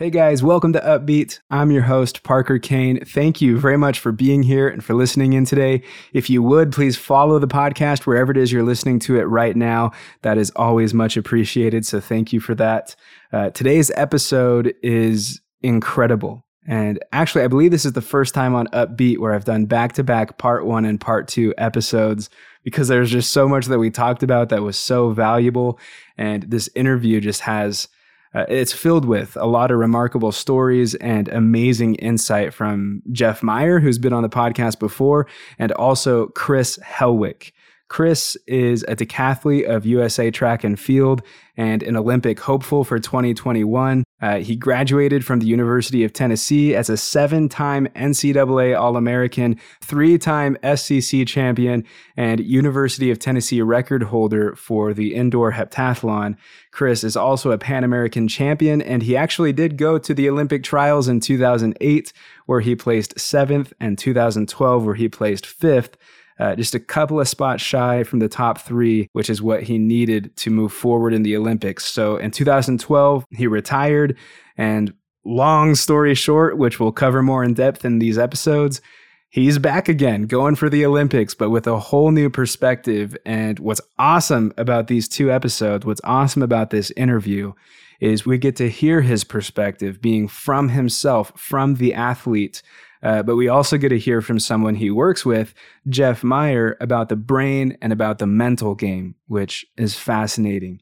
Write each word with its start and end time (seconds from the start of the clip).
Hey 0.00 0.08
guys, 0.08 0.42
welcome 0.42 0.72
to 0.72 0.80
Upbeat. 0.80 1.40
I'm 1.50 1.70
your 1.70 1.82
host, 1.82 2.22
Parker 2.22 2.58
Kane. 2.58 3.04
Thank 3.04 3.42
you 3.42 3.58
very 3.58 3.76
much 3.76 3.98
for 3.98 4.12
being 4.12 4.42
here 4.42 4.66
and 4.66 4.82
for 4.82 4.94
listening 4.94 5.34
in 5.34 5.44
today. 5.44 5.82
If 6.14 6.30
you 6.30 6.42
would, 6.42 6.72
please 6.72 6.96
follow 6.96 7.38
the 7.38 7.46
podcast 7.46 8.06
wherever 8.06 8.32
it 8.32 8.38
is 8.38 8.50
you're 8.50 8.62
listening 8.62 8.98
to 9.00 9.18
it 9.18 9.24
right 9.24 9.54
now. 9.54 9.92
That 10.22 10.38
is 10.38 10.52
always 10.56 10.94
much 10.94 11.18
appreciated. 11.18 11.84
So 11.84 12.00
thank 12.00 12.32
you 12.32 12.40
for 12.40 12.54
that. 12.54 12.96
Uh, 13.30 13.50
today's 13.50 13.90
episode 13.94 14.72
is 14.82 15.42
incredible. 15.60 16.46
And 16.66 16.98
actually, 17.12 17.44
I 17.44 17.48
believe 17.48 17.70
this 17.70 17.84
is 17.84 17.92
the 17.92 18.00
first 18.00 18.32
time 18.32 18.54
on 18.54 18.68
Upbeat 18.68 19.18
where 19.18 19.34
I've 19.34 19.44
done 19.44 19.66
back 19.66 19.92
to 19.92 20.02
back 20.02 20.38
part 20.38 20.64
one 20.64 20.86
and 20.86 20.98
part 20.98 21.28
two 21.28 21.52
episodes 21.58 22.30
because 22.64 22.88
there's 22.88 23.10
just 23.10 23.34
so 23.34 23.46
much 23.46 23.66
that 23.66 23.78
we 23.78 23.90
talked 23.90 24.22
about 24.22 24.48
that 24.48 24.62
was 24.62 24.78
so 24.78 25.10
valuable. 25.10 25.78
And 26.16 26.44
this 26.44 26.70
interview 26.74 27.20
just 27.20 27.42
has 27.42 27.86
uh, 28.34 28.46
it's 28.48 28.72
filled 28.72 29.04
with 29.04 29.36
a 29.36 29.46
lot 29.46 29.70
of 29.70 29.78
remarkable 29.78 30.32
stories 30.32 30.94
and 30.96 31.28
amazing 31.28 31.96
insight 31.96 32.54
from 32.54 33.02
Jeff 33.10 33.42
Meyer, 33.42 33.80
who's 33.80 33.98
been 33.98 34.12
on 34.12 34.22
the 34.22 34.28
podcast 34.28 34.78
before, 34.78 35.26
and 35.58 35.72
also 35.72 36.28
Chris 36.28 36.78
Helwick. 36.78 37.52
Chris 37.90 38.36
is 38.46 38.84
a 38.84 38.94
decathlete 38.94 39.68
of 39.68 39.84
USA 39.84 40.30
Track 40.30 40.62
and 40.62 40.78
Field 40.78 41.22
and 41.56 41.82
an 41.82 41.96
Olympic 41.96 42.38
hopeful 42.38 42.84
for 42.84 43.00
2021. 43.00 44.04
Uh, 44.22 44.36
he 44.36 44.54
graduated 44.54 45.24
from 45.24 45.40
the 45.40 45.46
University 45.46 46.04
of 46.04 46.12
Tennessee 46.12 46.72
as 46.72 46.88
a 46.88 46.96
seven 46.96 47.48
time 47.48 47.88
NCAA 47.96 48.78
All 48.78 48.96
American, 48.96 49.58
three 49.80 50.18
time 50.18 50.56
SEC 50.76 51.26
champion, 51.26 51.84
and 52.16 52.38
University 52.38 53.10
of 53.10 53.18
Tennessee 53.18 53.60
record 53.60 54.04
holder 54.04 54.54
for 54.54 54.94
the 54.94 55.12
indoor 55.12 55.50
heptathlon. 55.50 56.36
Chris 56.70 57.02
is 57.02 57.16
also 57.16 57.50
a 57.50 57.58
Pan 57.58 57.82
American 57.82 58.28
champion, 58.28 58.80
and 58.80 59.02
he 59.02 59.16
actually 59.16 59.52
did 59.52 59.76
go 59.76 59.98
to 59.98 60.14
the 60.14 60.30
Olympic 60.30 60.62
trials 60.62 61.08
in 61.08 61.18
2008, 61.18 62.12
where 62.46 62.60
he 62.60 62.76
placed 62.76 63.18
seventh, 63.18 63.72
and 63.80 63.98
2012, 63.98 64.84
where 64.86 64.94
he 64.94 65.08
placed 65.08 65.44
fifth 65.44 65.96
uh, 66.40 66.56
just 66.56 66.74
a 66.74 66.80
couple 66.80 67.20
of 67.20 67.28
spots 67.28 67.62
shy 67.62 68.02
from 68.02 68.18
the 68.18 68.28
top 68.28 68.58
three, 68.58 69.08
which 69.12 69.28
is 69.28 69.42
what 69.42 69.62
he 69.62 69.78
needed 69.78 70.34
to 70.38 70.50
move 70.50 70.72
forward 70.72 71.12
in 71.12 71.22
the 71.22 71.36
Olympics. 71.36 71.84
So 71.84 72.16
in 72.16 72.30
2012, 72.30 73.26
he 73.30 73.46
retired. 73.46 74.16
And 74.56 74.94
long 75.24 75.74
story 75.74 76.14
short, 76.14 76.56
which 76.56 76.80
we'll 76.80 76.92
cover 76.92 77.22
more 77.22 77.44
in 77.44 77.52
depth 77.52 77.84
in 77.84 77.98
these 77.98 78.16
episodes, 78.18 78.80
he's 79.28 79.58
back 79.58 79.88
again 79.88 80.22
going 80.22 80.56
for 80.56 80.70
the 80.70 80.84
Olympics, 80.86 81.34
but 81.34 81.50
with 81.50 81.66
a 81.66 81.78
whole 81.78 82.10
new 82.10 82.30
perspective. 82.30 83.16
And 83.26 83.58
what's 83.58 83.82
awesome 83.98 84.52
about 84.56 84.86
these 84.86 85.08
two 85.08 85.30
episodes, 85.30 85.84
what's 85.84 86.00
awesome 86.04 86.42
about 86.42 86.70
this 86.70 86.90
interview, 86.92 87.52
is 88.00 88.24
we 88.24 88.38
get 88.38 88.56
to 88.56 88.70
hear 88.70 89.02
his 89.02 89.24
perspective 89.24 90.00
being 90.00 90.26
from 90.26 90.70
himself, 90.70 91.32
from 91.36 91.74
the 91.74 91.92
athlete 91.92 92.62
uh, 93.02 93.22
but 93.22 93.36
we 93.36 93.48
also 93.48 93.78
get 93.78 93.90
to 93.90 93.98
hear 93.98 94.20
from 94.20 94.38
someone 94.38 94.74
he 94.74 94.90
works 94.90 95.24
with, 95.24 95.54
Jeff 95.88 96.22
Meyer, 96.22 96.76
about 96.80 97.08
the 97.08 97.16
brain 97.16 97.76
and 97.80 97.92
about 97.92 98.18
the 98.18 98.26
mental 98.26 98.74
game, 98.74 99.14
which 99.26 99.66
is 99.76 99.96
fascinating. 99.96 100.80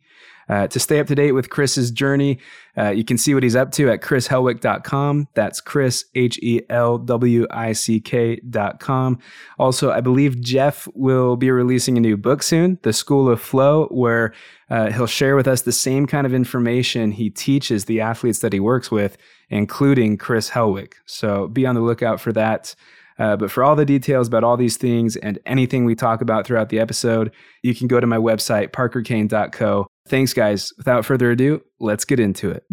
Uh, 0.48 0.66
to 0.68 0.80
stay 0.80 0.98
up 0.98 1.06
to 1.06 1.14
date 1.14 1.32
with 1.32 1.50
Chris's 1.50 1.90
journey, 1.90 2.38
uh, 2.76 2.90
you 2.90 3.04
can 3.04 3.18
see 3.18 3.34
what 3.34 3.42
he's 3.42 3.56
up 3.56 3.72
to 3.72 3.90
at 3.90 4.00
chrishelwick.com. 4.00 5.28
That's 5.34 5.60
Chris, 5.60 6.04
H 6.14 6.38
E 6.42 6.62
L 6.70 6.98
W 6.98 7.46
I 7.50 7.72
C 7.72 8.00
K.com. 8.00 9.18
Also, 9.58 9.90
I 9.90 10.00
believe 10.00 10.40
Jeff 10.40 10.88
will 10.94 11.36
be 11.36 11.50
releasing 11.50 11.96
a 11.98 12.00
new 12.00 12.16
book 12.16 12.42
soon, 12.42 12.78
The 12.82 12.92
School 12.92 13.28
of 13.28 13.40
Flow, 13.40 13.86
where 13.86 14.32
uh, 14.70 14.90
he'll 14.90 15.06
share 15.06 15.36
with 15.36 15.48
us 15.48 15.62
the 15.62 15.72
same 15.72 16.06
kind 16.06 16.26
of 16.26 16.32
information 16.32 17.12
he 17.12 17.30
teaches 17.30 17.84
the 17.84 18.00
athletes 18.00 18.38
that 18.40 18.52
he 18.52 18.60
works 18.60 18.90
with 18.90 19.16
including 19.50 20.16
Chris 20.16 20.50
Helwick. 20.50 20.94
So 21.06 21.48
be 21.48 21.66
on 21.66 21.74
the 21.74 21.80
lookout 21.80 22.20
for 22.20 22.32
that. 22.32 22.74
Uh, 23.18 23.36
but 23.36 23.50
for 23.50 23.64
all 23.64 23.74
the 23.74 23.84
details 23.84 24.28
about 24.28 24.44
all 24.44 24.56
these 24.56 24.76
things 24.76 25.16
and 25.16 25.40
anything 25.44 25.84
we 25.84 25.96
talk 25.96 26.20
about 26.20 26.46
throughout 26.46 26.68
the 26.68 26.78
episode, 26.78 27.32
you 27.62 27.74
can 27.74 27.88
go 27.88 27.98
to 27.98 28.06
my 28.06 28.16
website, 28.16 28.70
parkerkane.co. 28.70 29.86
Thanks, 30.08 30.32
guys. 30.32 30.72
Without 30.76 31.04
further 31.04 31.30
ado, 31.30 31.62
let's 31.78 32.04
get 32.04 32.18
into 32.18 32.50
it. 32.50 32.64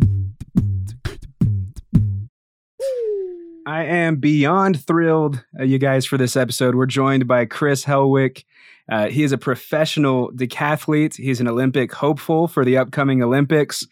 I 3.67 3.83
am 3.83 4.17
beyond 4.17 4.85
thrilled, 4.85 5.43
uh, 5.59 5.63
you 5.63 5.79
guys, 5.79 6.05
for 6.05 6.17
this 6.17 6.35
episode. 6.35 6.75
We're 6.75 6.85
joined 6.85 7.27
by 7.27 7.45
Chris 7.45 7.83
Helwick. 7.83 8.45
Uh, 8.89 9.07
he 9.07 9.23
is 9.23 9.31
a 9.31 9.37
professional 9.37 10.31
decathlete. 10.31 11.15
He's 11.15 11.41
an 11.41 11.47
Olympic 11.47 11.91
hopeful 11.91 12.47
for 12.47 12.63
the 12.63 12.77
upcoming 12.77 13.23
Olympics 13.23 13.85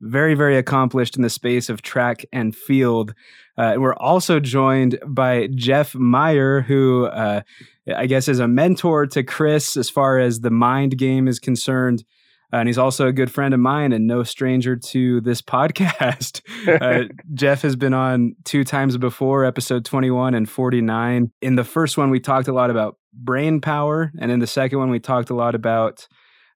very, 0.00 0.34
very 0.34 0.56
accomplished 0.56 1.16
in 1.16 1.22
the 1.22 1.30
space 1.30 1.68
of 1.68 1.82
track 1.82 2.24
and 2.32 2.56
field. 2.56 3.14
Uh, 3.58 3.72
and 3.72 3.82
we're 3.82 3.94
also 3.94 4.40
joined 4.40 4.98
by 5.06 5.48
Jeff 5.54 5.94
Meyer, 5.94 6.62
who 6.62 7.06
uh, 7.06 7.42
I 7.94 8.06
guess 8.06 8.28
is 8.28 8.38
a 8.38 8.48
mentor 8.48 9.06
to 9.08 9.22
Chris 9.22 9.76
as 9.76 9.90
far 9.90 10.18
as 10.18 10.40
the 10.40 10.50
mind 10.50 10.96
game 10.96 11.28
is 11.28 11.38
concerned. 11.38 12.04
And 12.52 12.68
he's 12.68 12.78
also 12.78 13.06
a 13.06 13.12
good 13.12 13.30
friend 13.30 13.54
of 13.54 13.60
mine 13.60 13.92
and 13.92 14.06
no 14.06 14.22
stranger 14.22 14.76
to 14.76 15.20
this 15.20 15.42
podcast. 15.42 16.42
Uh, 16.70 17.04
Jeff 17.34 17.62
has 17.62 17.74
been 17.74 17.94
on 17.94 18.36
two 18.44 18.64
times 18.64 18.96
before, 18.96 19.44
episode 19.44 19.84
21 19.84 20.34
and 20.34 20.48
49. 20.48 21.30
In 21.40 21.54
the 21.56 21.64
first 21.64 21.96
one, 21.96 22.10
we 22.10 22.20
talked 22.20 22.48
a 22.48 22.52
lot 22.52 22.70
about 22.70 22.96
brain 23.12 23.60
power. 23.60 24.12
And 24.20 24.30
in 24.30 24.40
the 24.40 24.46
second 24.46 24.78
one, 24.78 24.90
we 24.90 25.00
talked 25.00 25.30
a 25.30 25.34
lot 25.34 25.54
about 25.54 26.06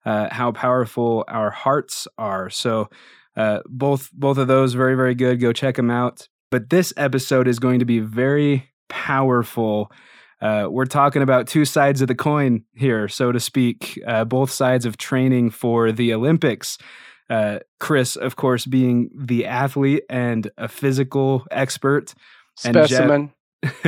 uh, 0.04 0.28
how 0.30 0.52
powerful 0.52 1.24
our 1.28 1.50
hearts 1.50 2.06
are. 2.18 2.50
So, 2.50 2.90
uh, 3.36 3.60
both 3.66 4.10
both 4.12 4.38
of 4.38 4.46
those 4.46 4.74
very 4.74 4.94
very 4.94 5.14
good. 5.14 5.40
Go 5.40 5.52
check 5.52 5.76
them 5.76 5.90
out. 5.90 6.28
But 6.50 6.70
this 6.70 6.92
episode 6.96 7.48
is 7.48 7.58
going 7.58 7.80
to 7.80 7.84
be 7.84 7.98
very 8.00 8.70
powerful. 8.88 9.90
Uh, 10.44 10.68
we're 10.70 10.84
talking 10.84 11.22
about 11.22 11.46
two 11.48 11.64
sides 11.64 12.02
of 12.02 12.08
the 12.08 12.14
coin 12.14 12.62
here, 12.74 13.08
so 13.08 13.32
to 13.32 13.40
speak. 13.40 13.98
Uh, 14.06 14.24
both 14.24 14.50
sides 14.50 14.84
of 14.84 14.96
training 14.96 15.50
for 15.50 15.90
the 15.90 16.12
Olympics. 16.12 16.76
Uh, 17.30 17.58
Chris, 17.80 18.14
of 18.14 18.36
course, 18.36 18.66
being 18.66 19.10
the 19.16 19.46
athlete 19.46 20.04
and 20.10 20.50
a 20.58 20.68
physical 20.68 21.46
expert, 21.50 22.14
specimen. 22.56 23.32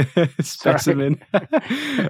specimen 0.41 1.21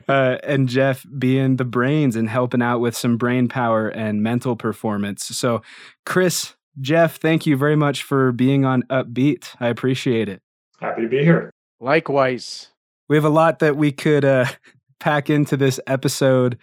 uh, 0.08 0.38
and 0.44 0.68
jeff 0.68 1.04
being 1.18 1.56
the 1.56 1.64
brains 1.64 2.14
and 2.14 2.28
helping 2.28 2.62
out 2.62 2.78
with 2.78 2.96
some 2.96 3.16
brain 3.16 3.48
power 3.48 3.88
and 3.88 4.22
mental 4.22 4.54
performance 4.54 5.24
so 5.24 5.60
chris 6.04 6.54
Jeff, 6.80 7.16
thank 7.16 7.46
you 7.46 7.56
very 7.56 7.76
much 7.76 8.02
for 8.02 8.32
being 8.32 8.64
on 8.64 8.82
Upbeat. 8.84 9.54
I 9.60 9.68
appreciate 9.68 10.28
it. 10.28 10.42
Happy 10.80 11.02
to 11.02 11.08
be 11.08 11.24
here. 11.24 11.50
Likewise. 11.80 12.68
We 13.08 13.16
have 13.16 13.24
a 13.24 13.30
lot 13.30 13.60
that 13.60 13.76
we 13.76 13.92
could 13.92 14.24
uh, 14.24 14.46
pack 15.00 15.30
into 15.30 15.56
this 15.56 15.80
episode, 15.86 16.58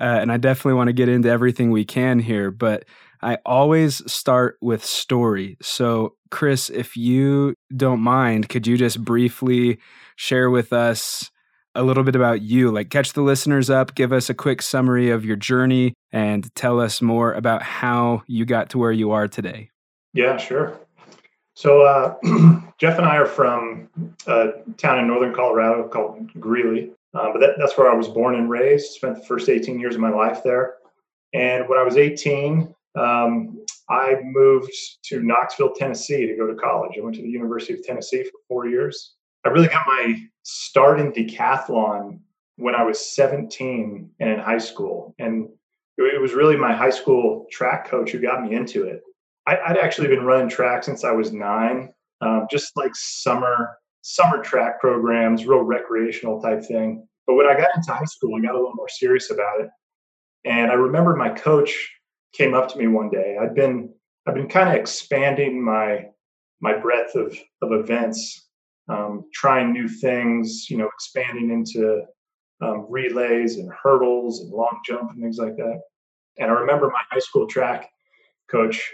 uh, 0.00 0.04
and 0.04 0.32
I 0.32 0.36
definitely 0.36 0.74
want 0.74 0.88
to 0.88 0.92
get 0.92 1.08
into 1.08 1.28
everything 1.28 1.70
we 1.70 1.84
can 1.84 2.18
here, 2.18 2.50
but 2.50 2.84
I 3.22 3.38
always 3.46 4.10
start 4.10 4.58
with 4.60 4.84
story. 4.84 5.56
So, 5.62 6.14
Chris, 6.30 6.70
if 6.70 6.96
you 6.96 7.54
don't 7.74 8.00
mind, 8.00 8.48
could 8.48 8.66
you 8.66 8.76
just 8.76 9.02
briefly 9.02 9.78
share 10.16 10.50
with 10.50 10.72
us 10.72 11.30
a 11.74 11.82
little 11.82 12.02
bit 12.02 12.16
about 12.16 12.42
you, 12.42 12.70
like 12.70 12.90
catch 12.90 13.12
the 13.12 13.22
listeners 13.22 13.68
up, 13.70 13.94
give 13.94 14.12
us 14.12 14.30
a 14.30 14.34
quick 14.34 14.62
summary 14.62 15.10
of 15.10 15.24
your 15.24 15.36
journey, 15.36 15.94
and 16.10 16.52
tell 16.54 16.80
us 16.80 17.02
more 17.02 17.32
about 17.32 17.62
how 17.62 18.22
you 18.26 18.44
got 18.44 18.70
to 18.70 18.78
where 18.78 18.92
you 18.92 19.12
are 19.12 19.28
today. 19.28 19.70
Yeah, 20.12 20.38
sure. 20.38 20.78
So, 21.56 21.80
uh, 21.80 22.16
Jeff 22.78 22.98
and 22.98 23.06
I 23.06 23.16
are 23.16 23.24
from 23.24 23.88
a 24.26 24.48
town 24.76 24.98
in 24.98 25.06
northern 25.06 25.34
Colorado 25.34 25.88
called 25.88 26.30
Greeley, 26.38 26.90
uh, 27.14 27.32
but 27.32 27.40
that, 27.40 27.54
that's 27.56 27.78
where 27.78 27.90
I 27.90 27.94
was 27.94 28.08
born 28.08 28.34
and 28.34 28.50
raised. 28.50 28.92
Spent 28.92 29.16
the 29.16 29.24
first 29.24 29.48
18 29.48 29.80
years 29.80 29.94
of 29.94 30.02
my 30.02 30.10
life 30.10 30.42
there. 30.44 30.74
And 31.32 31.66
when 31.66 31.78
I 31.78 31.82
was 31.82 31.96
18, 31.96 32.74
um, 32.96 33.64
I 33.88 34.16
moved 34.22 34.70
to 35.04 35.22
Knoxville, 35.22 35.72
Tennessee 35.72 36.26
to 36.26 36.36
go 36.36 36.46
to 36.46 36.54
college. 36.54 36.92
I 36.98 37.00
went 37.00 37.16
to 37.16 37.22
the 37.22 37.28
University 37.28 37.72
of 37.72 37.82
Tennessee 37.82 38.24
for 38.24 38.38
four 38.48 38.66
years. 38.68 39.14
I 39.46 39.48
really 39.48 39.68
got 39.68 39.86
my 39.86 40.14
start 40.42 41.00
in 41.00 41.10
decathlon 41.10 42.18
when 42.56 42.74
I 42.74 42.82
was 42.82 43.14
17 43.14 44.10
and 44.20 44.30
in 44.30 44.38
high 44.38 44.58
school. 44.58 45.14
And 45.18 45.48
it 45.96 46.20
was 46.20 46.34
really 46.34 46.56
my 46.56 46.74
high 46.74 46.90
school 46.90 47.46
track 47.50 47.88
coach 47.88 48.10
who 48.10 48.18
got 48.18 48.42
me 48.42 48.54
into 48.54 48.84
it. 48.84 49.02
I, 49.46 49.58
would 49.68 49.78
actually 49.78 50.08
been 50.08 50.24
running 50.24 50.48
track 50.48 50.84
since 50.84 51.04
I 51.04 51.12
was 51.12 51.32
nine, 51.32 51.92
um, 52.20 52.46
just 52.50 52.76
like 52.76 52.92
summer 52.94 53.78
summer 54.02 54.42
track 54.42 54.80
programs, 54.80 55.46
real 55.46 55.62
recreational 55.62 56.40
type 56.40 56.64
thing. 56.64 57.06
But 57.26 57.34
when 57.34 57.46
I 57.46 57.56
got 57.56 57.74
into 57.74 57.92
high 57.92 58.04
school, 58.04 58.36
I 58.36 58.40
got 58.40 58.54
a 58.54 58.58
little 58.58 58.74
more 58.74 58.88
serious 58.88 59.32
about 59.32 59.60
it. 59.60 59.68
And 60.44 60.70
I 60.70 60.74
remember 60.74 61.16
my 61.16 61.30
coach 61.30 61.92
came 62.32 62.54
up 62.54 62.68
to 62.68 62.78
me 62.78 62.86
one 62.86 63.10
day. 63.10 63.36
I'd 63.40 63.54
been 63.54 63.92
I've 64.26 64.34
been 64.34 64.48
kind 64.48 64.68
of 64.68 64.74
expanding 64.76 65.62
my 65.64 66.06
my 66.60 66.76
breadth 66.76 67.14
of 67.14 67.36
of 67.62 67.72
events 67.72 68.48
um, 68.88 69.24
trying 69.32 69.72
new 69.72 69.88
things, 69.88 70.70
you 70.70 70.76
know, 70.76 70.86
expanding 70.86 71.50
into 71.50 72.02
um, 72.60 72.86
relays 72.88 73.56
and 73.56 73.70
hurdles 73.72 74.40
and 74.40 74.50
long 74.50 74.80
jump 74.86 75.10
and 75.10 75.20
things 75.20 75.38
like 75.38 75.56
that. 75.56 75.80
And 76.38 76.50
I 76.50 76.54
remember 76.54 76.88
my 76.88 77.02
high 77.10 77.18
school 77.18 77.46
track 77.46 77.90
coach 78.48 78.92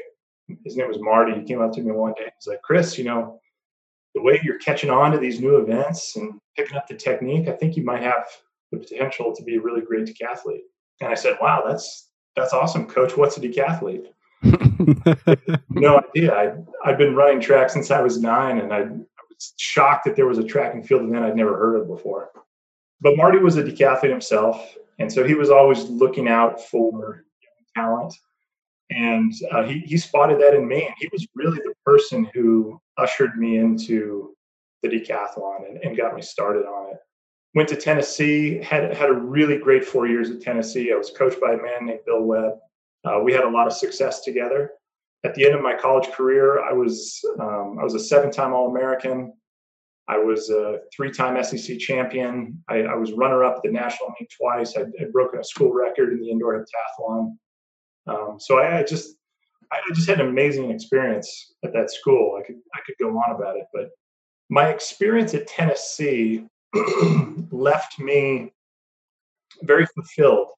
his 0.64 0.76
name 0.76 0.88
was 0.88 0.98
Marty. 1.00 1.34
He 1.34 1.44
came 1.44 1.60
up 1.60 1.72
to 1.72 1.82
me 1.82 1.92
one 1.92 2.14
day. 2.14 2.30
He's 2.38 2.46
like, 2.46 2.62
Chris, 2.62 2.98
you 2.98 3.04
know, 3.04 3.40
the 4.14 4.22
way 4.22 4.40
you're 4.42 4.58
catching 4.58 4.90
on 4.90 5.12
to 5.12 5.18
these 5.18 5.40
new 5.40 5.56
events 5.56 6.16
and 6.16 6.40
picking 6.56 6.76
up 6.76 6.86
the 6.86 6.94
technique, 6.94 7.48
I 7.48 7.52
think 7.52 7.76
you 7.76 7.84
might 7.84 8.02
have 8.02 8.24
the 8.70 8.78
potential 8.78 9.34
to 9.34 9.42
be 9.42 9.56
a 9.56 9.60
really 9.60 9.82
great 9.82 10.06
decathlete. 10.06 10.62
And 11.00 11.10
I 11.10 11.14
said, 11.14 11.38
Wow, 11.40 11.64
that's 11.66 12.10
that's 12.36 12.52
awesome, 12.52 12.86
coach. 12.86 13.16
What's 13.16 13.36
a 13.36 13.40
decathlete? 13.40 14.06
no 15.70 15.98
idea. 15.98 16.34
I 16.34 16.54
I'd 16.84 16.98
been 16.98 17.14
running 17.14 17.40
track 17.40 17.70
since 17.70 17.90
I 17.90 18.00
was 18.00 18.20
nine, 18.20 18.58
and 18.58 18.72
I, 18.72 18.78
I 18.78 19.22
was 19.28 19.54
shocked 19.58 20.04
that 20.06 20.16
there 20.16 20.26
was 20.26 20.38
a 20.38 20.44
track 20.44 20.74
and 20.74 20.86
field 20.86 21.02
event 21.02 21.24
I'd 21.24 21.36
never 21.36 21.56
heard 21.56 21.80
of 21.80 21.86
before. 21.86 22.30
But 23.00 23.16
Marty 23.16 23.38
was 23.38 23.56
a 23.56 23.62
decathlete 23.62 24.10
himself, 24.10 24.76
and 24.98 25.12
so 25.12 25.24
he 25.24 25.34
was 25.34 25.50
always 25.50 25.84
looking 25.84 26.28
out 26.28 26.60
for 26.60 27.24
talent. 27.76 28.14
And 28.94 29.32
uh, 29.50 29.64
he, 29.64 29.80
he 29.80 29.96
spotted 29.96 30.40
that 30.40 30.54
in 30.54 30.66
me. 30.66 30.86
And 30.86 30.94
he 30.98 31.08
was 31.12 31.26
really 31.34 31.58
the 31.58 31.74
person 31.84 32.28
who 32.34 32.80
ushered 32.98 33.36
me 33.36 33.58
into 33.58 34.34
the 34.82 34.88
decathlon 34.88 35.68
and, 35.68 35.78
and 35.78 35.96
got 35.96 36.14
me 36.14 36.22
started 36.22 36.64
on 36.66 36.92
it. 36.92 36.98
Went 37.54 37.68
to 37.68 37.76
Tennessee, 37.76 38.62
had, 38.62 38.96
had 38.96 39.10
a 39.10 39.14
really 39.14 39.58
great 39.58 39.84
four 39.84 40.06
years 40.06 40.30
at 40.30 40.40
Tennessee. 40.40 40.92
I 40.92 40.96
was 40.96 41.10
coached 41.10 41.40
by 41.40 41.52
a 41.52 41.56
man 41.56 41.86
named 41.86 42.00
Bill 42.06 42.22
Webb. 42.22 42.54
Uh, 43.04 43.20
we 43.22 43.32
had 43.32 43.44
a 43.44 43.48
lot 43.48 43.66
of 43.66 43.72
success 43.72 44.22
together. 44.22 44.70
At 45.24 45.34
the 45.34 45.44
end 45.44 45.54
of 45.54 45.62
my 45.62 45.74
college 45.74 46.10
career, 46.12 46.64
I 46.64 46.72
was 46.72 47.20
um, 47.40 47.78
I 47.80 47.84
was 47.84 47.94
a 47.94 48.00
seven-time 48.00 48.52
All-American. 48.52 49.32
I 50.08 50.18
was 50.18 50.50
a 50.50 50.80
three-time 50.94 51.42
SEC 51.44 51.78
champion. 51.78 52.62
I, 52.68 52.82
I 52.82 52.94
was 52.94 53.12
runner-up 53.12 53.56
at 53.56 53.62
the 53.62 53.70
national 53.70 54.12
meet 54.18 54.28
twice. 54.36 54.76
I, 54.76 54.82
would 54.82 55.12
broken 55.12 55.38
a 55.40 55.44
school 55.44 55.72
record 55.72 56.12
in 56.12 56.20
the 56.20 56.30
indoor 56.30 56.58
heptathlon. 56.58 57.36
Um, 58.06 58.36
so 58.38 58.58
I, 58.58 58.78
I, 58.78 58.82
just 58.82 59.16
I 59.70 59.78
just 59.94 60.08
had 60.08 60.20
an 60.20 60.28
amazing 60.28 60.70
experience 60.70 61.52
at 61.64 61.72
that 61.72 61.90
school. 61.90 62.38
I 62.38 62.46
could 62.46 62.56
I 62.74 62.80
could 62.84 62.96
go 63.00 63.10
on 63.18 63.34
about 63.34 63.56
it, 63.56 63.66
but 63.72 63.90
my 64.48 64.68
experience 64.68 65.34
at 65.34 65.46
Tennessee 65.46 66.44
left 67.50 67.98
me 67.98 68.52
very 69.62 69.86
fulfilled 69.86 70.48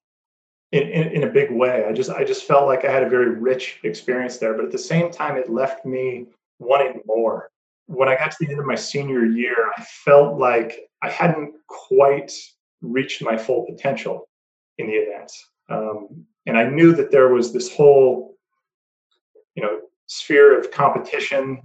in, 0.72 0.82
in, 0.82 1.08
in, 1.12 1.22
a 1.24 1.30
big 1.30 1.50
way. 1.50 1.84
I 1.88 1.92
just 1.92 2.10
I 2.10 2.24
just 2.24 2.44
felt 2.44 2.66
like 2.66 2.84
I 2.84 2.90
had 2.90 3.02
a 3.02 3.08
very 3.08 3.30
rich 3.30 3.80
experience 3.84 4.38
there, 4.38 4.54
but 4.54 4.64
at 4.64 4.72
the 4.72 4.78
same 4.78 5.10
time, 5.10 5.36
it 5.36 5.50
left 5.50 5.84
me 5.84 6.26
wanting 6.58 7.00
more. 7.06 7.50
When 7.86 8.08
I 8.08 8.16
got 8.16 8.30
to 8.30 8.36
the 8.40 8.50
end 8.50 8.60
of 8.60 8.66
my 8.66 8.74
senior 8.74 9.26
year, 9.26 9.70
I 9.76 9.82
felt 10.04 10.38
like 10.38 10.88
I 11.02 11.10
hadn't 11.10 11.54
quite 11.68 12.32
reached 12.80 13.22
my 13.22 13.36
full 13.36 13.66
potential 13.66 14.28
in 14.78 14.86
the 14.86 14.94
event. 14.94 15.32
Um, 15.68 16.26
and 16.46 16.56
I 16.58 16.64
knew 16.68 16.92
that 16.94 17.10
there 17.10 17.28
was 17.28 17.52
this 17.52 17.74
whole, 17.74 18.36
you 19.54 19.62
know, 19.62 19.80
sphere 20.06 20.58
of 20.58 20.70
competition, 20.70 21.62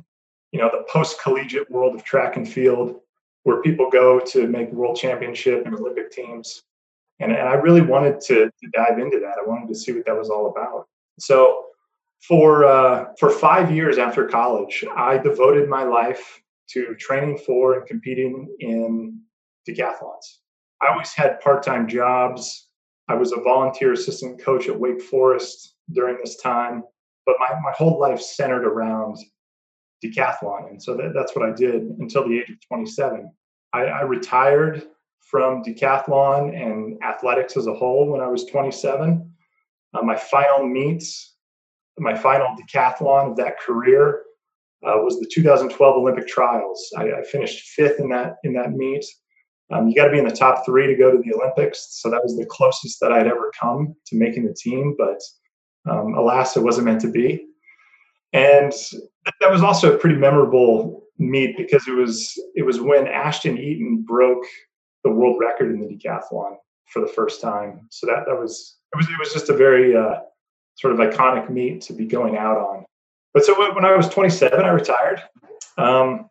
you 0.52 0.60
know, 0.60 0.70
the 0.72 0.86
post 0.90 1.22
collegiate 1.22 1.70
world 1.70 1.96
of 1.96 2.04
track 2.04 2.38
and 2.38 2.48
field, 2.48 3.00
where 3.44 3.62
people 3.62 3.90
go 3.90 4.20
to 4.20 4.48
make 4.48 4.72
world 4.72 4.96
championship 4.96 5.66
and 5.66 5.76
Olympic 5.76 6.12
teams. 6.12 6.64
And, 7.20 7.32
and 7.32 7.50
I 7.50 7.54
really 7.54 7.82
wanted 7.82 8.22
to, 8.22 8.46
to 8.46 8.70
dive 8.74 9.00
into 9.00 9.20
that. 9.20 9.36
I 9.44 9.48
wanted 9.48 9.68
to 9.70 9.76
see 9.76 9.92
what 9.92 10.06
that 10.06 10.18
was 10.18 10.30
all 10.30 10.48
about. 10.48 10.88
So 11.20 11.66
for 12.22 12.66
uh, 12.66 13.14
for 13.20 13.30
five 13.30 13.72
years 13.72 13.98
after 13.98 14.26
college, 14.26 14.84
I 14.96 15.18
devoted 15.18 15.70
my 15.70 15.84
life 15.84 16.42
to 16.72 16.96
training 16.96 17.38
for 17.40 17.76
and 17.76 17.86
competing 17.86 18.48
in 18.60 19.20
decathlons. 19.68 20.40
I 20.82 20.88
always 20.88 21.14
had 21.14 21.42
part-time 21.42 21.88
jobs 21.88 22.69
I 23.10 23.16
was 23.16 23.32
a 23.32 23.42
volunteer 23.42 23.94
assistant 23.94 24.40
coach 24.42 24.70
at 24.70 24.80
Wake 24.80 25.02
Forest 25.02 25.76
during 25.92 26.18
this 26.24 26.38
time, 26.38 26.84
but 27.26 27.36
my, 27.40 27.60
my 27.62 27.72
whole 27.72 28.00
life 28.00 28.22
centered 28.22 28.66
around 28.66 29.18
decathlon. 30.04 30.70
And 30.70 30.82
so 30.82 30.96
that, 30.96 31.14
that's 31.16 31.36
what 31.36 31.48
I 31.48 31.52
did 31.52 31.82
until 32.00 32.28
the 32.28 32.40
age 32.40 32.52
of 32.52 32.58
27. 32.68 33.32
I, 33.74 33.82
I 33.82 34.02
retired 34.02 34.84
from 35.20 35.64
decathlon 35.64 36.56
and 36.56 37.02
athletics 37.04 37.58
as 37.58 37.68
a 37.68 37.74
whole 37.74 38.12
when 38.12 38.22
I 38.22 38.28
was 38.28 38.46
27. 38.46 39.32
Uh, 39.94 40.02
my 40.04 40.16
final 40.16 40.68
meets, 40.68 41.36
my 41.98 42.16
final 42.16 42.56
decathlon 42.56 43.32
of 43.32 43.38
that 43.38 43.60
career 43.60 44.22
uh, 44.86 44.98
was 44.98 45.20
the 45.20 45.30
2012 45.34 45.98
Olympic 45.98 46.28
trials. 46.28 46.94
I, 46.96 47.12
I, 47.12 47.24
finished 47.24 47.70
fifth 47.70 48.00
in 48.00 48.08
that 48.10 48.36
in 48.44 48.54
that 48.54 48.72
meet. 48.72 49.04
Um, 49.72 49.88
you 49.88 49.96
got 49.96 50.06
to 50.06 50.12
be 50.12 50.18
in 50.18 50.28
the 50.28 50.36
top 50.36 50.66
three 50.66 50.88
to 50.88 50.96
go 50.96 51.12
to 51.12 51.18
the 51.18 51.34
Olympics. 51.34 52.00
So 52.02 52.10
that 52.10 52.24
was 52.24 52.36
the 52.38 52.46
closest 52.46 53.00
that 53.02 53.12
I'd 53.12 53.28
ever 53.28 53.52
come 53.60 53.96
to 54.08 54.18
making 54.18 54.46
the 54.46 54.54
team. 54.54 54.96
But 54.98 55.20
um, 55.90 56.16
alas, 56.16 56.58
it 56.58 56.64
wasn't 56.64 56.86
meant 56.86 57.02
to 57.02 57.12
be. 57.12 57.46
And 58.34 58.74
that 59.40 59.52
was 59.52 59.64
also 59.64 59.94
a 59.94 59.98
pretty 59.98 60.16
memorable 60.16 61.04
meet 61.18 61.58
because 61.58 61.88
it 61.88 61.92
was 61.92 62.40
it 62.56 62.64
was 62.64 62.80
when 62.80 63.08
Ashton 63.08 63.58
Eaton 63.58 64.04
broke 64.08 64.46
the 65.04 65.12
world 65.12 65.38
record 65.40 65.72
in 65.72 65.80
the 65.80 65.88
decathlon 65.88 66.56
for 66.88 67.02
the 67.02 67.08
first 67.08 67.42
time. 67.42 67.88
So 67.92 68.08
that 68.08 68.26
that 68.28 68.40
was 68.40 68.78
it 68.94 68.98
was 68.98 69.08
it 69.08 69.20
was 69.20 69.34
just 69.34 69.50
a 69.50 69.54
very 69.56 69.96
uh, 69.96 70.20
sort 70.76 70.94
of 70.94 71.00
iconic 71.00 71.50
meet 71.50 71.82
to 71.82 71.94
be 71.94 72.06
going 72.06 72.38
out 72.38 72.58
on. 72.58 72.86
But 73.34 73.46
so 73.46 73.54
when 73.76 73.86
I 73.86 73.96
was 73.96 74.10
27, 74.10 74.60
I 74.60 74.70
retired. 74.70 75.22
Um, 75.78 76.30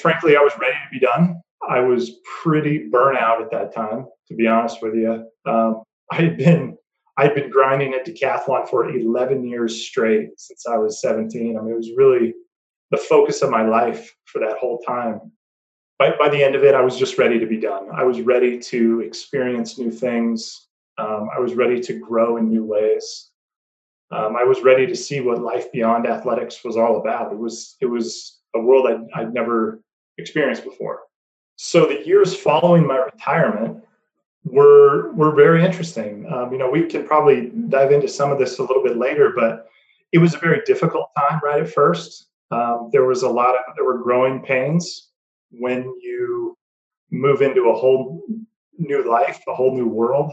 frankly, 0.00 0.36
I 0.36 0.40
was 0.40 0.52
ready 0.58 0.74
to 0.74 0.90
be 0.90 0.98
done. 0.98 1.40
I 1.68 1.80
was 1.80 2.12
pretty 2.42 2.88
burnout 2.90 3.42
at 3.42 3.50
that 3.50 3.74
time, 3.74 4.06
to 4.28 4.34
be 4.34 4.46
honest 4.46 4.82
with 4.82 4.94
you. 4.94 5.26
Um, 5.46 5.82
I 6.10 6.16
had 6.16 6.36
been 6.36 6.76
I 7.16 7.24
had 7.24 7.34
been 7.34 7.50
grinding 7.50 7.92
at 7.92 8.06
decathlon 8.06 8.68
for 8.68 8.88
11 8.88 9.46
years 9.46 9.86
straight 9.86 10.30
since 10.38 10.66
I 10.66 10.78
was 10.78 11.02
17. 11.02 11.58
I 11.58 11.60
mean, 11.60 11.72
it 11.72 11.76
was 11.76 11.90
really 11.94 12.32
the 12.90 12.96
focus 12.96 13.42
of 13.42 13.50
my 13.50 13.62
life 13.62 14.14
for 14.24 14.38
that 14.40 14.56
whole 14.56 14.78
time. 14.78 15.20
By, 15.98 16.16
by 16.18 16.30
the 16.30 16.42
end 16.42 16.54
of 16.54 16.64
it, 16.64 16.74
I 16.74 16.80
was 16.80 16.96
just 16.96 17.18
ready 17.18 17.38
to 17.38 17.46
be 17.46 17.58
done. 17.58 17.88
I 17.94 18.04
was 18.04 18.22
ready 18.22 18.58
to 18.58 19.00
experience 19.00 19.78
new 19.78 19.90
things. 19.90 20.68
Um, 20.96 21.28
I 21.36 21.40
was 21.40 21.54
ready 21.54 21.78
to 21.80 21.98
grow 21.98 22.38
in 22.38 22.48
new 22.48 22.64
ways. 22.64 23.30
Um, 24.10 24.34
I 24.34 24.44
was 24.44 24.62
ready 24.62 24.86
to 24.86 24.96
see 24.96 25.20
what 25.20 25.42
life 25.42 25.70
beyond 25.72 26.06
athletics 26.06 26.64
was 26.64 26.76
all 26.76 27.00
about. 27.00 27.32
It 27.32 27.38
was 27.38 27.76
it 27.80 27.86
was 27.86 28.40
a 28.54 28.60
world 28.60 28.86
I'd, 28.86 29.20
I'd 29.20 29.34
never 29.34 29.82
experienced 30.18 30.64
before. 30.64 31.00
So 31.62 31.84
the 31.84 32.06
years 32.06 32.34
following 32.34 32.86
my 32.86 32.96
retirement 32.96 33.84
were 34.44 35.12
were 35.12 35.34
very 35.34 35.62
interesting. 35.62 36.26
Um, 36.32 36.50
you 36.52 36.58
know, 36.58 36.70
we 36.70 36.86
can 36.86 37.06
probably 37.06 37.52
dive 37.68 37.92
into 37.92 38.08
some 38.08 38.32
of 38.32 38.38
this 38.38 38.58
a 38.58 38.62
little 38.62 38.82
bit 38.82 38.96
later, 38.96 39.34
but 39.36 39.66
it 40.10 40.18
was 40.18 40.32
a 40.32 40.38
very 40.38 40.62
difficult 40.64 41.10
time 41.18 41.38
right 41.44 41.60
at 41.60 41.68
first. 41.68 42.28
Um, 42.50 42.88
there 42.92 43.04
was 43.04 43.24
a 43.24 43.28
lot 43.28 43.56
of 43.56 43.76
there 43.76 43.84
were 43.84 43.98
growing 43.98 44.40
pains 44.40 45.10
when 45.50 45.82
you 46.00 46.56
move 47.10 47.42
into 47.42 47.68
a 47.68 47.76
whole 47.76 48.22
new 48.78 49.06
life, 49.06 49.42
a 49.46 49.54
whole 49.54 49.76
new 49.76 49.86
world. 49.86 50.32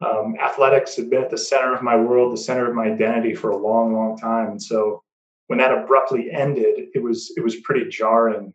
Um, 0.00 0.34
athletics 0.42 0.96
had 0.96 1.10
been 1.10 1.24
at 1.24 1.30
the 1.30 1.36
center 1.36 1.74
of 1.74 1.82
my 1.82 1.94
world, 1.94 2.32
the 2.32 2.40
center 2.40 2.66
of 2.66 2.74
my 2.74 2.86
identity 2.86 3.34
for 3.34 3.50
a 3.50 3.56
long, 3.58 3.92
long 3.92 4.16
time, 4.16 4.52
and 4.52 4.62
so 4.62 5.02
when 5.48 5.58
that 5.58 5.76
abruptly 5.76 6.30
ended, 6.32 6.88
it 6.94 7.02
was 7.02 7.34
it 7.36 7.44
was 7.44 7.56
pretty 7.56 7.86
jarring. 7.90 8.54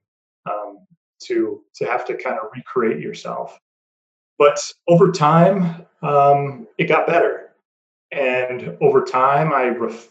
To 1.23 1.61
to 1.75 1.85
have 1.85 2.05
to 2.05 2.15
kind 2.15 2.37
of 2.37 2.49
recreate 2.55 2.99
yourself. 2.99 3.59
But 4.37 4.59
over 4.87 5.11
time, 5.11 5.85
um, 6.01 6.67
it 6.77 6.85
got 6.85 7.07
better, 7.07 7.55
and 8.11 8.77
over 8.79 9.03
time, 9.03 9.51
I 9.51 9.67
ref- 9.67 10.09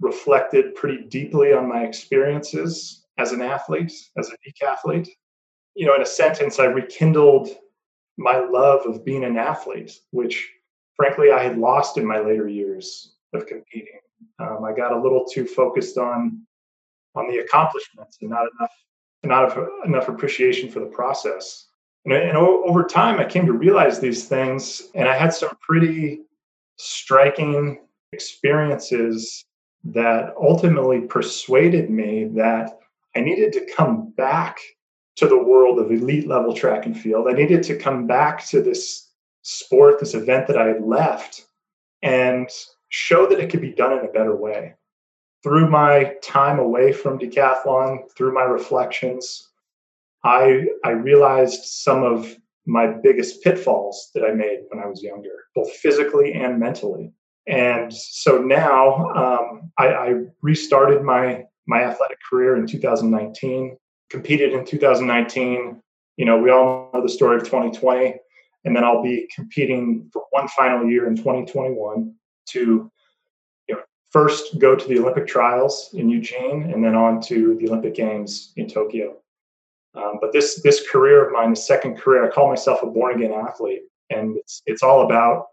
reflected 0.00 0.74
pretty 0.74 1.04
deeply 1.04 1.52
on 1.52 1.68
my 1.68 1.84
experiences 1.84 3.06
as 3.18 3.32
an 3.32 3.40
athlete, 3.40 3.92
as 4.18 4.30
a 4.30 4.36
decathlete. 4.46 5.08
You 5.74 5.86
know, 5.86 5.94
in 5.94 6.02
a 6.02 6.06
sentence, 6.06 6.58
I 6.58 6.64
rekindled 6.64 7.48
my 8.18 8.38
love 8.38 8.84
of 8.86 9.04
being 9.04 9.24
an 9.24 9.38
athlete, 9.38 9.98
which 10.10 10.50
frankly 10.94 11.32
I 11.32 11.42
had 11.42 11.58
lost 11.58 11.96
in 11.96 12.04
my 12.04 12.20
later 12.20 12.48
years 12.48 13.14
of 13.32 13.46
competing. 13.46 14.00
Um, 14.38 14.64
I 14.64 14.72
got 14.72 14.92
a 14.92 15.00
little 15.00 15.24
too 15.24 15.46
focused 15.46 15.96
on 15.96 16.46
on 17.14 17.28
the 17.28 17.38
accomplishments 17.38 18.18
and 18.20 18.30
not 18.30 18.46
enough 18.58 18.72
not 19.24 19.56
enough 19.84 20.08
appreciation 20.08 20.70
for 20.70 20.80
the 20.80 20.86
process. 20.86 21.66
And, 22.04 22.14
and 22.14 22.36
over 22.36 22.84
time, 22.84 23.18
I 23.18 23.24
came 23.24 23.46
to 23.46 23.52
realize 23.52 24.00
these 24.00 24.26
things, 24.26 24.88
and 24.94 25.08
I 25.08 25.16
had 25.16 25.34
some 25.34 25.56
pretty 25.60 26.22
striking 26.76 27.80
experiences 28.12 29.44
that 29.84 30.34
ultimately 30.40 31.02
persuaded 31.02 31.90
me 31.90 32.24
that 32.34 32.78
I 33.14 33.20
needed 33.20 33.52
to 33.54 33.72
come 33.76 34.10
back 34.10 34.58
to 35.16 35.26
the 35.26 35.42
world 35.42 35.78
of 35.78 35.90
elite 35.90 36.26
level 36.26 36.54
track 36.54 36.86
and 36.86 36.98
field. 36.98 37.26
I 37.28 37.32
needed 37.32 37.62
to 37.64 37.76
come 37.76 38.06
back 38.06 38.46
to 38.46 38.62
this 38.62 39.10
sport, 39.42 40.00
this 40.00 40.14
event 40.14 40.46
that 40.46 40.58
I 40.58 40.66
had 40.66 40.82
left, 40.82 41.46
and 42.02 42.48
show 42.88 43.26
that 43.26 43.40
it 43.40 43.50
could 43.50 43.60
be 43.60 43.72
done 43.72 43.92
in 43.98 44.04
a 44.04 44.12
better 44.12 44.34
way 44.34 44.74
through 45.42 45.70
my 45.70 46.14
time 46.22 46.58
away 46.58 46.92
from 46.92 47.18
decathlon, 47.18 48.10
through 48.16 48.34
my 48.34 48.42
reflections, 48.42 49.48
I 50.24 50.66
I 50.84 50.90
realized 50.90 51.64
some 51.64 52.02
of 52.02 52.36
my 52.66 52.86
biggest 52.86 53.42
pitfalls 53.42 54.10
that 54.14 54.24
I 54.24 54.32
made 54.32 54.60
when 54.68 54.82
I 54.82 54.86
was 54.86 55.02
younger, 55.02 55.46
both 55.54 55.70
physically 55.72 56.34
and 56.34 56.58
mentally. 56.58 57.12
And 57.46 57.92
so 57.92 58.38
now 58.38 59.10
um, 59.10 59.72
I, 59.78 59.88
I 59.88 60.14
restarted 60.42 61.02
my 61.02 61.44
my 61.66 61.82
athletic 61.82 62.18
career 62.28 62.56
in 62.56 62.66
2019. 62.66 63.76
Competed 64.10 64.52
in 64.52 64.64
2019. 64.64 65.80
You 66.16 66.24
know, 66.24 66.38
we 66.38 66.50
all 66.50 66.90
know 66.92 67.00
the 67.00 67.08
story 67.08 67.36
of 67.36 67.44
2020, 67.44 68.16
and 68.64 68.76
then 68.76 68.84
I'll 68.84 69.02
be 69.02 69.28
competing 69.34 70.10
for 70.12 70.24
one 70.30 70.48
final 70.48 70.88
year 70.88 71.06
in 71.06 71.16
2021 71.16 72.12
to 72.50 72.90
first 74.10 74.58
go 74.58 74.74
to 74.74 74.88
the 74.88 74.98
Olympic 74.98 75.26
trials 75.26 75.90
in 75.94 76.10
Eugene, 76.10 76.70
and 76.72 76.84
then 76.84 76.94
on 76.94 77.20
to 77.22 77.56
the 77.60 77.68
Olympic 77.68 77.94
Games 77.94 78.52
in 78.56 78.68
Tokyo. 78.68 79.16
Um, 79.94 80.18
but 80.20 80.32
this 80.32 80.62
this 80.62 80.88
career 80.88 81.26
of 81.26 81.32
mine, 81.32 81.50
the 81.50 81.56
second 81.56 81.96
career, 81.96 82.24
I 82.24 82.30
call 82.30 82.48
myself 82.48 82.82
a 82.82 82.86
born 82.86 83.16
again 83.16 83.32
athlete, 83.32 83.82
and 84.10 84.36
it's 84.36 84.62
it's 84.66 84.82
all 84.82 85.04
about 85.04 85.46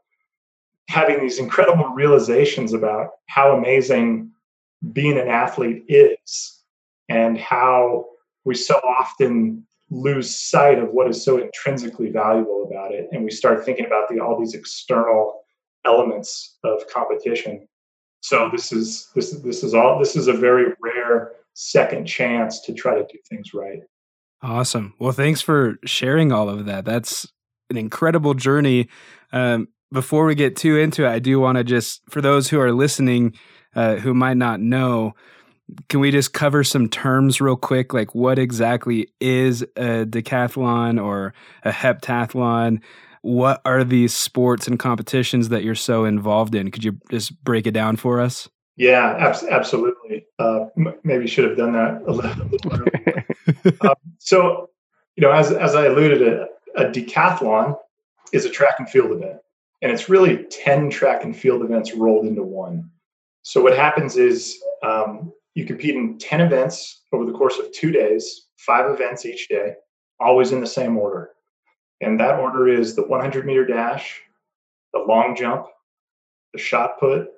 having 0.90 1.20
these 1.20 1.40
incredible 1.40 1.88
realizations 1.90 2.74
about 2.74 3.10
how 3.28 3.58
amazing 3.58 4.32
being 4.94 5.18
an 5.18 5.28
athlete 5.28 5.84
is, 5.88 6.64
and 7.10 7.38
how 7.38 8.06
we 8.46 8.56
so 8.56 8.76
often 8.76 9.66
lose 9.90 10.36
sight 10.36 10.80
of 10.80 10.90
what 10.90 11.10
is 11.10 11.24
so 11.24 11.38
intrinsically 11.38 12.12
valuable 12.12 12.70
about 12.70 12.92
it, 12.92 13.08
and 13.12 13.24
we 13.24 13.32
start 13.32 13.66
thinking 13.66 13.86
about 13.86 14.08
the 14.08 14.20
all 14.20 14.40
these 14.40 14.54
external 14.54 15.42
elements 15.86 16.58
of 16.64 16.88
competition. 16.88 17.68
So 18.22 18.50
this 18.52 18.72
is 18.72 19.10
this 19.16 19.32
this 19.42 19.64
is 19.64 19.74
all 19.74 20.00
this 20.00 20.16
is 20.16 20.28
a 20.28 20.34
very 20.34 20.74
rare 20.82 21.32
second 21.54 22.06
chance 22.06 22.62
to 22.62 22.74
try 22.74 22.96
to 22.96 23.04
do 23.04 23.18
things 23.30 23.54
right. 23.54 23.80
Awesome. 24.42 24.94
Well, 25.00 25.12
thanks 25.12 25.42
for 25.42 25.78
sharing 25.86 26.32
all 26.32 26.50
of 26.50 26.66
that. 26.66 26.86
That's 26.86 27.28
an 27.70 27.78
incredible 27.78 28.34
journey. 28.34 28.88
Um, 29.32 29.68
before 29.92 30.26
we 30.26 30.36
get 30.36 30.56
too 30.56 30.78
into 30.78 31.06
it, 31.06 31.10
I 31.10 31.20
do 31.20 31.40
want 31.40 31.58
to 31.58 31.64
just, 31.64 32.02
for 32.10 32.22
those 32.22 32.50
who 32.50 32.60
are 32.60 32.72
listening 32.72 33.34
uh, 33.76 33.96
who 33.96 34.14
might 34.14 34.38
not 34.38 34.60
know, 34.60 35.14
can 35.90 36.00
we 36.00 36.12
just 36.12 36.34
cover 36.34 36.64
some 36.64 36.88
terms 36.88 37.42
real 37.42 37.56
quick? 37.56 37.94
Like, 37.94 38.16
what 38.16 38.40
exactly 38.40 39.10
is 39.20 39.64
a 39.76 40.06
decathlon 40.06 41.04
or 41.04 41.34
a 41.64 41.72
heptathlon? 41.72 42.82
What 43.22 43.62
are 43.66 43.84
these 43.84 44.14
sports 44.14 44.68
and 44.68 44.78
competitions 44.80 45.50
that 45.50 45.64
you're 45.64 45.76
so 45.76 46.06
involved 46.06 46.56
in? 46.56 46.72
Could 46.72 46.84
you 46.84 46.98
just 47.10 47.44
break 47.44 47.68
it 47.68 47.72
down 47.72 47.96
for 47.98 48.20
us? 48.20 48.50
Yeah, 48.78 49.16
ab- 49.18 49.50
absolutely. 49.50 50.26
Uh, 50.38 50.66
m- 50.78 50.94
maybe 51.04 51.28
should 51.28 51.46
have 51.46 51.58
done 51.58 51.74
that 51.74 52.04
a 52.08 52.12
little. 52.12 52.46
bit 53.64 53.82
um, 53.82 53.96
so, 54.20 54.70
you 55.16 55.22
know, 55.22 55.32
as 55.32 55.52
as 55.52 55.76
I 55.76 55.86
alluded 55.86 56.20
to, 56.20 56.48
a 56.76 56.86
decathlon 56.86 57.76
is 58.32 58.46
a 58.46 58.50
track 58.50 58.76
and 58.78 58.88
field 58.88 59.12
event, 59.12 59.40
and 59.82 59.92
it's 59.92 60.10
really 60.10 60.46
ten 60.52 60.90
track 60.90 61.24
and 61.24 61.36
field 61.36 61.64
events 61.64 61.94
rolled 61.94 62.28
into 62.28 62.44
one. 62.44 62.90
So 63.42 63.62
what 63.62 63.76
happens 63.76 64.16
is 64.16 64.62
um, 64.84 65.34
you 65.56 65.66
compete 65.66 65.96
in 65.96 66.20
ten 66.20 66.40
events 66.42 67.02
over 67.12 67.26
the 67.26 67.32
course 67.32 67.58
of 67.58 67.72
two 67.72 67.92
days, 67.92 68.46
five 68.60 68.92
events 68.92 69.26
each 69.26 69.48
day, 69.48 69.74
always 70.20 70.52
in 70.52 70.62
the 70.62 70.68
same 70.68 70.98
order, 70.98 71.32
and 72.02 72.20
that 72.20 72.40
order 72.40 72.68
is 72.68 72.96
the 72.96 73.06
100 73.06 73.46
meter 73.46 73.66
dash, 73.66 74.22
the 74.94 75.00
long 75.00 75.36
jump, 75.36 75.68
the 76.54 76.60
shot 76.60 77.00
put, 77.00 77.30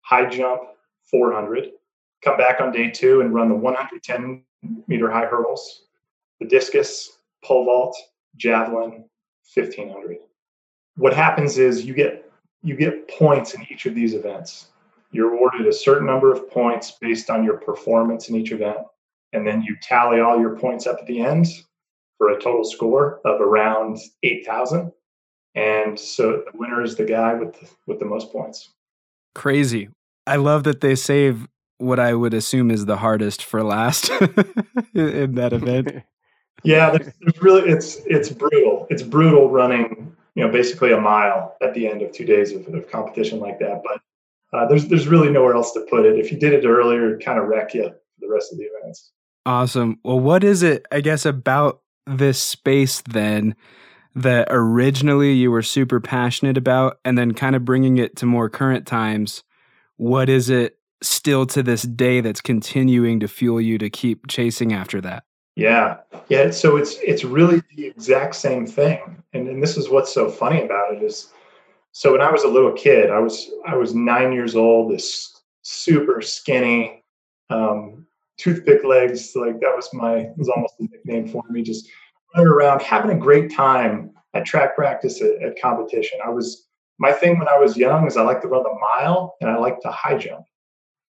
high 0.00 0.28
jump, 0.28 0.62
400, 1.10 1.70
come 2.22 2.36
back 2.36 2.60
on 2.60 2.72
day 2.72 2.90
two 2.90 3.20
and 3.20 3.34
run 3.34 3.48
the 3.48 3.54
110 3.54 4.42
meter 4.86 5.10
high 5.10 5.26
hurdles, 5.26 5.84
the 6.40 6.46
discus, 6.46 7.18
pole 7.44 7.64
vault, 7.64 7.96
javelin, 8.36 9.04
1500. 9.54 10.18
What 10.96 11.14
happens 11.14 11.58
is 11.58 11.84
you 11.84 11.94
get 11.94 12.24
you 12.62 12.74
get 12.74 13.08
points 13.08 13.54
in 13.54 13.64
each 13.70 13.86
of 13.86 13.94
these 13.94 14.14
events. 14.14 14.68
You're 15.12 15.34
awarded 15.34 15.66
a 15.66 15.72
certain 15.72 16.06
number 16.06 16.32
of 16.32 16.50
points 16.50 16.90
based 17.00 17.30
on 17.30 17.44
your 17.44 17.56
performance 17.56 18.28
in 18.28 18.34
each 18.34 18.50
event, 18.50 18.78
and 19.32 19.46
then 19.46 19.62
you 19.62 19.76
tally 19.80 20.20
all 20.20 20.40
your 20.40 20.56
points 20.56 20.86
up 20.86 20.98
at 20.98 21.06
the 21.06 21.20
end 21.20 21.46
for 22.18 22.30
a 22.30 22.40
total 22.40 22.64
score 22.64 23.20
of 23.24 23.40
around 23.40 23.98
8,000. 24.22 24.92
And 25.54 25.98
so 25.98 26.42
the 26.50 26.58
winner 26.58 26.82
is 26.82 26.96
the 26.96 27.04
guy 27.04 27.34
with 27.34 27.74
with 27.86 27.98
the 27.98 28.04
most 28.04 28.30
points. 28.30 28.68
Crazy. 29.34 29.88
I 30.26 30.36
love 30.36 30.64
that 30.64 30.80
they 30.80 30.94
save 30.94 31.48
what 31.78 31.98
I 31.98 32.14
would 32.14 32.34
assume 32.34 32.70
is 32.70 32.86
the 32.86 32.96
hardest 32.96 33.44
for 33.44 33.62
last 33.62 34.10
in 34.94 35.34
that 35.36 35.52
event. 35.52 36.02
yeah, 36.64 36.90
there's, 36.90 37.12
there's 37.20 37.42
really 37.42 37.70
it's 37.70 37.96
it's 38.06 38.28
brutal. 38.28 38.86
It's 38.90 39.02
brutal 39.02 39.50
running, 39.50 40.14
you 40.34 40.44
know, 40.44 40.52
basically 40.52 40.92
a 40.92 41.00
mile 41.00 41.56
at 41.62 41.74
the 41.74 41.88
end 41.88 42.02
of 42.02 42.12
two 42.12 42.24
days 42.24 42.52
of, 42.52 42.66
of 42.68 42.90
competition 42.90 43.40
like 43.40 43.58
that. 43.60 43.82
But 43.82 44.00
uh, 44.56 44.66
there's 44.68 44.86
there's 44.88 45.08
really 45.08 45.30
nowhere 45.30 45.54
else 45.54 45.72
to 45.72 45.80
put 45.88 46.04
it. 46.04 46.18
If 46.18 46.30
you 46.30 46.38
did 46.38 46.52
it 46.52 46.66
earlier, 46.66 47.06
it'd 47.06 47.24
kind 47.24 47.38
of 47.38 47.46
wreck 47.46 47.74
you 47.74 47.84
for 47.84 48.20
the 48.20 48.28
rest 48.28 48.52
of 48.52 48.58
the 48.58 48.64
events. 48.64 49.12
Awesome. 49.46 49.98
Well, 50.04 50.20
what 50.20 50.44
is 50.44 50.62
it? 50.62 50.86
I 50.92 51.00
guess 51.00 51.24
about 51.24 51.80
this 52.08 52.42
space 52.42 53.02
then 53.02 53.54
that 54.14 54.48
originally 54.50 55.32
you 55.32 55.50
were 55.50 55.62
super 55.62 56.00
passionate 56.00 56.56
about, 56.56 56.98
and 57.04 57.16
then 57.16 57.34
kind 57.34 57.54
of 57.54 57.64
bringing 57.64 57.98
it 57.98 58.16
to 58.16 58.26
more 58.26 58.48
current 58.48 58.86
times 58.86 59.44
what 59.98 60.28
is 60.28 60.48
it 60.48 60.78
still 61.02 61.44
to 61.46 61.62
this 61.62 61.82
day 61.82 62.20
that's 62.20 62.40
continuing 62.40 63.20
to 63.20 63.28
fuel 63.28 63.60
you 63.60 63.78
to 63.78 63.90
keep 63.90 64.26
chasing 64.26 64.72
after 64.72 65.00
that? 65.00 65.24
Yeah. 65.56 65.98
Yeah. 66.28 66.50
So 66.50 66.76
it's 66.76 66.96
it's 67.02 67.24
really 67.24 67.62
the 67.74 67.86
exact 67.86 68.36
same 68.36 68.66
thing. 68.66 69.22
And 69.32 69.48
and 69.48 69.62
this 69.62 69.76
is 69.76 69.88
what's 69.88 70.12
so 70.12 70.30
funny 70.30 70.62
about 70.62 70.94
it 70.94 71.02
is 71.02 71.32
so 71.92 72.12
when 72.12 72.20
I 72.20 72.30
was 72.30 72.44
a 72.44 72.48
little 72.48 72.72
kid, 72.72 73.10
I 73.10 73.18
was 73.18 73.50
I 73.66 73.76
was 73.76 73.94
nine 73.94 74.32
years 74.32 74.54
old, 74.54 74.92
this 74.92 75.36
super 75.62 76.22
skinny, 76.22 77.02
um, 77.50 77.97
toothpick 78.38 78.84
legs, 78.84 79.32
like 79.34 79.60
that 79.60 79.74
was 79.76 79.88
my 79.92 80.16
it 80.16 80.38
was 80.38 80.48
almost 80.48 80.74
a 80.80 80.84
nickname 80.84 81.28
for 81.28 81.42
me, 81.50 81.62
just 81.62 81.88
running 82.34 82.50
around 82.50 82.82
having 82.82 83.10
a 83.10 83.18
great 83.18 83.52
time 83.52 84.10
at 84.34 84.46
track 84.46 84.74
practice 84.74 85.20
at, 85.20 85.42
at 85.42 85.60
competition. 85.60 86.18
I 86.24 86.30
was 86.30 86.68
my 86.98 87.12
thing 87.12 87.38
when 87.38 87.48
I 87.48 87.58
was 87.58 87.76
young 87.76 88.06
is 88.06 88.16
I 88.16 88.22
like 88.22 88.40
to 88.42 88.48
run 88.48 88.62
the 88.62 88.76
mile 88.80 89.36
and 89.40 89.50
I 89.50 89.56
like 89.56 89.80
to 89.80 89.90
high 89.90 90.16
jump. 90.16 90.44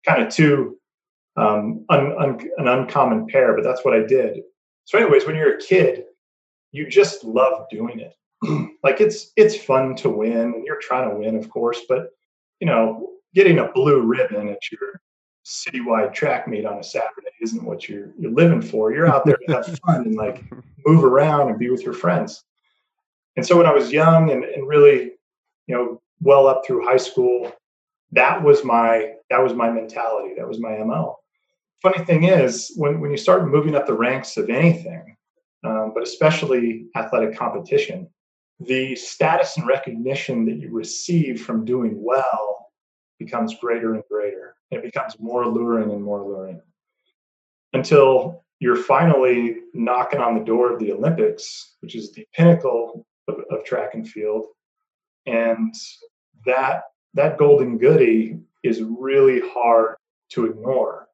Kind 0.05 0.21
of 0.23 0.33
two, 0.33 0.77
um, 1.37 1.85
un, 1.89 2.13
un, 2.17 2.39
an 2.57 2.67
uncommon 2.67 3.27
pair, 3.27 3.55
but 3.55 3.63
that's 3.63 3.83
what 3.83 3.93
I 3.93 4.05
did. 4.05 4.41
So, 4.85 4.97
anyways, 4.97 5.25
when 5.25 5.35
you're 5.35 5.55
a 5.55 5.61
kid, 5.61 6.05
you 6.71 6.87
just 6.87 7.23
love 7.23 7.65
doing 7.69 7.99
it. 7.99 8.15
like 8.83 8.99
it's 8.99 9.31
it's 9.37 9.55
fun 9.55 9.95
to 9.97 10.09
win, 10.09 10.37
and 10.37 10.65
you're 10.65 10.79
trying 10.81 11.09
to 11.09 11.15
win, 11.15 11.37
of 11.37 11.49
course. 11.49 11.81
But 11.87 12.09
you 12.59 12.67
know, 12.67 13.09
getting 13.33 13.59
a 13.59 13.71
blue 13.71 14.01
ribbon 14.01 14.49
at 14.49 14.59
your 14.71 15.01
citywide 15.45 16.13
track 16.13 16.47
meet 16.47 16.65
on 16.65 16.79
a 16.79 16.83
Saturday 16.83 17.27
isn't 17.41 17.63
what 17.63 17.89
you're 17.89 18.13
you're 18.17 18.31
living 18.31 18.61
for. 18.61 18.93
You're 18.93 19.07
out 19.07 19.25
there 19.25 19.37
to 19.47 19.53
have 19.53 19.79
fun 19.85 20.01
and 20.01 20.15
like 20.15 20.43
move 20.85 21.03
around 21.03 21.49
and 21.49 21.59
be 21.59 21.69
with 21.69 21.83
your 21.83 21.93
friends. 21.93 22.43
And 23.35 23.45
so 23.45 23.57
when 23.57 23.65
I 23.65 23.73
was 23.73 23.91
young 23.91 24.31
and, 24.31 24.43
and 24.43 24.67
really 24.67 25.13
you 25.67 25.75
know, 25.75 26.01
well 26.21 26.47
up 26.47 26.65
through 26.65 26.85
high 26.85 26.97
school, 26.97 27.51
that 28.11 28.41
was 28.41 28.63
my 28.63 29.13
that 29.29 29.41
was 29.41 29.53
my 29.53 29.69
mentality. 29.69 30.33
That 30.37 30.47
was 30.47 30.59
my 30.59 30.77
mo. 30.77 31.17
Funny 31.81 32.03
thing 32.05 32.23
is, 32.23 32.71
when 32.75 32.99
when 32.99 33.11
you 33.11 33.17
start 33.17 33.47
moving 33.47 33.75
up 33.75 33.87
the 33.87 33.93
ranks 33.93 34.37
of 34.37 34.49
anything, 34.49 35.15
um, 35.63 35.91
but 35.93 36.03
especially 36.03 36.87
athletic 36.95 37.35
competition, 37.37 38.09
the 38.59 38.95
status 38.95 39.57
and 39.57 39.67
recognition 39.67 40.45
that 40.45 40.57
you 40.57 40.69
receive 40.71 41.41
from 41.41 41.65
doing 41.65 42.01
well 42.03 42.71
becomes 43.19 43.55
greater 43.59 43.95
and 43.95 44.03
greater. 44.09 44.55
It 44.73 44.83
becomes 44.83 45.19
more 45.19 45.43
alluring 45.43 45.91
and 45.91 46.03
more 46.03 46.19
alluring. 46.19 46.61
Until 47.73 48.43
you're 48.59 48.75
finally 48.75 49.57
knocking 49.73 50.19
on 50.19 50.37
the 50.37 50.43
door 50.43 50.71
of 50.71 50.79
the 50.79 50.91
Olympics, 50.91 51.75
which 51.81 51.95
is 51.95 52.11
the 52.11 52.25
pinnacle 52.33 53.05
of, 53.27 53.35
of 53.49 53.65
track 53.65 53.93
and 53.93 54.07
field, 54.07 54.45
and 55.25 55.73
that 56.45 56.83
that 57.13 57.37
golden 57.37 57.77
goody 57.77 58.39
is 58.63 58.81
really 58.81 59.41
hard 59.49 59.95
to 60.29 60.45
ignore. 60.45 61.07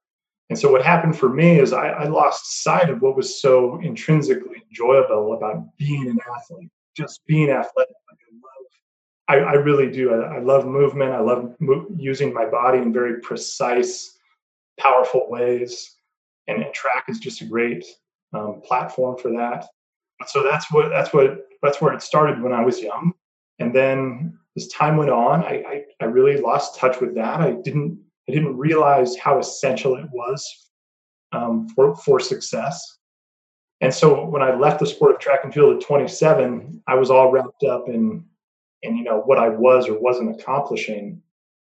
And 0.49 0.57
so 0.57 0.71
what 0.71 0.83
happened 0.83 1.17
for 1.17 1.29
me 1.29 1.59
is 1.59 1.73
I, 1.73 1.89
I, 1.89 2.03
lost 2.05 2.63
sight 2.63 2.89
of 2.89 3.01
what 3.01 3.15
was 3.15 3.39
so 3.41 3.79
intrinsically 3.81 4.63
enjoyable 4.69 5.33
about 5.33 5.77
being 5.77 6.09
an 6.09 6.17
athlete 6.35 6.71
just 6.95 7.25
being 7.25 7.49
athletic 7.49 7.95
like 8.09 8.19
i 8.21 8.35
i, 9.29 9.35
I 9.35 9.53
really 9.53 9.89
do. 9.89 10.13
I, 10.13 10.35
I, 10.35 10.39
love 10.39 10.65
movement. 10.65 11.13
I 11.13 11.19
love 11.19 11.55
mo- 11.59 11.87
using 11.95 12.33
my 12.33 12.45
body 12.45 12.79
in 12.79 12.91
very 12.91 13.21
precise 13.21 14.17
powerful 14.79 15.29
ways. 15.29 15.95
And, 16.47 16.63
and 16.63 16.73
track 16.73 17.05
is 17.07 17.19
just 17.19 17.41
a 17.41 17.45
great 17.45 17.85
um, 18.33 18.61
platform 18.65 19.17
for 19.17 19.31
that. 19.31 19.67
So 20.27 20.43
that's 20.43 20.71
what 20.71 20.89
that's 20.89 21.13
what 21.13 21.45
that's 21.61 21.79
where 21.79 21.93
it 21.93 22.01
started 22.01 22.41
when 22.41 22.51
i 22.53 22.63
was 22.63 22.81
young. 22.81 23.13
And 23.59 23.73
then 23.73 24.37
as 24.57 24.67
time 24.67 24.97
went 24.97 25.11
on, 25.11 25.43
I, 25.43 25.63
I, 25.67 25.83
I 26.01 26.05
really 26.05 26.41
lost 26.41 26.77
touch 26.77 26.99
with 26.99 27.15
that. 27.15 27.39
I 27.39 27.51
didn't 27.51 27.99
I 28.27 28.33
didn't 28.33 28.57
realize 28.57 29.15
how 29.15 29.39
essential 29.39 29.95
it 29.95 30.07
was 30.11 30.69
um, 31.31 31.69
for 31.69 31.95
for 31.95 32.19
success. 32.19 32.97
And 33.81 33.93
so 33.93 34.25
when 34.25 34.41
I 34.41 34.55
left 34.55 34.79
the 34.79 34.85
sport 34.85 35.15
of 35.15 35.19
track 35.19 35.41
and 35.45 35.53
field 35.53 35.77
at 35.77 35.87
27, 35.87 36.83
I 36.87 36.95
was 36.95 37.09
all 37.09 37.31
wrapped 37.31 37.63
up 37.63 37.87
in 37.87 38.25
in 38.81 38.97
you 38.97 39.03
know 39.03 39.19
what 39.19 39.39
I 39.39 39.49
was 39.49 39.87
or 39.87 39.99
wasn't 39.99 40.39
accomplishing. 40.39 41.21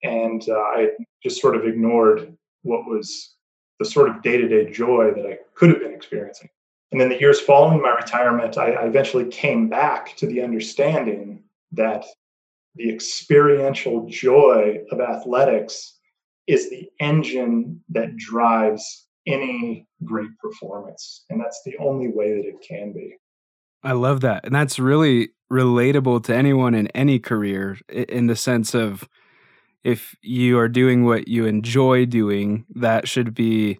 and 0.03 0.48
uh, 0.50 0.53
I 0.53 0.89
just 1.24 1.41
sort 1.41 1.55
of 1.55 1.65
ignored 1.65 2.36
what 2.63 2.86
was 2.88 3.36
the 3.79 3.86
sort 3.86 4.10
of 4.10 4.22
day 4.22 4.38
to 4.38 4.48
day 4.48 4.72
joy 4.72 5.12
that 5.15 5.25
I 5.25 5.38
could 5.55 5.70
have 5.70 5.79
been 5.79 5.93
experiencing. 5.93 6.50
And 6.91 7.00
then 7.00 7.10
the 7.10 7.20
years 7.20 7.39
following 7.39 7.81
my 7.81 7.91
retirement, 7.91 8.58
I, 8.58 8.72
I 8.72 8.86
eventually 8.86 9.25
came 9.25 9.70
back 9.70 10.15
to 10.17 10.27
the 10.27 10.41
understanding 10.41 11.43
that 11.72 12.05
the 12.75 12.93
experiential 12.93 14.08
joy 14.10 14.79
of 14.91 15.00
athletics 15.00 15.98
is 16.48 16.70
the 16.70 16.89
engine 17.00 17.81
that 17.89 18.17
drives 18.17 19.08
any 19.25 19.88
great 20.03 20.38
performance. 20.39 21.25
And 21.29 21.39
that's 21.39 21.62
the 21.65 21.77
only 21.77 22.10
way 22.10 22.34
that 22.34 22.48
it 22.48 22.62
can 22.67 22.91
be. 22.91 23.17
I 23.84 23.93
love 23.93 24.22
that. 24.22 24.46
And 24.46 24.53
that's 24.53 24.79
really 24.79 25.29
relatable 25.51 26.24
to 26.24 26.36
anyone 26.36 26.74
in 26.74 26.88
any 26.88 27.20
career 27.20 27.77
in 27.89 28.27
the 28.27 28.36
sense 28.36 28.74
of 28.74 29.08
if 29.84 30.15
you 30.22 30.58
are 30.58 30.70
doing 30.70 31.05
what 31.05 31.27
you 31.27 31.46
enjoy 31.46 32.05
doing, 32.05 32.65
that 32.75 33.08
should 33.08 33.34
be 33.34 33.79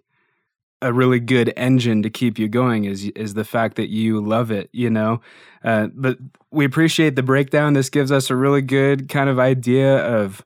a 0.82 0.92
really 0.92 1.20
good 1.20 1.52
engine 1.56 2.02
to 2.02 2.10
keep 2.10 2.40
you 2.40 2.48
going 2.48 2.84
is 2.84 3.04
is 3.14 3.34
the 3.34 3.44
fact 3.44 3.76
that 3.76 3.88
you 3.88 4.20
love 4.20 4.50
it 4.50 4.68
you 4.72 4.90
know? 4.90 5.20
Uh, 5.64 5.86
but 5.94 6.18
we 6.50 6.64
appreciate 6.64 7.14
the 7.14 7.22
breakdown. 7.22 7.72
This 7.72 7.88
gives 7.88 8.10
us 8.10 8.30
a 8.30 8.36
really 8.36 8.62
good 8.62 9.08
kind 9.08 9.30
of 9.30 9.38
idea 9.38 9.98
of 10.04 10.44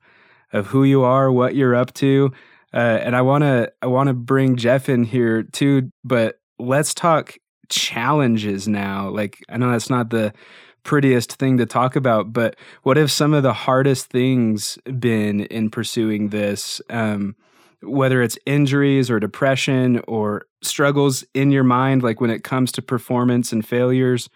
of 0.52 0.66
who 0.68 0.84
you 0.84 1.02
are 1.02 1.32
what 1.32 1.54
you're 1.54 1.74
up 1.74 1.92
to. 1.94 2.32
Uh, 2.74 3.00
and 3.02 3.16
i 3.16 3.22
want 3.22 3.42
to 3.42 3.72
i 3.80 3.86
want 3.86 4.08
to 4.08 4.12
bring 4.12 4.56
jeff 4.56 4.88
in 4.88 5.04
here 5.04 5.42
too 5.42 5.90
but 6.04 6.38
let's 6.58 6.92
talk 6.92 7.36
challenges 7.68 8.68
now. 8.68 9.08
Like 9.08 9.38
i 9.48 9.56
know 9.56 9.70
that's 9.70 9.90
not 9.90 10.10
the 10.10 10.34
prettiest 10.86 11.32
thing 11.32 11.56
to 11.58 11.66
talk 11.66 11.96
about 11.96 12.32
but 12.32 12.56
what 12.84 12.96
have 12.96 13.10
some 13.10 13.34
of 13.34 13.42
the 13.42 13.52
hardest 13.52 14.06
things 14.06 14.78
been 14.98 15.40
in 15.42 15.68
pursuing 15.68 16.28
this 16.28 16.80
um, 16.90 17.34
whether 17.82 18.22
it's 18.22 18.38
injuries 18.46 19.10
or 19.10 19.20
depression 19.20 20.00
or 20.06 20.46
struggles 20.62 21.24
in 21.34 21.50
your 21.50 21.64
mind, 21.64 22.02
like 22.02 22.20
when 22.20 22.30
it 22.30 22.44
comes 22.44 22.72
to 22.72 22.82
performance 22.82 23.52
and 23.52 23.66
failures. 23.66 24.28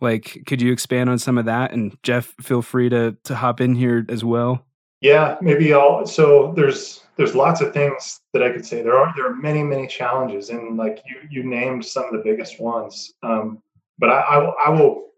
Like, 0.00 0.42
could 0.46 0.60
you 0.60 0.72
expand 0.72 1.10
on 1.10 1.18
some 1.18 1.38
of 1.38 1.44
that? 1.44 1.72
And 1.72 1.96
Jeff, 2.02 2.34
feel 2.40 2.62
free 2.62 2.88
to 2.88 3.16
to 3.24 3.34
hop 3.34 3.60
in 3.60 3.74
here 3.74 4.04
as 4.08 4.24
well. 4.24 4.64
Yeah, 5.00 5.36
maybe 5.40 5.72
I'll. 5.72 6.06
So 6.06 6.52
there's 6.56 7.04
there's 7.16 7.34
lots 7.34 7.60
of 7.60 7.72
things 7.72 8.20
that 8.32 8.42
I 8.42 8.50
could 8.50 8.66
say. 8.66 8.82
There 8.82 8.96
are 8.96 9.12
there 9.16 9.26
are 9.26 9.34
many 9.34 9.62
many 9.62 9.86
challenges, 9.86 10.50
and 10.50 10.76
like 10.76 11.02
you 11.06 11.16
you 11.30 11.48
named 11.48 11.84
some 11.84 12.04
of 12.04 12.12
the 12.12 12.22
biggest 12.24 12.60
ones. 12.60 13.12
Um, 13.22 13.62
but 13.98 14.10
I, 14.10 14.20
I 14.20 14.38
I 14.66 14.70
will 14.70 15.11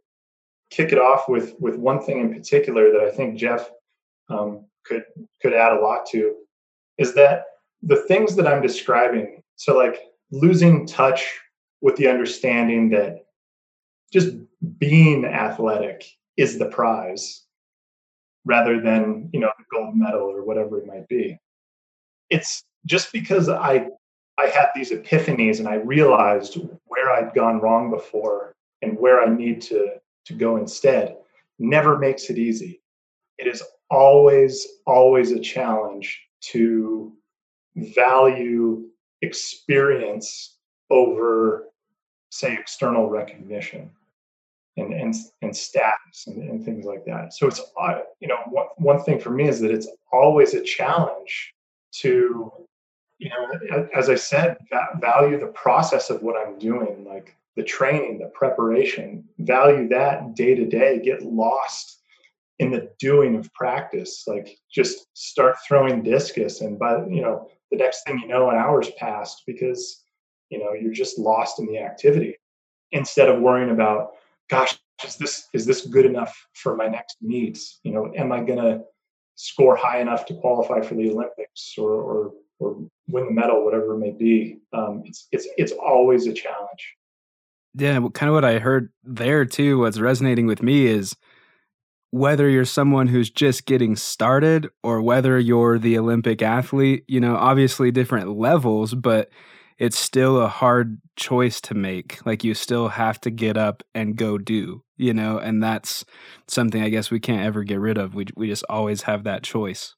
kick 0.74 0.92
it 0.92 0.98
off 0.98 1.28
with 1.28 1.54
with 1.60 1.76
one 1.76 2.02
thing 2.02 2.20
in 2.20 2.32
particular 2.32 2.90
that 2.92 3.00
I 3.00 3.10
think 3.10 3.36
Jeff 3.36 3.70
um, 4.28 4.64
could 4.84 5.04
could 5.40 5.52
add 5.52 5.72
a 5.72 5.80
lot 5.80 6.06
to 6.06 6.34
is 6.98 7.14
that 7.14 7.44
the 7.82 8.02
things 8.08 8.34
that 8.36 8.46
I'm 8.46 8.62
describing, 8.62 9.42
so 9.56 9.76
like 9.76 10.00
losing 10.30 10.86
touch 10.86 11.38
with 11.80 11.96
the 11.96 12.08
understanding 12.08 12.88
that 12.90 13.26
just 14.12 14.36
being 14.78 15.24
athletic 15.24 16.04
is 16.36 16.58
the 16.58 16.66
prize 16.66 17.42
rather 18.44 18.80
than, 18.80 19.28
you 19.32 19.40
know, 19.40 19.50
the 19.58 19.64
gold 19.70 19.96
medal 19.96 20.22
or 20.22 20.44
whatever 20.44 20.78
it 20.78 20.86
might 20.86 21.06
be. 21.08 21.38
It's 22.30 22.64
just 22.86 23.12
because 23.12 23.48
I 23.48 23.88
I 24.38 24.46
had 24.46 24.68
these 24.74 24.90
epiphanies 24.90 25.58
and 25.60 25.68
I 25.68 25.74
realized 25.74 26.58
where 26.86 27.10
I'd 27.12 27.34
gone 27.34 27.60
wrong 27.60 27.90
before 27.90 28.54
and 28.82 28.98
where 28.98 29.22
I 29.22 29.26
need 29.26 29.60
to 29.62 30.00
to 30.26 30.34
go 30.34 30.56
instead 30.56 31.16
never 31.58 31.98
makes 31.98 32.30
it 32.30 32.38
easy. 32.38 32.80
It 33.38 33.46
is 33.46 33.62
always 33.90 34.66
always 34.86 35.32
a 35.32 35.40
challenge 35.40 36.20
to 36.52 37.12
value 37.76 38.88
experience 39.22 40.56
over, 40.90 41.66
say, 42.30 42.54
external 42.54 43.08
recognition 43.08 43.90
and 44.76 44.92
and, 44.92 45.14
and 45.42 45.56
status 45.56 46.26
and, 46.26 46.48
and 46.48 46.64
things 46.64 46.84
like 46.84 47.04
that. 47.06 47.32
So 47.34 47.46
it's 47.46 47.60
uh, 47.80 48.00
you 48.20 48.28
know 48.28 48.38
one, 48.48 48.66
one 48.76 49.02
thing 49.02 49.18
for 49.18 49.30
me 49.30 49.48
is 49.48 49.60
that 49.60 49.70
it's 49.70 49.88
always 50.12 50.54
a 50.54 50.62
challenge 50.62 51.54
to 51.92 52.52
you 53.18 53.30
know 53.30 53.88
as 53.94 54.08
I 54.10 54.16
said 54.16 54.56
value 54.98 55.38
the 55.38 55.46
process 55.48 56.10
of 56.10 56.22
what 56.22 56.36
I'm 56.36 56.58
doing 56.58 57.04
like 57.04 57.36
the 57.56 57.62
training 57.62 58.18
the 58.18 58.30
preparation 58.34 59.24
value 59.38 59.88
that 59.88 60.34
day 60.34 60.54
to 60.54 60.66
day 60.66 61.00
get 61.02 61.22
lost 61.22 62.00
in 62.58 62.70
the 62.70 62.90
doing 62.98 63.36
of 63.36 63.52
practice. 63.54 64.24
Like 64.26 64.56
just 64.70 65.06
start 65.14 65.56
throwing 65.66 66.02
discus 66.02 66.60
and 66.60 66.78
by 66.78 67.04
you 67.06 67.22
know 67.22 67.48
the 67.70 67.76
next 67.76 68.04
thing 68.04 68.18
you 68.18 68.28
know 68.28 68.50
an 68.50 68.56
hour's 68.56 68.90
passed 68.98 69.42
because 69.46 70.02
you 70.50 70.58
know 70.58 70.72
you're 70.72 70.92
just 70.92 71.18
lost 71.18 71.58
in 71.58 71.66
the 71.66 71.78
activity 71.78 72.36
instead 72.92 73.28
of 73.28 73.40
worrying 73.40 73.70
about 73.70 74.10
gosh 74.48 74.78
is 75.04 75.16
this 75.16 75.48
is 75.52 75.66
this 75.66 75.86
good 75.86 76.06
enough 76.06 76.46
for 76.52 76.76
my 76.76 76.86
next 76.86 77.16
meets 77.20 77.80
you 77.82 77.90
know 77.90 78.12
am 78.14 78.30
i 78.30 78.40
going 78.40 78.58
to 78.58 78.80
score 79.34 79.74
high 79.74 80.00
enough 80.00 80.26
to 80.26 80.34
qualify 80.34 80.80
for 80.80 80.94
the 80.94 81.10
olympics 81.10 81.74
or 81.76 81.90
or, 81.90 82.32
or 82.60 82.76
win 83.08 83.26
the 83.26 83.32
medal 83.32 83.64
whatever 83.64 83.94
it 83.94 83.98
may 83.98 84.12
be? 84.12 84.58
Um, 84.72 85.02
it's 85.04 85.28
it's 85.32 85.48
it's 85.56 85.72
always 85.72 86.26
a 86.26 86.32
challenge 86.32 86.96
yeah 87.74 87.98
kind 88.14 88.28
of 88.28 88.34
what 88.34 88.44
i 88.44 88.58
heard 88.58 88.90
there 89.02 89.44
too 89.44 89.78
what's 89.78 89.98
resonating 89.98 90.46
with 90.46 90.62
me 90.62 90.86
is 90.86 91.16
whether 92.14 92.48
you're 92.48 92.64
someone 92.64 93.08
who's 93.08 93.28
just 93.28 93.66
getting 93.66 93.96
started 93.96 94.68
or 94.84 95.02
whether 95.02 95.36
you're 95.36 95.80
the 95.80 95.98
Olympic 95.98 96.42
athlete, 96.42 97.02
you 97.08 97.18
know, 97.18 97.34
obviously 97.34 97.90
different 97.90 98.38
levels, 98.38 98.94
but 98.94 99.30
it's 99.78 99.98
still 99.98 100.40
a 100.40 100.46
hard 100.46 101.00
choice 101.16 101.60
to 101.62 101.74
make. 101.74 102.24
Like 102.24 102.44
you 102.44 102.54
still 102.54 102.86
have 102.86 103.20
to 103.22 103.30
get 103.30 103.56
up 103.56 103.82
and 103.96 104.14
go 104.14 104.38
do, 104.38 104.84
you 104.96 105.12
know, 105.12 105.38
and 105.38 105.60
that's 105.60 106.04
something 106.46 106.84
I 106.84 106.88
guess 106.88 107.10
we 107.10 107.18
can't 107.18 107.44
ever 107.44 107.64
get 107.64 107.80
rid 107.80 107.98
of. 107.98 108.14
We 108.14 108.26
we 108.36 108.46
just 108.46 108.64
always 108.68 109.02
have 109.02 109.24
that 109.24 109.42
choice. 109.42 109.96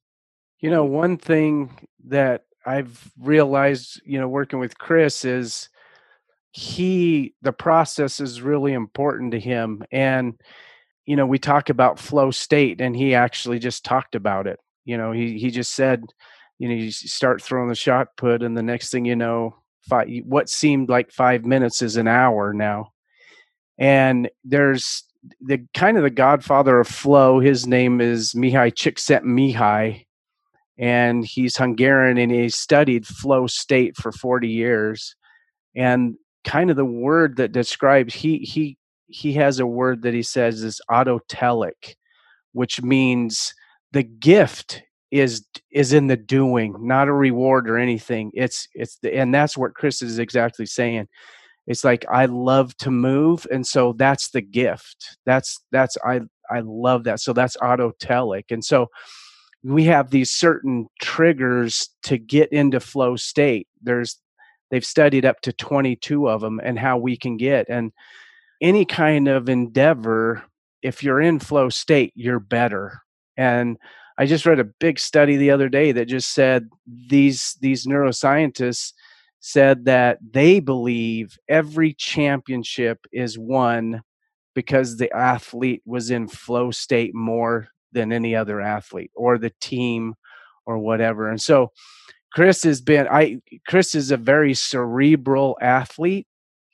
You 0.60 0.70
know, 0.70 0.86
one 0.86 1.18
thing 1.18 1.70
that 2.06 2.46
I've 2.64 3.12
realized, 3.20 4.00
you 4.06 4.18
know, 4.18 4.26
working 4.26 4.58
with 4.58 4.78
Chris 4.78 5.22
is 5.22 5.68
he 6.56 7.34
the 7.42 7.52
process 7.52 8.18
is 8.18 8.40
really 8.40 8.72
important 8.72 9.32
to 9.32 9.40
him 9.40 9.84
and 9.92 10.34
you 11.06 11.14
know, 11.14 11.24
we 11.24 11.38
talk 11.38 11.70
about 11.70 12.00
flow 12.00 12.32
state, 12.32 12.80
and 12.80 12.94
he 12.94 13.14
actually 13.14 13.60
just 13.60 13.84
talked 13.84 14.14
about 14.14 14.48
it. 14.48 14.58
You 14.84 14.98
know, 14.98 15.12
he 15.12 15.38
he 15.38 15.50
just 15.50 15.72
said, 15.72 16.04
you 16.58 16.68
know, 16.68 16.74
you 16.74 16.90
start 16.90 17.40
throwing 17.40 17.68
the 17.68 17.76
shot 17.76 18.08
put, 18.16 18.42
and 18.42 18.56
the 18.56 18.62
next 18.62 18.90
thing 18.90 19.04
you 19.04 19.16
know, 19.16 19.56
five, 19.88 20.08
what 20.24 20.48
seemed 20.48 20.88
like 20.88 21.12
five 21.12 21.44
minutes 21.44 21.80
is 21.80 21.96
an 21.96 22.08
hour 22.08 22.52
now. 22.52 22.92
And 23.78 24.28
there's 24.44 25.04
the 25.40 25.64
kind 25.74 25.96
of 25.96 26.02
the 26.02 26.10
godfather 26.10 26.80
of 26.80 26.88
flow. 26.88 27.40
His 27.40 27.66
name 27.66 28.00
is 28.00 28.34
Mihaly 28.34 28.72
Csikszentmihalyi, 28.72 30.06
and 30.76 31.24
he's 31.24 31.56
Hungarian, 31.56 32.18
and 32.18 32.32
he 32.32 32.48
studied 32.48 33.06
flow 33.06 33.46
state 33.46 33.96
for 33.96 34.10
40 34.10 34.48
years. 34.48 35.14
And 35.76 36.16
kind 36.46 36.70
of 36.70 36.76
the 36.76 36.85
word 36.85 37.37
that 37.37 37.52
describes 37.52 38.14
he 38.14 38.38
he 38.38 38.78
he 39.09 39.35
has 39.35 39.61
a 39.61 39.66
word 39.66 40.02
that 40.02 40.14
he 40.14 40.22
says 40.22 40.62
is 40.62 40.80
autotelic, 40.90 41.96
which 42.52 42.82
means 42.82 43.52
the 43.92 44.02
gift 44.02 44.82
is 45.11 45.44
is 45.70 45.92
in 45.92 46.06
the 46.06 46.16
doing, 46.16 46.74
not 46.80 47.09
a 47.09 47.12
reward 47.12 47.68
or 47.68 47.78
anything. 47.78 48.30
It's 48.35 48.68
it's 48.74 48.98
the, 49.02 49.14
and 49.14 49.35
that's 49.35 49.56
what 49.56 49.74
Chris 49.74 50.02
is 50.02 50.18
exactly 50.18 50.66
saying. 50.66 51.09
It's 51.66 51.85
like 51.85 52.04
I 52.11 52.26
love 52.26 52.76
to 52.78 52.90
move, 52.90 53.46
and 53.50 53.66
so 53.66 53.92
that's 53.92 54.30
the 54.30 54.40
gift. 54.40 55.18
That's 55.26 55.59
that's 55.72 55.96
I 56.04 56.20
I 56.50 56.61
love 56.61 57.04
that. 57.04 57.20
So 57.20 57.32
that's 57.32 57.56
autotelic, 57.59 58.44
and 58.50 58.64
so 58.64 58.87
we 59.64 59.85
have 59.85 60.11
these 60.11 60.30
certain 60.30 60.87
triggers 61.00 61.90
to 62.04 62.18
get 62.18 62.52
into 62.52 62.78
flow 62.78 63.16
state. 63.16 63.66
There's 63.82 64.16
they've 64.70 64.85
studied 64.85 65.24
up 65.24 65.40
to 65.42 65.52
22 65.52 66.29
of 66.29 66.40
them 66.40 66.61
and 66.62 66.79
how 66.79 66.96
we 66.98 67.16
can 67.16 67.37
get 67.37 67.66
and 67.68 67.92
any 68.61 68.85
kind 68.85 69.29
of 69.29 69.48
endeavor, 69.48 70.42
if 70.83 71.02
you're 71.02 71.20
in 71.20 71.38
flow 71.38 71.68
state, 71.68 72.12
you're 72.14 72.40
better. 72.40 73.00
And 73.37 73.76
I 74.18 74.26
just 74.26 74.46
read 74.46 74.61
a 74.61 74.64
big 74.64 74.98
study 74.98 75.37
the 75.37 75.50
other 75.50 75.68
day 75.68 75.92
that 75.92 76.07
just 76.07 76.33
said 76.33 76.68
these 76.87 77.57
these 77.61 77.87
neuroscientists 77.87 78.92
said 79.40 79.85
that 79.85 80.18
they 80.33 80.59
believe 80.59 81.38
every 81.48 81.92
championship 81.92 83.07
is 83.12 83.38
won 83.38 84.02
because 84.55 84.96
the 84.96 85.14
athlete 85.14 85.83
was 85.85 86.11
in 86.11 86.26
flow 86.26 86.70
state 86.70 87.14
more 87.14 87.68
than 87.92 88.11
any 88.11 88.35
other 88.35 88.61
athlete 88.61 89.11
or 89.14 89.37
the 89.37 89.52
team 89.61 90.14
or 90.64 90.79
whatever. 90.79 91.29
And 91.29 91.40
so 91.40 91.70
Chris 92.37 92.62
has 92.64 92.83
been 92.83 93.09
I 93.11 93.38
Chris 93.66 93.94
is 93.94 94.11
a 94.11 94.18
very 94.18 94.53
cerebral 94.53 95.57
athlete 95.62 96.27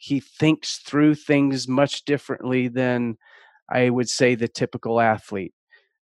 he 0.02 0.18
thinks 0.18 0.78
through 0.78 1.14
things 1.14 1.68
much 1.68 2.04
differently 2.04 2.66
than 2.66 3.16
I 3.72 3.88
would 3.88 4.08
say 4.08 4.34
the 4.34 4.48
typical 4.48 5.00
athlete. 5.00 5.54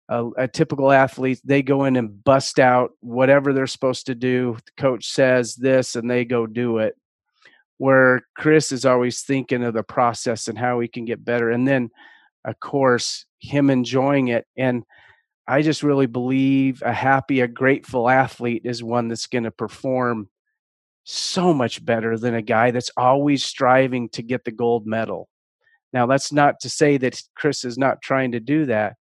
a, 0.09 0.27
a, 0.37 0.47
typical 0.47 0.91
athlete, 0.91 1.41
they 1.43 1.63
go 1.63 1.85
in 1.85 1.95
and 1.95 2.23
bust 2.23 2.59
out 2.59 2.91
whatever 2.99 3.51
they're 3.51 3.65
supposed 3.65 4.05
to 4.05 4.13
do. 4.13 4.57
The 4.63 4.81
coach 4.81 5.07
says 5.07 5.55
this 5.55 5.95
and 5.95 6.07
they 6.07 6.23
go 6.23 6.45
do 6.45 6.77
it. 6.77 6.93
Where 7.79 8.21
Chris 8.37 8.71
is 8.71 8.85
always 8.85 9.23
thinking 9.23 9.63
of 9.63 9.73
the 9.73 9.81
process 9.81 10.47
and 10.47 10.59
how 10.59 10.79
he 10.81 10.87
can 10.87 11.05
get 11.05 11.25
better. 11.25 11.49
And 11.49 11.67
then, 11.67 11.89
of 12.45 12.59
course, 12.59 13.25
him 13.39 13.71
enjoying 13.71 14.27
it. 14.27 14.45
And 14.55 14.83
I 15.49 15.61
just 15.61 15.83
really 15.83 16.05
believe 16.05 16.81
a 16.85 16.93
happy, 16.93 17.41
a 17.41 17.47
grateful 17.47 18.09
athlete 18.09 18.61
is 18.65 18.83
one 18.83 19.07
that's 19.07 19.27
going 19.27 19.45
to 19.45 19.51
perform 19.51 20.29
so 21.03 21.53
much 21.53 21.83
better 21.83 22.17
than 22.17 22.35
a 22.35 22.41
guy 22.41 22.71
that's 22.71 22.91
always 22.95 23.43
striving 23.43 24.09
to 24.09 24.21
get 24.21 24.45
the 24.45 24.51
gold 24.51 24.85
medal. 24.85 25.27
Now, 25.91 26.05
that's 26.05 26.31
not 26.31 26.59
to 26.61 26.69
say 26.69 26.97
that 26.97 27.21
Chris 27.35 27.65
is 27.65 27.77
not 27.77 28.01
trying 28.01 28.33
to 28.33 28.39
do 28.39 28.67
that, 28.67 28.95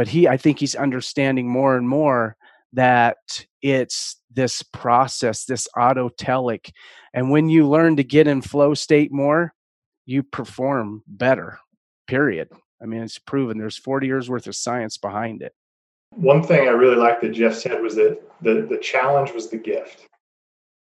but 0.00 0.08
he 0.08 0.26
i 0.26 0.36
think 0.38 0.58
he's 0.58 0.74
understanding 0.74 1.46
more 1.46 1.76
and 1.76 1.86
more 1.86 2.34
that 2.72 3.18
it's 3.60 4.16
this 4.30 4.62
process 4.62 5.44
this 5.44 5.68
autotelic 5.76 6.70
and 7.12 7.30
when 7.30 7.50
you 7.50 7.68
learn 7.68 7.96
to 7.96 8.04
get 8.04 8.26
in 8.26 8.40
flow 8.40 8.72
state 8.72 9.12
more 9.12 9.52
you 10.06 10.22
perform 10.22 11.02
better 11.06 11.58
period 12.06 12.48
i 12.82 12.86
mean 12.86 13.02
it's 13.02 13.18
proven 13.18 13.58
there's 13.58 13.76
40 13.76 14.06
years 14.06 14.30
worth 14.30 14.46
of 14.46 14.56
science 14.56 14.96
behind 14.96 15.42
it 15.42 15.52
one 16.12 16.42
thing 16.42 16.68
i 16.68 16.72
really 16.72 16.96
liked 16.96 17.20
that 17.22 17.30
jeff 17.30 17.54
said 17.54 17.80
was 17.80 17.94
that 17.94 18.20
the, 18.42 18.66
the 18.68 18.78
challenge 18.78 19.32
was 19.32 19.48
the 19.48 19.56
gift 19.56 20.06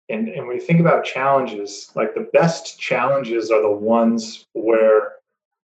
and, 0.09 0.27
and 0.27 0.47
when 0.47 0.55
you 0.55 0.61
think 0.61 0.79
about 0.79 1.05
challenges 1.05 1.91
like 1.95 2.15
the 2.15 2.29
best 2.33 2.79
challenges 2.79 3.51
are 3.51 3.61
the 3.61 3.71
ones 3.71 4.45
where 4.53 5.13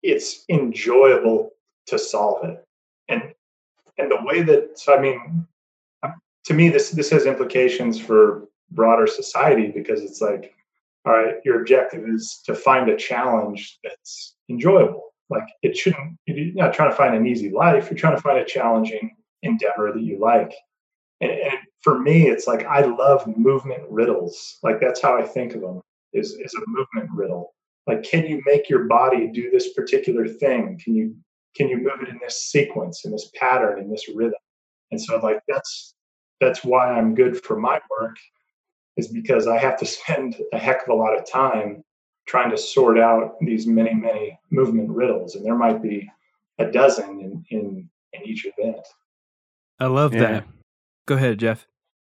it's 0.03 0.45
enjoyable 0.49 1.51
to 1.85 1.99
solve 1.99 2.43
it 2.45 2.63
and 3.09 3.33
and 3.97 4.11
the 4.11 4.17
way 4.23 4.41
that 4.41 4.77
so 4.77 4.95
I 4.95 5.01
mean, 5.01 5.47
um, 6.03 6.13
to 6.45 6.53
me 6.53 6.69
this 6.69 6.89
this 6.89 7.09
has 7.11 7.25
implications 7.25 7.99
for 7.99 8.47
broader 8.71 9.07
society 9.07 9.67
because 9.67 10.01
it's 10.01 10.21
like, 10.21 10.53
all 11.05 11.13
right, 11.13 11.35
your 11.45 11.61
objective 11.61 12.07
is 12.07 12.41
to 12.45 12.55
find 12.55 12.89
a 12.89 12.97
challenge 12.97 13.79
that's 13.83 14.35
enjoyable. 14.49 15.13
Like 15.29 15.47
it 15.61 15.77
shouldn't. 15.77 16.17
You're 16.25 16.53
not 16.53 16.73
trying 16.73 16.89
to 16.89 16.95
find 16.95 17.15
an 17.15 17.27
easy 17.27 17.49
life. 17.49 17.89
You're 17.89 17.99
trying 17.99 18.15
to 18.15 18.21
find 18.21 18.39
a 18.39 18.45
challenging 18.45 19.15
endeavor 19.43 19.91
that 19.93 20.01
you 20.01 20.19
like. 20.19 20.53
And, 21.21 21.31
and 21.31 21.57
for 21.81 21.99
me, 21.99 22.27
it's 22.27 22.47
like 22.47 22.65
I 22.65 22.81
love 22.81 23.25
movement 23.37 23.83
riddles. 23.89 24.57
Like 24.63 24.79
that's 24.79 25.01
how 25.01 25.17
I 25.17 25.23
think 25.23 25.55
of 25.55 25.61
them. 25.61 25.81
Is 26.13 26.33
is 26.33 26.53
a 26.55 26.61
movement 26.67 27.09
riddle. 27.15 27.53
Like, 27.87 28.03
can 28.03 28.25
you 28.25 28.41
make 28.45 28.69
your 28.69 28.83
body 28.83 29.27
do 29.27 29.49
this 29.49 29.73
particular 29.73 30.27
thing? 30.27 30.79
Can 30.83 30.93
you 30.93 31.15
can 31.55 31.67
you 31.67 31.77
move 31.77 32.01
it 32.01 32.09
in 32.09 32.19
this 32.21 32.45
sequence 32.45 33.05
in 33.05 33.11
this 33.11 33.29
pattern 33.35 33.79
in 33.79 33.89
this 33.89 34.07
rhythm 34.13 34.39
and 34.91 35.01
so 35.01 35.17
like 35.19 35.39
that's 35.47 35.95
that's 36.39 36.63
why 36.63 36.91
i'm 36.91 37.15
good 37.15 37.41
for 37.43 37.59
my 37.59 37.79
work 37.89 38.15
is 38.97 39.07
because 39.07 39.47
i 39.47 39.57
have 39.57 39.77
to 39.77 39.85
spend 39.85 40.35
a 40.53 40.57
heck 40.57 40.83
of 40.83 40.89
a 40.89 40.93
lot 40.93 41.17
of 41.17 41.29
time 41.29 41.83
trying 42.27 42.49
to 42.49 42.57
sort 42.57 42.99
out 42.99 43.35
these 43.41 43.67
many 43.67 43.93
many 43.93 44.37
movement 44.51 44.89
riddles 44.89 45.35
and 45.35 45.45
there 45.45 45.55
might 45.55 45.81
be 45.81 46.09
a 46.59 46.71
dozen 46.71 47.19
in 47.19 47.45
in, 47.49 47.89
in 48.13 48.21
each 48.25 48.45
event 48.45 48.85
i 49.81 49.87
love 49.87 50.13
yeah. 50.13 50.19
that 50.21 50.47
go 51.05 51.15
ahead 51.15 51.37
jeff 51.37 51.67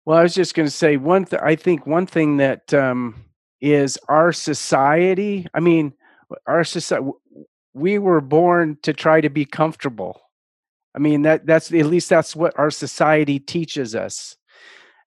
well 0.05 0.19
i 0.19 0.21
was 0.21 0.35
just 0.35 0.53
going 0.53 0.67
to 0.67 0.71
say 0.71 0.97
one 0.97 1.25
th- 1.25 1.41
i 1.41 1.55
think 1.55 1.87
one 1.87 2.05
thing 2.05 2.37
that 2.37 2.71
um, 2.75 3.25
is 3.61 3.97
our 4.07 4.31
society 4.31 5.47
i 5.55 5.59
mean 5.59 5.91
our 6.45 6.63
society 6.63 7.11
we 7.73 7.97
were 7.97 8.21
born 8.21 8.77
to 8.83 8.93
try 8.93 9.21
to 9.21 9.29
be 9.29 9.45
comfortable. 9.45 10.21
I 10.95 10.99
mean 10.99 11.23
that 11.23 11.45
that's 11.45 11.73
at 11.73 11.87
least 11.87 12.09
that's 12.09 12.35
what 12.35 12.57
our 12.57 12.69
society 12.69 13.39
teaches 13.39 13.95
us. 13.95 14.35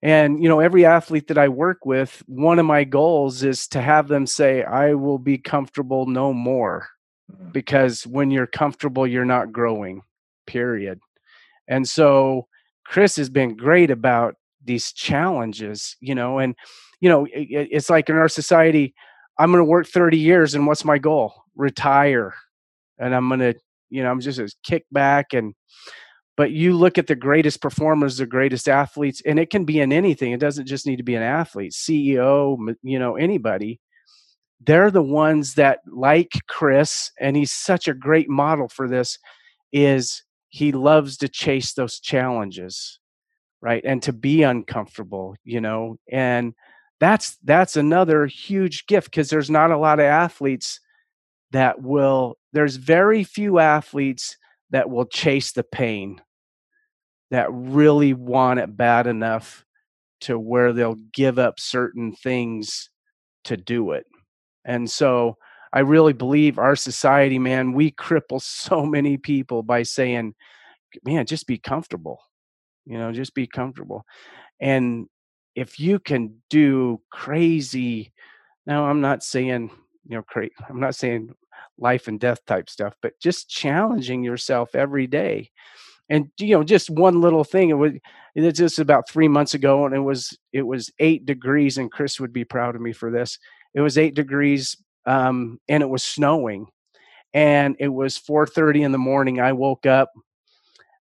And 0.03 0.43
you 0.43 0.49
know, 0.49 0.61
every 0.61 0.85
athlete 0.85 1.29
that 1.29 1.39
I 1.39 1.49
work 1.49 1.87
with, 1.87 2.23
one 2.27 2.59
of 2.59 2.67
my 2.67 2.85
goals 2.85 3.43
is 3.43 3.69
to 3.69 3.81
have 3.81 4.09
them 4.09 4.27
say, 4.27 4.65
"I 4.65 4.95
will 4.95 5.19
be 5.19 5.39
comfortable 5.39 6.07
no 6.07 6.33
more." 6.33 6.89
Mm-hmm. 7.33 7.51
Because 7.53 8.07
when 8.07 8.31
you're 8.31 8.47
comfortable, 8.47 9.07
you're 9.07 9.25
not 9.25 9.53
growing. 9.53 10.03
Period. 10.47 11.01
And 11.69 11.89
so 11.89 12.47
Chris 12.85 13.17
has 13.17 13.29
been 13.29 13.57
great 13.57 13.91
about 13.91 14.35
these 14.65 14.93
challenges, 14.93 15.97
you 16.01 16.15
know, 16.15 16.39
and 16.39 16.55
you 17.01 17.09
know, 17.09 17.27
it, 17.27 17.69
it's 17.71 17.91
like 17.91 18.09
in 18.09 18.17
our 18.17 18.29
society, 18.29 18.95
I'm 19.39 19.53
going 19.53 19.61
to 19.61 19.69
work 19.69 19.87
30 19.87 20.17
years 20.17 20.55
and 20.55 20.67
what's 20.67 20.85
my 20.85 20.99
goal? 20.99 21.35
Retire 21.55 22.35
and 22.99 23.15
I'm 23.15 23.29
gonna, 23.29 23.55
you 23.91 24.03
know, 24.03 24.11
I'm 24.11 24.21
just 24.21 24.39
a 24.39 24.51
kick 24.65 24.85
back 24.91 25.33
and 25.33 25.55
but 26.37 26.51
you 26.51 26.75
look 26.75 26.99
at 26.99 27.07
the 27.07 27.17
greatest 27.17 27.63
performers, 27.63 28.19
the 28.19 28.27
greatest 28.27 28.69
athletes, 28.69 29.23
and 29.25 29.39
it 29.39 29.49
can 29.49 29.65
be 29.65 29.81
in 29.81 29.91
anything. 29.91 30.33
It 30.33 30.41
doesn't 30.41 30.67
just 30.67 30.87
need 30.87 30.97
to 30.97 31.03
be 31.03 31.15
an 31.15 31.23
athlete, 31.23 31.73
CEO, 31.73 32.75
you 32.83 32.99
know, 32.99 33.17
anybody. 33.17 33.81
They're 34.61 34.91
the 34.91 35.03
ones 35.03 35.55
that, 35.55 35.81
like 35.87 36.33
Chris, 36.47 37.11
and 37.19 37.37
he's 37.37 37.53
such 37.53 37.89
a 37.89 37.95
great 37.95 38.29
model 38.29 38.69
for 38.69 38.87
this, 38.87 39.19
is 39.73 40.23
he 40.49 40.73
loves 40.73 41.17
to 41.19 41.29
chase 41.29 41.73
those 41.75 42.01
challenges, 42.01 42.99
right? 43.61 43.83
And 43.85 44.03
to 44.03 44.13
be 44.13 44.43
uncomfortable, 44.43 45.37
you 45.45 45.61
know, 45.61 45.97
and 46.11 46.55
that's 47.01 47.37
that's 47.45 47.77
another 47.77 48.27
huge 48.27 48.87
gift 48.87 49.11
because 49.11 49.29
there's 49.29 49.51
not 49.51 49.71
a 49.71 49.79
lot 49.79 50.01
of 50.01 50.07
athletes 50.07 50.81
that 51.51 51.83
will 51.83 52.39
there's 52.53 52.77
very 52.77 53.23
few 53.23 53.59
athletes 53.59 54.37
that 54.71 54.91
will 54.91 55.05
chase 55.05 55.53
the 55.53 55.63
pain 55.63 56.21
that 57.31 57.49
really 57.53 58.15
want 58.15 58.61
it 58.61 58.77
bad 58.77 59.07
enough 59.07 59.65
to 60.21 60.39
where 60.39 60.73
they'll 60.73 60.97
give 61.13 61.39
up 61.39 61.61
certain 61.61 62.13
things 62.15 62.89
to 63.45 63.57
do 63.57 63.93
it. 63.93 64.07
And 64.65 64.91
so 64.91 65.37
I 65.77 65.81
really 65.81 66.15
believe 66.15 66.59
our 66.59 66.75
society, 66.75 67.39
man, 67.39 67.75
we 67.75 67.91
cripple 67.93 68.41
so 68.41 68.87
many 68.87 69.19
people 69.19 69.63
by 69.63 69.83
saying, 69.83 70.35
man, 71.05 71.27
just 71.27 71.47
be 71.47 71.59
comfortable. 71.59 72.19
You 72.87 72.97
know, 72.97 73.13
just 73.13 73.35
be 73.35 73.47
comfortable. 73.47 74.07
And 74.59 75.07
if 75.55 75.79
you 75.79 75.99
can 75.99 76.37
do 76.49 77.03
crazy, 77.13 78.11
now 78.65 78.87
I'm 78.87 79.03
not 79.03 79.23
saying, 79.23 79.71
you 80.09 80.17
know, 80.17 80.23
crazy, 80.23 80.55
I'm 80.67 80.81
not 80.81 80.95
saying 80.95 81.35
life 81.77 82.09
and 82.09 82.19
death 82.19 82.43
type 82.47 82.71
stuff, 82.71 82.95
but 83.03 83.13
just 83.21 83.51
challenging 83.51 84.25
yourself 84.25 84.75
every 84.75 85.07
day. 85.07 85.51
And 86.09 86.31
you 86.41 86.57
know, 86.57 86.65
just 86.65 86.89
one 86.89 87.21
little 87.21 87.45
thing. 87.45 87.69
It 87.69 87.75
was 87.75 87.93
it's 88.35 88.59
just 88.59 88.79
about 88.79 89.11
three 89.11 89.29
months 89.29 89.53
ago, 89.53 89.85
and 89.85 89.95
it 89.95 90.01
was 90.01 90.39
it 90.55 90.63
was 90.63 90.91
eight 91.01 91.27
degrees, 91.27 91.77
and 91.77 91.93
Chris 91.93 92.19
would 92.19 92.33
be 92.33 92.47
proud 92.47 92.77
of 92.77 92.81
me 92.81 92.95
for 92.95 93.11
this. 93.11 93.39
It 93.75 93.83
was 93.83 93.99
eight 93.99 94.15
degrees, 94.15 94.75
um, 95.07 95.61
and 95.69 95.83
it 95.83 95.89
was 95.89 96.03
snowing, 96.05 96.67
and 97.35 97.77
it 97.81 97.89
was 97.89 98.19
4:30 98.19 98.83
in 98.85 98.93
the 98.93 98.99
morning. 98.99 99.41
I 99.41 99.53
woke 99.53 99.87
up, 99.87 100.11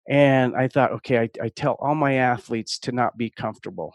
and 0.08 0.56
I 0.56 0.68
thought, 0.68 0.92
okay, 0.94 1.20
I, 1.20 1.30
I 1.42 1.50
tell 1.50 1.76
all 1.80 1.96
my 1.96 2.16
athletes 2.16 2.80
to 2.80 2.92
not 2.92 3.18
be 3.18 3.30
comfortable. 3.30 3.94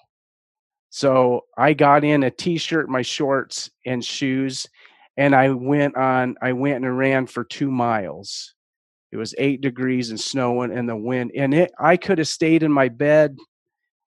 So 0.91 1.43
I 1.57 1.73
got 1.73 2.05
in 2.05 2.25
a 2.25 2.31
t-shirt, 2.31 2.89
my 2.89 3.03
shorts, 3.03 3.71
and 3.87 4.05
shoes, 4.05 4.67
and 5.17 5.35
I 5.35 5.51
went 5.51 5.97
on 5.97 6.37
I 6.43 6.53
went 6.53 6.85
and 6.85 6.99
ran 6.99 7.27
for 7.27 7.45
2 7.45 7.71
miles. 7.71 8.55
It 9.13 9.17
was 9.19 9.35
8 9.39 9.61
degrees 9.61 10.11
and 10.11 10.21
snowing 10.21 10.73
and 10.73 10.89
the 10.89 10.97
wind 10.97 11.33
and 11.37 11.55
it 11.55 11.73
I 11.81 11.97
could 11.97 12.19
have 12.19 12.29
stayed 12.29 12.63
in 12.63 12.73
my 12.73 12.89
bed 12.89 13.37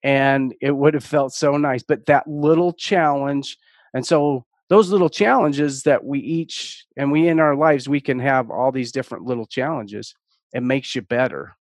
and 0.03 0.53
it 0.61 0.71
would 0.71 0.93
have 0.95 1.03
felt 1.05 1.33
so 1.33 1.57
nice 1.57 1.83
but 1.83 2.05
that 2.07 2.27
little 2.27 2.73
challenge 2.73 3.57
and 3.93 4.05
so 4.05 4.45
those 4.71 4.89
little 4.89 5.09
challenges 5.09 5.83
that 5.83 6.03
we 6.03 6.19
each 6.19 6.85
and 6.97 7.11
we 7.11 7.27
in 7.27 7.39
our 7.39 7.55
lives 7.55 7.87
we 7.87 8.01
can 8.01 8.19
have 8.19 8.49
all 8.49 8.71
these 8.71 8.91
different 8.91 9.25
little 9.25 9.45
challenges 9.45 10.15
it 10.53 10.63
makes 10.63 10.95
you 10.95 11.01
better 11.01 11.55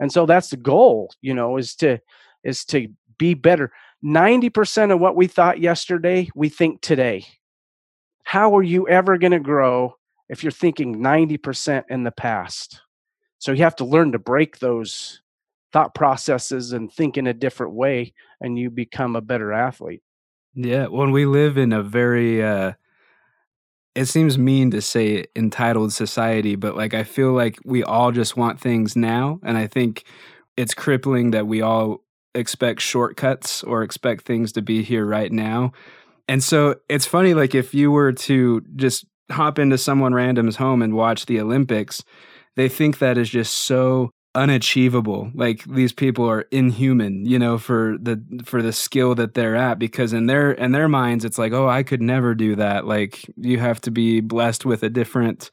and 0.00 0.12
so 0.12 0.26
that's 0.26 0.50
the 0.50 0.56
goal 0.56 1.10
you 1.22 1.32
know 1.32 1.56
is 1.56 1.74
to 1.74 1.98
is 2.44 2.64
to 2.64 2.88
be 3.18 3.32
better 3.34 3.72
90% 4.04 4.92
of 4.92 5.00
what 5.00 5.16
we 5.16 5.26
thought 5.26 5.58
yesterday 5.58 6.28
we 6.34 6.50
think 6.50 6.82
today 6.82 7.24
how 8.26 8.56
are 8.56 8.62
you 8.62 8.88
ever 8.88 9.18
going 9.18 9.30
to 9.32 9.38
grow 9.38 9.94
if 10.28 10.42
you're 10.42 10.50
thinking 10.50 10.96
90% 10.96 11.84
in 11.88 12.02
the 12.02 12.10
past? 12.10 12.80
So 13.38 13.52
you 13.52 13.62
have 13.62 13.76
to 13.76 13.84
learn 13.84 14.10
to 14.12 14.18
break 14.18 14.58
those 14.58 15.22
thought 15.72 15.94
processes 15.94 16.72
and 16.72 16.92
think 16.92 17.16
in 17.16 17.28
a 17.28 17.32
different 17.32 17.74
way, 17.74 18.14
and 18.40 18.58
you 18.58 18.68
become 18.68 19.14
a 19.14 19.20
better 19.20 19.52
athlete. 19.52 20.02
Yeah. 20.56 20.86
When 20.86 21.12
we 21.12 21.26
live 21.26 21.58
in 21.58 21.72
a 21.72 21.82
very, 21.82 22.42
uh, 22.42 22.72
it 23.94 24.06
seems 24.06 24.38
mean 24.38 24.70
to 24.70 24.80
say 24.80 25.26
entitled 25.36 25.92
society, 25.92 26.56
but 26.56 26.76
like 26.76 26.94
I 26.94 27.04
feel 27.04 27.32
like 27.32 27.58
we 27.64 27.84
all 27.84 28.10
just 28.10 28.36
want 28.36 28.58
things 28.58 28.96
now. 28.96 29.38
And 29.42 29.58
I 29.58 29.66
think 29.66 30.04
it's 30.56 30.74
crippling 30.74 31.30
that 31.32 31.46
we 31.46 31.60
all 31.60 32.02
expect 32.34 32.80
shortcuts 32.80 33.62
or 33.62 33.82
expect 33.82 34.24
things 34.24 34.52
to 34.52 34.62
be 34.62 34.82
here 34.82 35.04
right 35.04 35.30
now. 35.30 35.72
And 36.26 36.42
so 36.42 36.76
it's 36.88 37.06
funny, 37.06 37.34
like 37.34 37.54
if 37.54 37.74
you 37.74 37.90
were 37.90 38.12
to 38.12 38.62
just 38.76 39.04
hop 39.30 39.58
into 39.58 39.78
someone 39.78 40.14
random's 40.14 40.56
home 40.56 40.82
and 40.82 40.94
watch 40.94 41.26
the 41.26 41.40
Olympics, 41.40 42.02
they 42.56 42.68
think 42.68 42.98
that 42.98 43.18
is 43.18 43.28
just 43.28 43.52
so 43.54 44.10
unachievable. 44.36 45.30
Like 45.34 45.64
these 45.64 45.92
people 45.92 46.28
are 46.30 46.42
inhuman 46.52 47.26
you 47.26 47.38
know 47.38 47.58
for 47.58 47.96
the 48.00 48.22
for 48.44 48.62
the 48.62 48.72
skill 48.72 49.14
that 49.16 49.34
they're 49.34 49.56
at 49.56 49.78
because 49.78 50.12
in 50.12 50.26
their 50.26 50.52
in 50.52 50.72
their 50.72 50.88
minds 50.88 51.24
it's 51.24 51.38
like 51.38 51.52
oh 51.52 51.68
i 51.68 51.82
could 51.82 52.02
never 52.02 52.34
do 52.34 52.54
that. 52.56 52.86
Like 52.86 53.28
you 53.36 53.58
have 53.58 53.80
to 53.82 53.90
be 53.90 54.20
blessed 54.20 54.64
with 54.64 54.82
a 54.82 54.90
different 54.90 55.50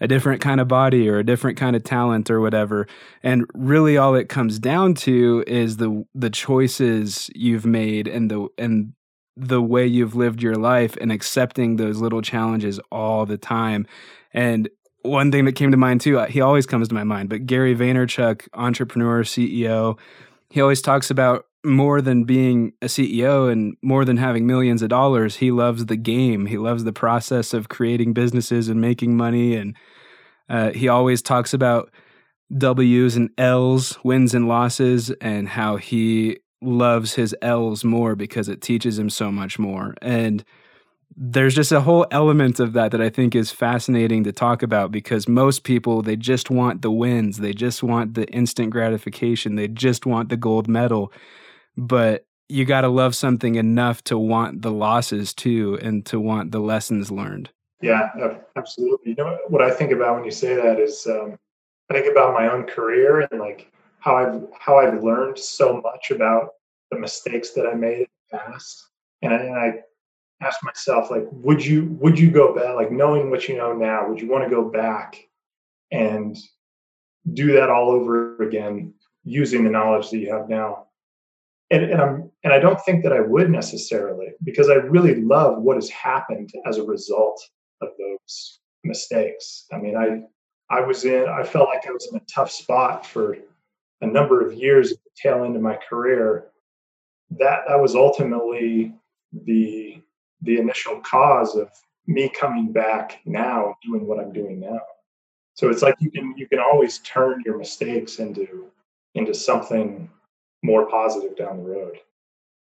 a 0.00 0.08
different 0.08 0.40
kind 0.40 0.60
of 0.60 0.68
body 0.68 1.08
or 1.08 1.18
a 1.18 1.24
different 1.24 1.56
kind 1.56 1.74
of 1.76 1.82
talent 1.84 2.30
or 2.30 2.40
whatever. 2.40 2.86
And 3.22 3.46
really 3.54 3.96
all 3.96 4.14
it 4.14 4.28
comes 4.28 4.58
down 4.58 4.94
to 4.94 5.44
is 5.46 5.76
the 5.76 6.04
the 6.14 6.30
choices 6.30 7.30
you've 7.34 7.66
made 7.66 8.08
and 8.08 8.30
the 8.30 8.48
and 8.58 8.92
the 9.36 9.60
way 9.60 9.86
you've 9.86 10.14
lived 10.14 10.42
your 10.42 10.54
life 10.54 10.96
and 11.00 11.12
accepting 11.12 11.76
those 11.76 11.98
little 11.98 12.22
challenges 12.22 12.80
all 12.90 13.26
the 13.26 13.36
time. 13.36 13.86
And 14.32 14.68
one 15.08 15.32
thing 15.32 15.44
that 15.44 15.52
came 15.52 15.70
to 15.70 15.76
mind 15.76 16.00
too, 16.00 16.18
uh, 16.18 16.26
he 16.26 16.40
always 16.40 16.66
comes 16.66 16.88
to 16.88 16.94
my 16.94 17.04
mind, 17.04 17.28
but 17.28 17.46
Gary 17.46 17.74
Vaynerchuk, 17.74 18.48
entrepreneur, 18.54 19.22
CEO, 19.22 19.98
he 20.50 20.60
always 20.60 20.80
talks 20.82 21.10
about 21.10 21.46
more 21.66 22.00
than 22.00 22.24
being 22.24 22.72
a 22.80 22.86
CEO 22.86 23.50
and 23.50 23.76
more 23.82 24.04
than 24.04 24.16
having 24.16 24.46
millions 24.46 24.82
of 24.82 24.88
dollars, 24.88 25.36
he 25.36 25.50
loves 25.50 25.86
the 25.86 25.96
game. 25.96 26.46
He 26.46 26.58
loves 26.58 26.84
the 26.84 26.92
process 26.92 27.52
of 27.52 27.68
creating 27.68 28.12
businesses 28.12 28.68
and 28.68 28.80
making 28.80 29.16
money. 29.16 29.56
And 29.56 29.76
uh, 30.48 30.70
he 30.70 30.88
always 30.88 31.22
talks 31.22 31.52
about 31.52 31.90
W's 32.56 33.16
and 33.16 33.30
L's, 33.36 33.98
wins 34.04 34.32
and 34.32 34.46
losses, 34.46 35.10
and 35.20 35.48
how 35.48 35.76
he 35.76 36.38
loves 36.62 37.14
his 37.14 37.34
L's 37.42 37.84
more 37.84 38.14
because 38.14 38.48
it 38.48 38.62
teaches 38.62 38.98
him 38.98 39.10
so 39.10 39.32
much 39.32 39.58
more. 39.58 39.94
And 40.00 40.44
there's 41.14 41.54
just 41.54 41.72
a 41.72 41.80
whole 41.80 42.06
element 42.10 42.60
of 42.60 42.72
that 42.72 42.90
that 42.92 43.00
I 43.00 43.08
think 43.08 43.34
is 43.34 43.50
fascinating 43.50 44.24
to 44.24 44.32
talk 44.32 44.62
about 44.62 44.90
because 44.90 45.28
most 45.28 45.64
people 45.64 46.02
they 46.02 46.16
just 46.16 46.50
want 46.50 46.82
the 46.82 46.90
wins, 46.90 47.38
they 47.38 47.52
just 47.52 47.82
want 47.82 48.14
the 48.14 48.26
instant 48.28 48.70
gratification, 48.70 49.54
they 49.54 49.68
just 49.68 50.04
want 50.04 50.28
the 50.28 50.36
gold 50.36 50.68
medal. 50.68 51.12
But 51.76 52.26
you 52.48 52.64
got 52.64 52.82
to 52.82 52.88
love 52.88 53.14
something 53.14 53.56
enough 53.56 54.02
to 54.04 54.18
want 54.18 54.62
the 54.62 54.70
losses 54.70 55.34
too 55.34 55.78
and 55.82 56.04
to 56.06 56.20
want 56.20 56.52
the 56.52 56.60
lessons 56.60 57.10
learned. 57.10 57.50
Yeah, 57.82 58.10
absolutely. 58.56 59.10
You 59.10 59.16
know 59.16 59.38
what 59.48 59.62
I 59.62 59.70
think 59.70 59.92
about 59.92 60.16
when 60.16 60.24
you 60.24 60.30
say 60.30 60.54
that 60.54 60.78
is 60.78 61.06
um, 61.06 61.38
I 61.90 61.94
think 61.94 62.10
about 62.10 62.34
my 62.34 62.50
own 62.50 62.64
career 62.64 63.20
and 63.20 63.40
like 63.40 63.70
how 64.00 64.16
I've 64.16 64.42
how 64.58 64.78
I've 64.78 65.02
learned 65.02 65.38
so 65.38 65.80
much 65.80 66.10
about 66.10 66.50
the 66.90 66.98
mistakes 66.98 67.50
that 67.50 67.66
I 67.66 67.74
made 67.74 68.00
in 68.00 68.06
the 68.30 68.38
past, 68.38 68.88
and 69.22 69.34
I, 69.34 69.36
and 69.36 69.56
I 69.56 69.74
ask 70.42 70.62
myself 70.62 71.10
like 71.10 71.24
would 71.30 71.64
you 71.64 71.86
would 72.00 72.18
you 72.18 72.30
go 72.30 72.54
back 72.54 72.74
like 72.74 72.92
knowing 72.92 73.30
what 73.30 73.48
you 73.48 73.56
know 73.56 73.72
now 73.72 74.08
would 74.08 74.20
you 74.20 74.28
want 74.28 74.44
to 74.44 74.50
go 74.50 74.68
back 74.70 75.18
and 75.90 76.36
do 77.32 77.52
that 77.52 77.70
all 77.70 77.90
over 77.90 78.36
again 78.42 78.92
using 79.24 79.64
the 79.64 79.70
knowledge 79.70 80.10
that 80.10 80.18
you 80.18 80.32
have 80.32 80.48
now? 80.48 80.86
And, 81.70 81.84
and 81.84 82.00
i'm 82.00 82.30
and 82.44 82.52
i 82.52 82.60
don't 82.60 82.80
think 82.82 83.02
that 83.02 83.12
i 83.12 83.20
would 83.20 83.50
necessarily 83.50 84.28
because 84.44 84.68
i 84.68 84.74
really 84.74 85.16
love 85.22 85.58
what 85.58 85.76
has 85.76 85.90
happened 85.90 86.52
as 86.64 86.76
a 86.76 86.84
result 86.84 87.42
of 87.80 87.88
those 87.98 88.60
mistakes. 88.84 89.66
I 89.72 89.78
mean 89.78 89.96
i 89.96 90.22
i 90.70 90.80
was 90.80 91.04
in 91.04 91.28
i 91.28 91.42
felt 91.42 91.68
like 91.68 91.86
i 91.88 91.90
was 91.90 92.08
in 92.12 92.18
a 92.18 92.24
tough 92.32 92.50
spot 92.52 93.04
for 93.04 93.36
a 94.00 94.06
number 94.06 94.46
of 94.46 94.54
years 94.54 94.92
at 94.92 94.98
the 95.02 95.10
tail 95.20 95.44
end 95.44 95.56
of 95.56 95.62
my 95.62 95.76
career. 95.88 96.48
That 97.30 97.62
that 97.68 97.80
was 97.80 97.96
ultimately 97.96 98.94
the 99.32 100.00
the 100.42 100.58
initial 100.58 101.00
cause 101.00 101.56
of 101.56 101.70
me 102.06 102.28
coming 102.28 102.72
back 102.72 103.20
now 103.24 103.66
and 103.66 103.74
doing 103.82 104.06
what 104.06 104.20
I'm 104.20 104.32
doing 104.32 104.60
now. 104.60 104.80
So 105.54 105.70
it's 105.70 105.82
like 105.82 105.96
you 106.00 106.10
can 106.10 106.34
you 106.36 106.46
can 106.46 106.58
always 106.58 106.98
turn 106.98 107.42
your 107.44 107.58
mistakes 107.58 108.18
into 108.18 108.66
into 109.14 109.34
something 109.34 110.10
more 110.62 110.88
positive 110.88 111.36
down 111.36 111.58
the 111.58 111.70
road. 111.70 111.98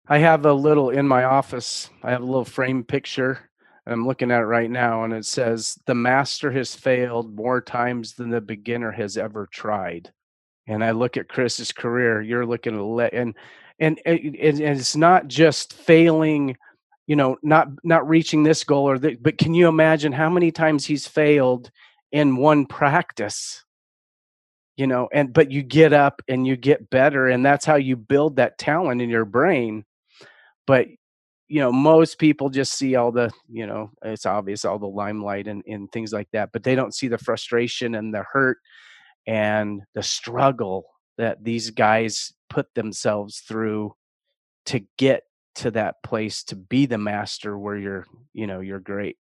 I 0.07 0.17
have 0.17 0.45
a 0.45 0.53
little 0.53 0.89
in 0.89 1.07
my 1.07 1.23
office. 1.23 1.89
I 2.03 2.11
have 2.11 2.21
a 2.21 2.25
little 2.25 2.45
frame 2.45 2.83
picture. 2.83 3.49
I'm 3.85 4.05
looking 4.05 4.31
at 4.31 4.41
it 4.41 4.45
right 4.45 4.69
now, 4.69 5.03
and 5.03 5.13
it 5.13 5.25
says, 5.25 5.79
"The 5.85 5.95
master 5.95 6.51
has 6.51 6.75
failed 6.75 7.35
more 7.35 7.61
times 7.61 8.13
than 8.13 8.29
the 8.29 8.41
beginner 8.41 8.91
has 8.91 9.17
ever 9.17 9.47
tried." 9.47 10.11
And 10.67 10.83
I 10.83 10.91
look 10.91 11.17
at 11.17 11.29
Chris's 11.29 11.71
career. 11.71 12.21
You're 12.21 12.45
looking 12.45 12.75
at 12.75 12.81
le- 12.81 13.05
and 13.05 13.35
and 13.79 13.99
and 14.05 14.37
it's 14.37 14.95
not 14.95 15.27
just 15.27 15.73
failing 15.73 16.57
you 17.07 17.15
know 17.15 17.37
not 17.43 17.67
not 17.83 18.07
reaching 18.07 18.43
this 18.43 18.63
goal 18.63 18.89
or 18.89 18.97
the, 18.97 19.15
but 19.15 19.37
can 19.37 19.53
you 19.53 19.67
imagine 19.67 20.11
how 20.11 20.29
many 20.29 20.51
times 20.51 20.85
he's 20.85 21.07
failed 21.07 21.71
in 22.11 22.37
one 22.37 22.65
practice? 22.65 23.63
You 24.77 24.87
know 24.87 25.07
and 25.13 25.31
but 25.33 25.51
you 25.51 25.63
get 25.63 25.93
up 25.93 26.21
and 26.27 26.47
you 26.47 26.55
get 26.55 26.89
better 26.89 27.27
and 27.27 27.45
that's 27.45 27.65
how 27.65 27.75
you 27.75 27.95
build 27.95 28.37
that 28.37 28.57
talent 28.57 29.01
in 29.01 29.09
your 29.09 29.25
brain. 29.25 29.85
But 30.65 30.87
you 31.53 31.59
know 31.59 31.71
most 31.71 32.17
people 32.17 32.49
just 32.49 32.73
see 32.73 32.95
all 32.95 33.11
the 33.11 33.29
you 33.47 33.67
know 33.67 33.91
it's 34.03 34.25
obvious 34.25 34.65
all 34.65 34.79
the 34.79 34.87
limelight 34.87 35.47
and, 35.47 35.61
and 35.67 35.91
things 35.91 36.11
like 36.11 36.27
that 36.33 36.49
but 36.51 36.63
they 36.63 36.73
don't 36.73 36.95
see 36.95 37.07
the 37.07 37.17
frustration 37.17 37.93
and 37.93 38.11
the 38.13 38.23
hurt 38.31 38.57
and 39.27 39.81
the 39.93 40.01
struggle 40.01 40.85
that 41.17 41.43
these 41.43 41.69
guys 41.69 42.33
put 42.49 42.73
themselves 42.73 43.39
through 43.47 43.93
to 44.65 44.81
get 44.97 45.23
to 45.55 45.71
that 45.71 46.03
place 46.03 46.43
to 46.45 46.55
be 46.55 46.85
the 46.85 46.97
master 46.97 47.57
where 47.57 47.77
you're 47.77 48.05
you 48.33 48.47
know 48.47 48.59
you're 48.59 48.79
great. 48.79 49.17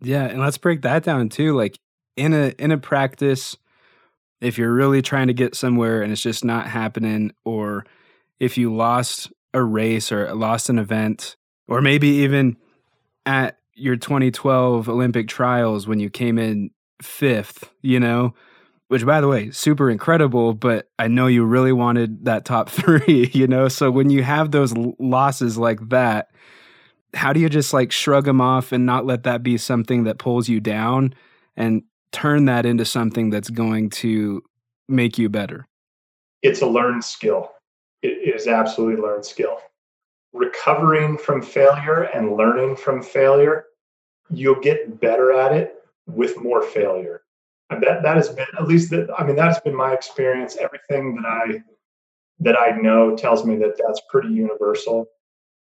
Yeah 0.00 0.24
and 0.24 0.40
let's 0.40 0.58
break 0.58 0.82
that 0.82 1.02
down 1.02 1.28
too 1.28 1.56
like 1.56 1.78
in 2.16 2.32
a 2.32 2.54
in 2.58 2.70
a 2.70 2.78
practice 2.78 3.56
if 4.40 4.58
you're 4.58 4.72
really 4.72 5.02
trying 5.02 5.26
to 5.26 5.34
get 5.34 5.54
somewhere 5.54 6.02
and 6.02 6.12
it's 6.12 6.22
just 6.22 6.44
not 6.44 6.68
happening 6.68 7.32
or 7.44 7.84
if 8.38 8.56
you 8.56 8.74
lost 8.74 9.32
a 9.54 9.62
race 9.62 10.12
or 10.12 10.32
lost 10.34 10.68
an 10.68 10.78
event 10.78 11.36
or 11.66 11.80
maybe 11.80 12.08
even 12.08 12.56
at 13.26 13.58
your 13.74 13.96
2012 13.96 14.88
olympic 14.88 15.28
trials 15.28 15.86
when 15.86 15.98
you 15.98 16.10
came 16.10 16.38
in 16.38 16.70
fifth 17.02 17.70
you 17.82 17.98
know 17.98 18.34
which 18.88 19.04
by 19.04 19.20
the 19.20 19.28
way, 19.28 19.50
super 19.50 19.90
incredible, 19.90 20.54
but 20.54 20.88
I 20.98 21.08
know 21.08 21.26
you 21.26 21.44
really 21.44 21.72
wanted 21.72 22.24
that 22.24 22.44
top 22.44 22.68
three, 22.70 23.30
you 23.32 23.46
know? 23.46 23.68
So 23.68 23.90
when 23.90 24.10
you 24.10 24.22
have 24.22 24.50
those 24.50 24.74
losses 24.98 25.56
like 25.56 25.90
that, 25.90 26.30
how 27.14 27.32
do 27.32 27.40
you 27.40 27.48
just 27.48 27.72
like 27.72 27.92
shrug 27.92 28.24
them 28.24 28.40
off 28.40 28.72
and 28.72 28.84
not 28.84 29.06
let 29.06 29.22
that 29.22 29.42
be 29.42 29.56
something 29.56 30.04
that 30.04 30.18
pulls 30.18 30.48
you 30.48 30.60
down 30.60 31.14
and 31.56 31.82
turn 32.12 32.46
that 32.46 32.66
into 32.66 32.84
something 32.84 33.30
that's 33.30 33.50
going 33.50 33.90
to 33.90 34.42
make 34.88 35.18
you 35.18 35.28
better? 35.28 35.66
It's 36.42 36.62
a 36.62 36.66
learned 36.66 37.04
skill. 37.04 37.50
It 38.02 38.34
is 38.34 38.46
absolutely 38.46 39.02
learned 39.02 39.24
skill. 39.24 39.58
Recovering 40.32 41.18
from 41.18 41.42
failure 41.42 42.02
and 42.02 42.36
learning 42.36 42.76
from 42.76 43.02
failure, 43.02 43.64
you'll 44.30 44.60
get 44.60 45.00
better 45.00 45.32
at 45.32 45.52
it 45.52 45.74
with 46.06 46.40
more 46.40 46.62
failure 46.62 47.22
that 47.70 48.02
that 48.02 48.16
has 48.16 48.28
been 48.28 48.46
at 48.58 48.66
least 48.66 48.90
that 48.90 49.08
I 49.16 49.24
mean 49.24 49.36
that's 49.36 49.60
been 49.60 49.74
my 49.74 49.92
experience. 49.92 50.56
Everything 50.56 51.16
that 51.16 51.26
I 51.26 51.62
that 52.40 52.58
I 52.58 52.70
know 52.70 53.16
tells 53.16 53.44
me 53.44 53.56
that 53.56 53.80
that's 53.84 54.00
pretty 54.08 54.28
universal. 54.28 55.06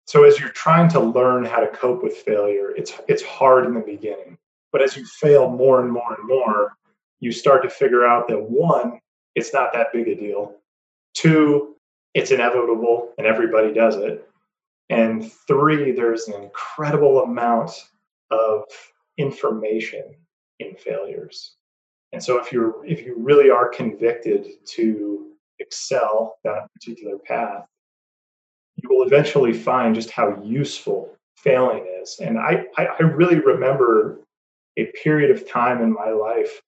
So 0.06 0.24
as 0.24 0.38
you're 0.38 0.50
trying 0.50 0.88
to 0.90 1.00
learn 1.00 1.44
how 1.44 1.60
to 1.60 1.68
cope 1.68 2.02
with 2.02 2.16
failure, 2.16 2.70
it's 2.76 2.92
it's 3.08 3.22
hard 3.22 3.66
in 3.66 3.74
the 3.74 3.80
beginning. 3.80 4.38
But 4.72 4.82
as 4.82 4.96
you 4.96 5.04
fail 5.06 5.48
more 5.48 5.80
and 5.80 5.92
more 5.92 6.14
and 6.18 6.26
more, 6.26 6.76
you 7.20 7.32
start 7.32 7.62
to 7.62 7.70
figure 7.70 8.06
out 8.06 8.28
that 8.28 8.50
one, 8.50 8.98
it's 9.34 9.52
not 9.52 9.72
that 9.72 9.92
big 9.92 10.08
a 10.08 10.14
deal. 10.16 10.56
Two, 11.14 11.76
it's 12.12 12.32
inevitable 12.32 13.12
and 13.16 13.26
everybody 13.26 13.72
does 13.72 13.96
it. 13.96 14.28
And 14.90 15.32
three, 15.46 15.92
there's 15.92 16.28
an 16.28 16.42
incredible 16.42 17.22
amount 17.22 17.70
of 18.30 18.64
information 19.16 20.04
in 20.58 20.74
failures. 20.74 21.56
And 22.14 22.22
so 22.22 22.38
if 22.38 22.52
you're 22.52 22.76
if 22.86 23.04
you 23.04 23.16
really 23.18 23.50
are 23.50 23.68
convicted 23.68 24.46
to 24.66 25.32
excel 25.58 26.36
that 26.44 26.72
particular 26.72 27.18
path, 27.18 27.66
you 28.76 28.88
will 28.88 29.04
eventually 29.04 29.52
find 29.52 29.96
just 29.96 30.10
how 30.10 30.40
useful 30.44 31.16
failing 31.36 31.84
is. 32.00 32.20
And 32.20 32.38
I, 32.38 32.66
I, 32.78 32.86
I 32.86 33.02
really 33.02 33.40
remember 33.40 34.20
a 34.76 34.86
period 35.02 35.32
of 35.32 35.48
time 35.50 35.82
in 35.82 35.92
my 35.92 36.10
life 36.10 36.60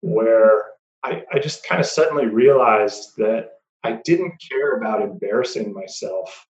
where 0.00 0.64
I, 1.04 1.22
I 1.32 1.38
just 1.38 1.64
kind 1.64 1.80
of 1.80 1.86
suddenly 1.86 2.26
realized 2.26 3.16
that 3.18 3.52
I 3.84 4.00
didn't 4.04 4.34
care 4.50 4.76
about 4.78 5.00
embarrassing 5.00 5.72
myself 5.72 6.44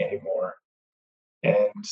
anymore. 0.00 0.54
And 1.42 1.84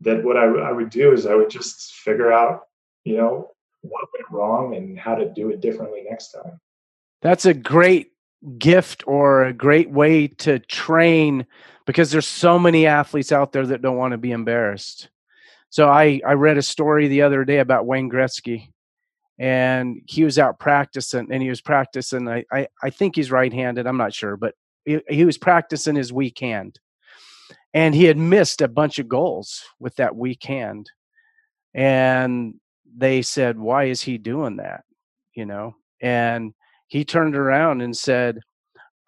that 0.00 0.24
what 0.24 0.38
I, 0.38 0.44
I 0.44 0.72
would 0.72 0.88
do 0.88 1.12
is 1.12 1.26
I 1.26 1.34
would 1.34 1.50
just 1.50 1.92
figure 1.92 2.32
out, 2.32 2.62
you 3.04 3.18
know, 3.18 3.50
what 3.88 4.08
went 4.12 4.30
wrong 4.30 4.74
and 4.74 4.98
how 4.98 5.14
to 5.14 5.28
do 5.32 5.50
it 5.50 5.60
differently 5.60 6.04
next 6.08 6.32
time. 6.32 6.60
That's 7.22 7.46
a 7.46 7.54
great 7.54 8.12
gift 8.58 9.04
or 9.06 9.44
a 9.44 9.52
great 9.52 9.90
way 9.90 10.28
to 10.28 10.58
train 10.58 11.46
because 11.86 12.10
there's 12.10 12.26
so 12.26 12.58
many 12.58 12.86
athletes 12.86 13.32
out 13.32 13.52
there 13.52 13.66
that 13.66 13.82
don't 13.82 13.96
want 13.96 14.12
to 14.12 14.18
be 14.18 14.32
embarrassed. 14.32 15.08
So 15.70 15.88
I 15.88 16.20
I 16.26 16.34
read 16.34 16.58
a 16.58 16.62
story 16.62 17.08
the 17.08 17.22
other 17.22 17.44
day 17.44 17.58
about 17.58 17.86
Wayne 17.86 18.10
Gretzky 18.10 18.68
and 19.38 20.00
he 20.06 20.24
was 20.24 20.38
out 20.38 20.58
practicing 20.58 21.28
and 21.30 21.42
he 21.42 21.48
was 21.48 21.60
practicing 21.60 22.28
i 22.28 22.44
i, 22.52 22.66
I 22.82 22.90
think 22.90 23.16
he's 23.16 23.30
right-handed 23.30 23.86
i'm 23.86 23.96
not 23.96 24.14
sure 24.14 24.36
but 24.36 24.54
he, 24.84 25.00
he 25.08 25.24
was 25.24 25.38
practicing 25.38 25.94
his 25.94 26.12
weak 26.12 26.38
hand 26.38 26.78
and 27.74 27.94
he 27.94 28.04
had 28.04 28.16
missed 28.16 28.62
a 28.62 28.68
bunch 28.68 28.98
of 28.98 29.08
goals 29.08 29.62
with 29.78 29.96
that 29.96 30.16
weak 30.16 30.42
hand 30.44 30.90
and 31.74 32.54
they 32.96 33.22
said 33.22 33.58
why 33.58 33.84
is 33.84 34.02
he 34.02 34.18
doing 34.18 34.56
that 34.56 34.84
you 35.34 35.44
know 35.44 35.74
and 36.00 36.52
he 36.88 37.04
turned 37.04 37.36
around 37.36 37.80
and 37.80 37.96
said 37.96 38.38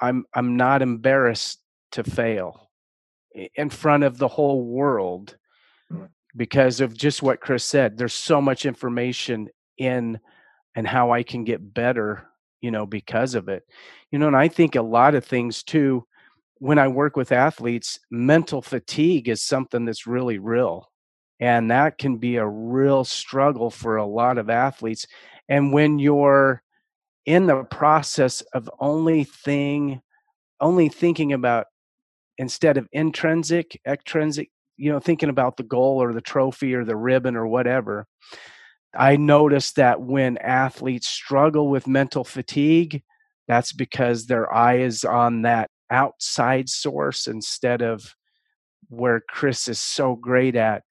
i'm 0.01 0.24
i'm 0.35 0.57
not 0.57 0.83
embarrassed 0.83 1.61
to 1.90 2.05
fail 2.05 2.68
in 3.55 3.70
front 3.70 4.05
of 4.05 4.18
the 4.18 4.29
whole 4.29 4.64
world 4.64 5.37
mm. 5.92 6.09
because 6.37 6.81
of 6.81 6.96
just 6.96 7.22
what 7.22 7.40
Chris 7.40 7.64
said. 7.64 7.96
There's 7.96 8.14
so 8.14 8.40
much 8.40 8.66
information 8.66 9.48
in 9.77 10.18
and 10.74 10.87
how 10.87 11.12
I 11.12 11.22
can 11.22 11.44
get 11.44 11.74
better, 11.74 12.29
you 12.61 12.70
know, 12.70 12.87
because 12.87 13.35
of 13.35 13.48
it. 13.48 13.64
You 14.11 14.18
know, 14.18 14.27
and 14.29 14.37
I 14.37 14.48
think 14.48 14.74
a 14.74 14.83
lot 14.83 15.14
of 15.14 15.24
things 15.24 15.62
too, 15.62 16.05
when 16.59 16.79
I 16.79 16.88
work 16.88 17.16
with 17.16 17.33
athletes, 17.33 17.98
mental 18.11 18.62
fatigue 18.62 19.29
is 19.29 19.42
something 19.42 19.85
that's 19.85 20.07
really 20.07 20.38
real. 20.38 20.90
And 21.40 21.70
that 21.70 21.98
can 21.98 22.16
be 22.16 22.37
a 22.37 22.46
real 22.46 23.05
struggle 23.05 23.70
for 23.70 23.96
a 23.96 24.07
lot 24.07 24.38
of 24.38 24.51
athletes. 24.51 25.07
And 25.48 25.72
when 25.72 25.98
you're 25.98 26.62
in 27.29 27.46
the 27.46 27.62
process 27.64 28.40
of 28.55 28.70
only 28.81 29.22
thing 29.22 30.01
only 30.61 30.88
thinking 30.88 31.35
about 31.35 31.66
instead 32.38 32.79
of 32.79 32.88
intrinsic 32.90 33.79
extrinsic 33.87 34.48
you 34.79 34.90
know 34.90 34.98
thinking 34.98 35.29
about 35.29 35.59
the 35.59 35.62
goal 35.62 36.03
or 36.03 36.14
the 36.14 36.22
trophy 36.22 36.74
or 36.74 36.87
the 36.87 36.96
ribbon 36.96 37.37
or 37.37 37.46
whatever 37.46 38.07
i 38.94 39.14
noticed 39.14 39.77
that 39.77 40.01
when 40.01 40.38
athletes 40.38 41.07
struggle 41.07 41.68
with 41.68 41.87
mental 41.87 42.24
fatigue 42.24 43.03
that's 43.46 43.74
because 43.74 44.24
their 44.24 44.51
eye 44.51 44.79
is 44.79 45.05
on 45.05 45.42
that 45.42 45.68
outside 45.90 46.66
source 46.66 47.27
instead 47.27 47.83
of 47.83 48.14
where 48.88 49.22
chris 49.29 49.68
is 49.68 49.79
so 49.79 50.16
great 50.16 50.57
at 50.57 50.83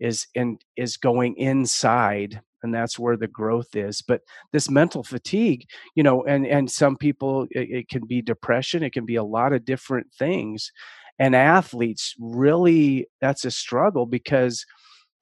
is 0.00 0.26
in 0.34 0.58
is 0.76 0.96
going 0.96 1.36
inside 1.36 2.40
and 2.62 2.74
that's 2.74 2.98
where 2.98 3.16
the 3.16 3.26
growth 3.28 3.74
is 3.74 4.02
but 4.02 4.20
this 4.52 4.70
mental 4.70 5.02
fatigue 5.02 5.66
you 5.94 6.02
know 6.02 6.24
and 6.24 6.46
and 6.46 6.70
some 6.70 6.96
people 6.96 7.46
it, 7.50 7.70
it, 7.70 7.88
can 7.88 8.06
be 8.06 8.20
depression 8.20 8.82
it 8.82 8.92
can 8.92 9.06
be 9.06 9.16
a 9.16 9.24
lot 9.24 9.52
of 9.52 9.64
different 9.64 10.06
things 10.18 10.72
and 11.18 11.34
athletes 11.34 12.14
really 12.18 13.06
that's 13.20 13.44
a 13.44 13.50
struggle 13.50 14.06
because 14.06 14.64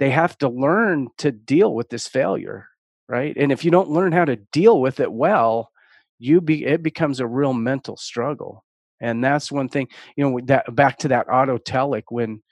they 0.00 0.10
have 0.10 0.36
to 0.38 0.48
learn 0.48 1.08
to 1.18 1.30
deal 1.30 1.74
with 1.74 1.88
this 1.90 2.08
failure 2.08 2.68
right? 3.06 3.36
And 3.36 3.52
if 3.52 3.66
you 3.66 3.70
don't 3.70 3.90
learn 3.90 4.12
how 4.12 4.24
to 4.24 4.36
deal 4.36 4.80
with 4.80 5.00
it 5.00 5.12
well 5.12 5.70
you 6.18 6.40
be 6.40 6.64
it 6.64 6.82
becomes 6.82 7.20
a 7.20 7.26
real 7.26 7.52
mental 7.52 7.96
struggle 7.96 8.64
and 9.00 9.22
that's 9.22 9.52
one 9.52 9.68
thing 9.68 9.88
you 10.16 10.28
know 10.28 10.40
that 10.44 10.74
back 10.74 10.98
to 10.98 11.08
that 11.08 11.26
autotelic 11.26 12.04
when 12.08 12.42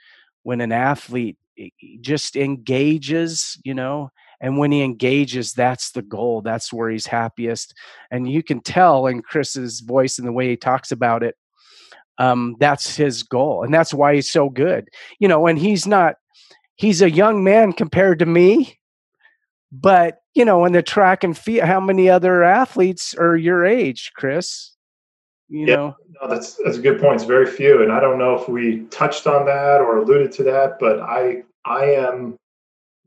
when 0.43 0.61
an 0.61 0.73
athlete 0.73 1.39
just 2.01 2.37
engages 2.37 3.59
you 3.65 3.75
know 3.75 4.11
and 4.41 4.59
when 4.59 4.73
he 4.73 4.83
engages 4.83 5.53
that's 5.53 5.93
the 5.93 6.03
goal 6.03 6.41
that's 6.41 6.73
where 6.73 6.91
he's 6.91 7.07
happiest 7.07 7.75
and 8.11 8.31
you 8.31 8.43
can 8.43 8.61
tell 8.61 9.07
in 9.07 9.23
chris's 9.23 9.81
voice 9.81 10.19
and 10.19 10.27
the 10.27 10.33
way 10.33 10.49
he 10.49 10.57
talks 10.57 10.93
about 10.93 11.23
it 11.23 11.37
um, 12.19 12.57
that's 12.61 12.95
his 12.95 13.23
goal 13.23 13.65
and 13.65 13.73
that's 13.73 13.95
why 13.95 14.15
he's 14.15 14.31
so 14.31 14.49
good 14.49 14.89
you 15.19 15.27
know 15.29 15.47
and 15.47 15.59
he's 15.59 15.87
not 15.87 16.17
he's 16.77 17.03
a 17.03 17.11
young 17.11 17.43
man 17.43 17.73
compared 17.73 18.19
to 18.19 18.27
me 18.27 18.79
but 19.71 20.19
you 20.35 20.45
know 20.45 20.65
in 20.65 20.73
the 20.73 20.83
track 20.83 21.25
and 21.25 21.37
field 21.37 21.67
how 21.67 21.81
many 21.81 22.09
other 22.09 22.43
athletes 22.43 23.15
are 23.15 23.37
your 23.37 23.65
age 23.65 24.13
chris 24.15 24.72
you 25.53 25.67
yeah, 25.67 25.77
know 25.77 25.97
no, 26.21 26.29
that's 26.29 26.57
that's 26.65 26.79
a 26.79 26.81
good 26.81 27.01
point 27.01 27.17
it's 27.17 27.25
very 27.25 27.47
few 27.47 27.83
and 27.83 27.93
i 27.93 28.01
don't 28.01 28.19
know 28.19 28.35
if 28.35 28.49
we 28.49 28.81
touched 28.91 29.27
on 29.27 29.45
that 29.45 29.81
or 29.81 29.99
alluded 29.99 30.33
to 30.33 30.43
that 30.43 30.79
but 30.81 30.99
i 31.01 31.43
i 31.65 31.85
am 31.85 32.35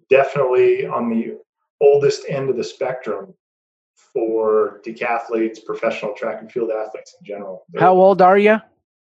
definitely 0.09 0.85
on 0.85 1.09
the 1.09 1.37
oldest 1.81 2.23
end 2.29 2.49
of 2.49 2.55
the 2.55 2.63
spectrum 2.63 3.33
for 4.13 4.81
decathletes, 4.85 5.63
professional 5.63 6.13
track 6.13 6.39
and 6.39 6.51
field 6.51 6.71
athletes 6.71 7.15
in 7.19 7.25
general. 7.25 7.65
They're, 7.69 7.81
How 7.81 7.93
old 7.93 8.21
are 8.21 8.37
you? 8.37 8.57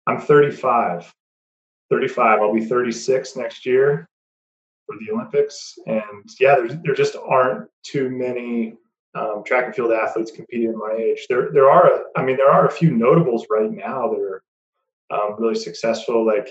I'm 0.08 0.22
35. 0.22 1.14
35. 1.90 2.40
I'll 2.40 2.54
be 2.54 2.66
36 2.66 3.36
next 3.36 3.66
year 3.66 4.08
for 4.86 4.96
the 5.00 5.14
Olympics. 5.14 5.78
And 5.86 6.30
yeah, 6.40 6.56
there, 6.56 6.80
there 6.84 6.96
just 6.96 7.18
aren't 7.18 7.70
too 7.84 8.10
many 8.10 8.76
um, 9.16 9.44
track 9.46 9.66
and 9.66 9.76
field 9.76 9.92
athletes 9.92 10.32
competing 10.32 10.70
in 10.70 10.78
my 10.78 10.94
age. 10.98 11.26
There, 11.28 11.52
there 11.52 11.70
are, 11.70 11.88
a, 11.88 12.04
I 12.16 12.24
mean, 12.24 12.38
there 12.38 12.52
are 12.52 12.68
a 12.68 12.72
few 12.72 12.92
notables 12.92 13.46
right 13.50 13.70
now 13.70 14.10
that 14.10 14.20
are 14.20 14.44
um, 15.12 15.36
really 15.38 15.56
successful. 15.56 16.26
Like, 16.26 16.50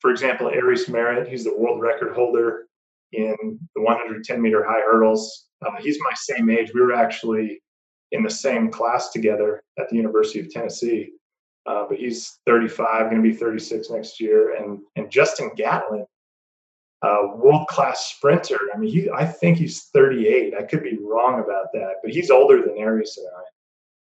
for 0.00 0.10
example, 0.10 0.48
Aries 0.48 0.88
Merritt, 0.88 1.28
he's 1.28 1.44
the 1.44 1.56
world 1.56 1.80
record 1.80 2.14
holder 2.14 2.66
in 3.12 3.36
the 3.74 3.82
110 3.82 4.40
meter 4.40 4.64
high 4.64 4.80
hurdles. 4.80 5.46
Uh, 5.64 5.80
he's 5.80 5.98
my 6.00 6.12
same 6.14 6.50
age. 6.50 6.72
We 6.74 6.80
were 6.80 6.94
actually 6.94 7.60
in 8.12 8.22
the 8.22 8.30
same 8.30 8.70
class 8.70 9.10
together 9.10 9.62
at 9.78 9.88
the 9.88 9.96
University 9.96 10.40
of 10.40 10.50
Tennessee. 10.50 11.12
Uh, 11.66 11.84
but 11.88 11.98
he's 11.98 12.38
35, 12.46 13.10
going 13.10 13.22
to 13.22 13.28
be 13.28 13.34
36 13.34 13.90
next 13.90 14.20
year. 14.20 14.56
And 14.56 14.80
and 14.96 15.10
Justin 15.10 15.50
Gatlin, 15.56 16.06
uh, 17.02 17.28
world 17.36 17.66
class 17.68 18.12
sprinter. 18.16 18.58
I 18.74 18.78
mean, 18.78 18.90
he, 18.90 19.10
I 19.10 19.24
think 19.24 19.58
he's 19.58 19.84
38. 19.94 20.54
I 20.58 20.62
could 20.62 20.82
be 20.82 20.98
wrong 21.00 21.40
about 21.40 21.66
that, 21.72 21.96
but 22.02 22.12
he's 22.12 22.30
older 22.30 22.60
than 22.60 22.76
Aries 22.76 23.16
and 23.16 23.26
I, 23.36 23.42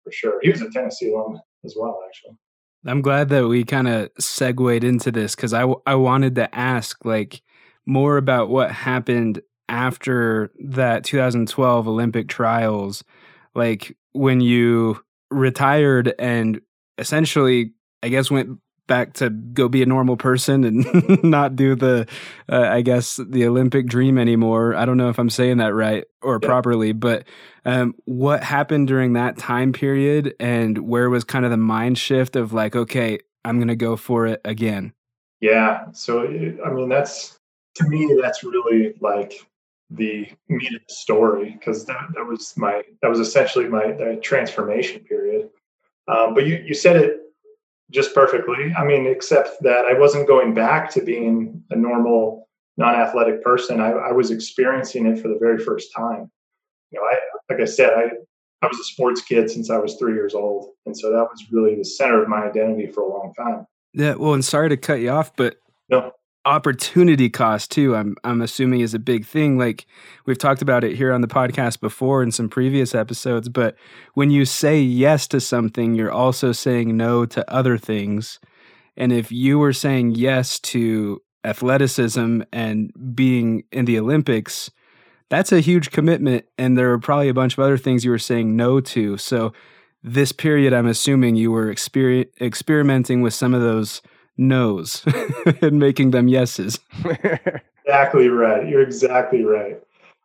for 0.05 0.13
sure. 0.13 0.39
He 0.43 0.51
was 0.51 0.63
a 0.63 0.71
Tennessee 0.71 1.13
alum 1.13 1.41
as 1.65 1.75
well, 1.79 2.01
actually. 2.07 2.37
I'm 2.85 3.03
glad 3.03 3.29
that 3.29 3.47
we 3.47 3.65
kind 3.65 3.87
of 3.87 4.11
segued 4.19 4.83
into 4.83 5.13
this 5.13 5.37
because 5.37 5.55
I, 5.55 5.73
I 5.87 5.95
wanted 5.95 6.35
to 6.35 6.53
ask, 6.55 7.05
like, 7.05 7.41
more 7.87 8.17
about 8.17 8.49
what 8.49 8.73
happened 8.73 9.41
after 9.69 10.51
that 10.59 11.05
2012 11.05 11.89
Olympic 11.89 12.29
trials, 12.29 13.03
like 13.55 13.97
when 14.13 14.41
you 14.41 15.01
retired 15.31 16.15
and 16.19 16.61
essentially, 16.99 17.73
I 18.03 18.09
guess, 18.09 18.31
went 18.31 18.59
back 18.87 19.15
to 19.15 19.31
go 19.31 19.69
be 19.69 19.83
a 19.83 19.87
normal 19.87 20.17
person 20.17 20.65
and 20.65 21.23
not 21.25 21.57
do 21.57 21.75
the, 21.75 22.07
uh, 22.51 22.61
I 22.61 22.83
guess, 22.83 23.17
the 23.17 23.47
Olympic 23.47 23.87
dream 23.87 24.19
anymore. 24.19 24.75
I 24.75 24.85
don't 24.85 24.97
know 24.97 25.09
if 25.09 25.19
I'm 25.19 25.31
saying 25.31 25.59
that 25.59 25.75
right 25.75 26.05
or 26.21 26.39
yeah. 26.43 26.47
properly, 26.47 26.93
but 26.93 27.25
um, 27.65 27.95
what 28.05 28.43
happened 28.43 28.89
during 28.89 29.13
that 29.15 29.39
time 29.39 29.73
period 29.73 30.35
and 30.41 30.79
where 30.79 31.09
was 31.11 31.25
kind 31.25 31.45
of 31.45 31.51
the 31.51 31.57
mind 31.57 31.99
shift 31.99 32.37
of 32.37 32.53
like, 32.53 32.75
okay, 32.75 33.19
I'm 33.45 33.59
going 33.59 33.69
to 33.69 33.77
go 33.77 33.97
for 33.97 34.27
it 34.27 34.41
again? 34.45 34.93
Yeah. 35.41 35.87
So, 35.93 36.25
I 36.25 36.71
mean, 36.71 36.89
that's 36.89 37.39
to 37.77 37.89
me, 37.89 38.19
that's 38.21 38.45
really 38.45 38.95
like 39.01 39.35
the 39.91 40.29
meat 40.49 40.75
of 40.75 40.81
the 40.89 40.95
story 40.95 41.53
because 41.59 41.85
that, 41.87 42.01
that 42.15 42.25
was 42.25 42.55
my 42.57 42.83
that 43.03 43.09
was 43.09 43.21
essentially 43.21 43.69
my 43.69 44.19
transformation 44.23 45.01
period. 45.01 45.49
Um, 46.09 46.35
but 46.35 46.47
you 46.47 46.63
you 46.65 46.75
said 46.75 46.97
it 46.97 47.21
just 47.93 48.15
perfectly. 48.15 48.73
I 48.77 48.85
mean, 48.85 49.07
except 49.07 49.63
that 49.63 49.85
I 49.85 49.99
wasn't 49.99 50.27
going 50.27 50.55
back 50.55 50.91
to 50.93 51.03
being 51.03 51.63
a 51.71 51.77
normal 51.77 52.49
non-athletic 52.77 53.43
person. 53.43 53.81
I, 53.81 53.91
I 53.91 54.13
was 54.13 54.31
experiencing 54.31 55.07
it 55.07 55.21
for 55.21 55.29
the 55.29 55.39
very 55.39 55.59
first 55.59 55.93
time. 55.95 56.31
You 56.91 57.01
know, 57.01 57.07
I 57.07 57.19
like 57.53 57.61
I 57.61 57.65
said, 57.65 57.91
I 57.93 58.11
I 58.63 58.67
was 58.67 58.79
a 58.79 58.85
sports 58.85 59.23
kid 59.23 59.51
since 59.51 59.71
I 59.71 59.79
was 59.79 59.97
three 59.97 60.15
years 60.15 60.35
old, 60.35 60.71
and 60.87 60.97
so 60.97 61.11
that 61.13 61.29
was 61.31 61.45
really 61.51 61.75
the 61.75 61.85
center 61.85 62.23
of 62.23 62.29
my 62.29 62.45
identity 62.45 62.87
for 62.87 63.03
a 63.03 63.09
long 63.09 63.33
time. 63.35 63.67
Yeah, 63.93 64.15
well, 64.15 64.35
and 64.35 64.45
sorry 64.45 64.71
to 64.71 64.77
cut 64.77 65.01
you 65.01 65.11
off, 65.11 65.37
but 65.37 65.57
no 65.89 66.13
opportunity 66.45 67.31
cost 67.31 67.71
too 67.71 67.95
i'm 67.95 68.17
i'm 68.25 68.43
assuming 68.43 68.81
is 68.81 68.95
a 68.95 68.99
big 68.99 69.25
thing. 69.25 69.59
Like 69.59 69.87
we've 70.27 70.39
talked 70.39 70.61
about 70.61 70.83
it 70.83 70.97
here 70.97 71.13
on 71.13 71.21
the 71.21 71.29
podcast 71.29 71.81
before 71.81 72.23
in 72.23 72.33
some 72.33 72.49
previous 72.49 72.95
episodes 72.95 73.49
but 73.49 73.77
when 74.15 74.31
you 74.31 74.45
say 74.45 74.81
yes 74.81 75.29
to 75.29 75.41
something 75.41 75.95
you're 75.95 76.11
also 76.11 76.51
saying 76.51 76.97
no 76.97 77.25
to 77.27 77.49
other 77.53 77.79
things. 77.79 78.41
And 78.97 79.13
if 79.13 79.31
you 79.31 79.59
were 79.59 79.73
saying 79.73 80.17
yes 80.17 80.59
to 80.61 81.23
athleticism 81.45 82.43
and 82.53 83.15
being 83.15 83.63
in 83.71 83.85
the 83.85 83.99
olympics 83.99 84.71
that's 85.29 85.53
a 85.53 85.61
huge 85.61 85.93
commitment 85.93 86.45
and 86.59 86.77
there 86.77 86.91
are 86.91 86.99
probably 86.99 87.29
a 87.29 87.35
bunch 87.35 87.53
of 87.53 87.61
other 87.61 87.79
things 87.79 88.05
you 88.05 88.11
were 88.11 88.19
saying 88.19 88.57
no 88.57 88.81
to. 88.81 89.17
So 89.17 89.53
this 90.03 90.33
period 90.33 90.73
i'm 90.73 90.89
assuming 90.89 91.37
you 91.37 91.53
were 91.53 91.73
exper- 91.73 92.27
experimenting 92.41 93.23
with 93.23 93.33
some 93.33 93.55
of 93.55 93.61
those 93.61 94.03
no's 94.37 95.05
and 95.63 95.79
making 95.79 96.11
them 96.11 96.29
yeses. 96.29 96.79
exactly 97.85 98.29
right. 98.29 98.69
You're 98.69 98.83
exactly 98.83 99.45
right. 99.45 99.81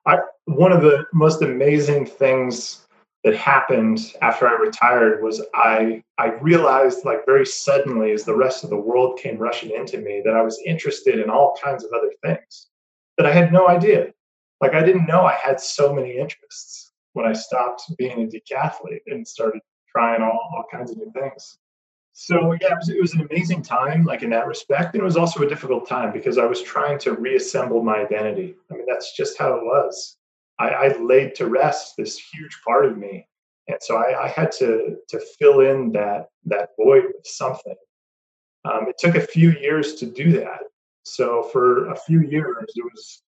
I, 0.05 0.20
one 0.45 0.72
of 0.72 0.82
the 0.82 1.05
most 1.14 1.41
amazing 1.41 2.05
things 2.05 2.88
that 3.24 3.36
happened 3.36 4.14
after 4.22 4.47
I 4.47 4.53
retired 4.53 5.22
was 5.22 5.45
I 5.53 6.01
I 6.18 6.28
realized 6.36 7.03
like 7.03 7.26
very 7.26 7.45
suddenly 7.45 8.12
as 8.12 8.24
the 8.24 8.36
rest 8.36 8.64
of 8.64 8.70
the 8.70 8.78
world 8.78 9.20
came 9.20 9.38
rushing 9.38 9.72
into 9.72 9.97
me 9.97 10.22
that 10.24 10.34
I 10.34 10.41
was 10.41 10.62
interested 10.66 11.20
in 11.20 11.30
all 11.30 11.58
kinds 11.62 11.84
of 11.84 11.91
other 11.91 12.12
things 12.24 12.68
that 13.18 13.26
I 13.26 13.34
had 13.34 13.51
no 13.51 13.68
idea. 13.68 14.14
Like 14.62 14.74
I 14.74 14.84
didn't 14.84 15.08
know 15.08 15.26
I 15.26 15.34
had 15.34 15.60
so 15.60 15.93
many 15.93 16.18
interests. 16.18 16.91
when 17.14 17.26
I 17.26 17.34
stopped 17.34 17.82
being 17.97 18.22
a 18.24 18.28
decathlete 18.28 19.01
and 19.08 19.28
started 19.28 19.62
trying 19.91 20.22
all, 20.22 20.39
all 20.53 20.66
kinds 20.72 20.91
of 20.91 20.97
new 20.97 21.12
things. 21.12 21.58
So 22.20 22.53
yeah, 22.53 22.72
it 22.72 22.78
was, 22.78 22.89
it 22.89 22.99
was 22.99 23.13
an 23.13 23.28
amazing 23.30 23.61
time, 23.61 24.03
like 24.03 24.24
in 24.24 24.32
that 24.32 24.47
respect, 24.47 24.95
and 24.95 25.01
it 25.01 25.05
was 25.05 25.18
also 25.18 25.43
a 25.43 25.47
difficult 25.47 25.88
time 25.88 26.11
because 26.11 26.39
I 26.39 26.45
was 26.45 26.63
trying 26.63 26.97
to 27.01 27.13
reassemble 27.13 27.84
my 27.84 27.97
identity. 27.97 28.55
I 28.72 28.74
mean, 28.74 28.86
that's 28.88 29.15
just 29.15 29.38
how 29.38 29.53
it 29.53 29.63
was. 29.63 30.18
I, 30.57 30.70
I 30.70 30.97
laid 30.97 31.36
to 31.36 31.45
rest 31.45 31.93
this 31.95 32.18
huge 32.18 32.59
part 32.65 32.88
of 32.88 32.97
me, 32.97 33.28
and 33.68 33.78
so 33.82 33.97
I, 33.97 34.24
I 34.24 34.28
had 34.30 34.51
to 34.53 34.97
to 35.09 35.20
fill 35.38 35.59
in 35.59 35.91
that 35.91 36.30
that 36.45 36.70
void 36.76 37.03
with 37.03 37.28
something. 37.28 37.76
Um, 38.65 38.88
it 38.88 38.97
took 38.97 39.13
a 39.13 39.22
few 39.22 39.51
years 39.51 39.93
to 39.95 40.07
do 40.07 40.32
that. 40.39 40.61
So 41.03 41.43
for 41.53 41.91
a 41.91 41.95
few 41.95 42.22
years, 42.22 42.65
it 42.76 42.84
was 42.84 43.22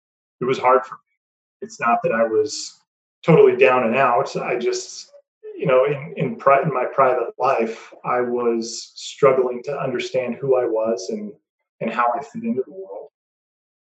it 0.40 0.44
was 0.44 0.60
hard 0.60 0.86
for 0.86 0.94
me. 0.94 1.16
It's 1.60 1.80
not 1.80 1.98
that 2.04 2.12
I 2.12 2.22
was 2.22 2.78
totally 3.24 3.56
down 3.56 3.82
and 3.82 3.96
out. 3.96 4.36
I 4.36 4.54
just 4.54 5.10
you 5.56 5.66
know, 5.66 5.84
in 5.84 6.14
in, 6.16 6.36
pri- 6.36 6.62
in 6.62 6.72
my 6.72 6.84
private 6.84 7.32
life, 7.38 7.92
I 8.04 8.20
was 8.20 8.92
struggling 8.94 9.62
to 9.64 9.78
understand 9.78 10.36
who 10.36 10.56
I 10.56 10.64
was 10.64 11.08
and 11.10 11.32
and 11.80 11.90
how 11.90 12.06
I 12.14 12.22
fit 12.22 12.44
into 12.44 12.62
the 12.66 12.72
world. 12.72 13.08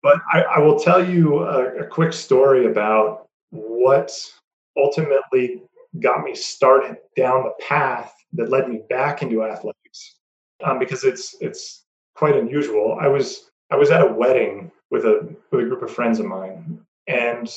But 0.01 0.19
I, 0.31 0.41
I 0.41 0.59
will 0.59 0.79
tell 0.79 1.03
you 1.03 1.39
a, 1.39 1.83
a 1.83 1.87
quick 1.87 2.13
story 2.13 2.65
about 2.65 3.27
what 3.51 4.11
ultimately 4.75 5.63
got 5.99 6.23
me 6.23 6.35
started 6.35 6.97
down 7.15 7.43
the 7.43 7.63
path 7.63 8.13
that 8.33 8.49
led 8.49 8.67
me 8.67 8.81
back 8.89 9.21
into 9.21 9.43
athletics, 9.43 10.15
um, 10.63 10.79
because 10.79 11.03
it's 11.03 11.35
it's 11.39 11.85
quite 12.15 12.35
unusual. 12.35 12.97
I 12.99 13.07
was 13.07 13.49
I 13.71 13.75
was 13.75 13.91
at 13.91 14.01
a 14.01 14.13
wedding 14.13 14.71
with 14.91 15.05
a 15.05 15.35
with 15.51 15.61
a 15.61 15.67
group 15.67 15.81
of 15.81 15.91
friends 15.91 16.19
of 16.19 16.25
mine, 16.25 16.79
and 17.07 17.51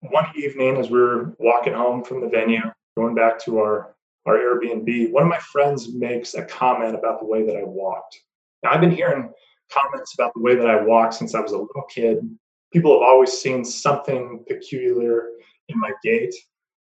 one 0.00 0.26
evening 0.34 0.76
as 0.76 0.90
we 0.90 0.98
were 0.98 1.34
walking 1.38 1.74
home 1.74 2.02
from 2.02 2.20
the 2.20 2.28
venue, 2.28 2.62
going 3.00 3.14
back 3.14 3.42
to 3.44 3.58
our 3.58 3.94
our 4.26 4.36
Airbnb, 4.36 5.12
one 5.12 5.22
of 5.22 5.28
my 5.30 5.38
friends 5.38 5.94
makes 5.94 6.34
a 6.34 6.44
comment 6.44 6.94
about 6.94 7.20
the 7.20 7.26
way 7.26 7.44
that 7.46 7.56
I 7.56 7.64
walked. 7.64 8.20
Now 8.62 8.70
I've 8.72 8.80
been 8.80 8.90
hearing 8.90 9.32
comments 9.72 10.12
about 10.14 10.32
the 10.34 10.42
way 10.42 10.54
that 10.56 10.68
I 10.68 10.82
walk 10.82 11.14
since 11.14 11.34
I 11.34 11.40
was 11.40 11.52
a 11.52 11.58
little 11.58 11.86
kid. 11.88 12.18
People 12.70 12.92
have 12.92 13.08
always 13.08 13.32
seen 13.32 13.64
something 13.64 14.44
peculiar 14.46 15.28
in 15.68 15.78
my 15.78 15.92
gait, 16.04 16.34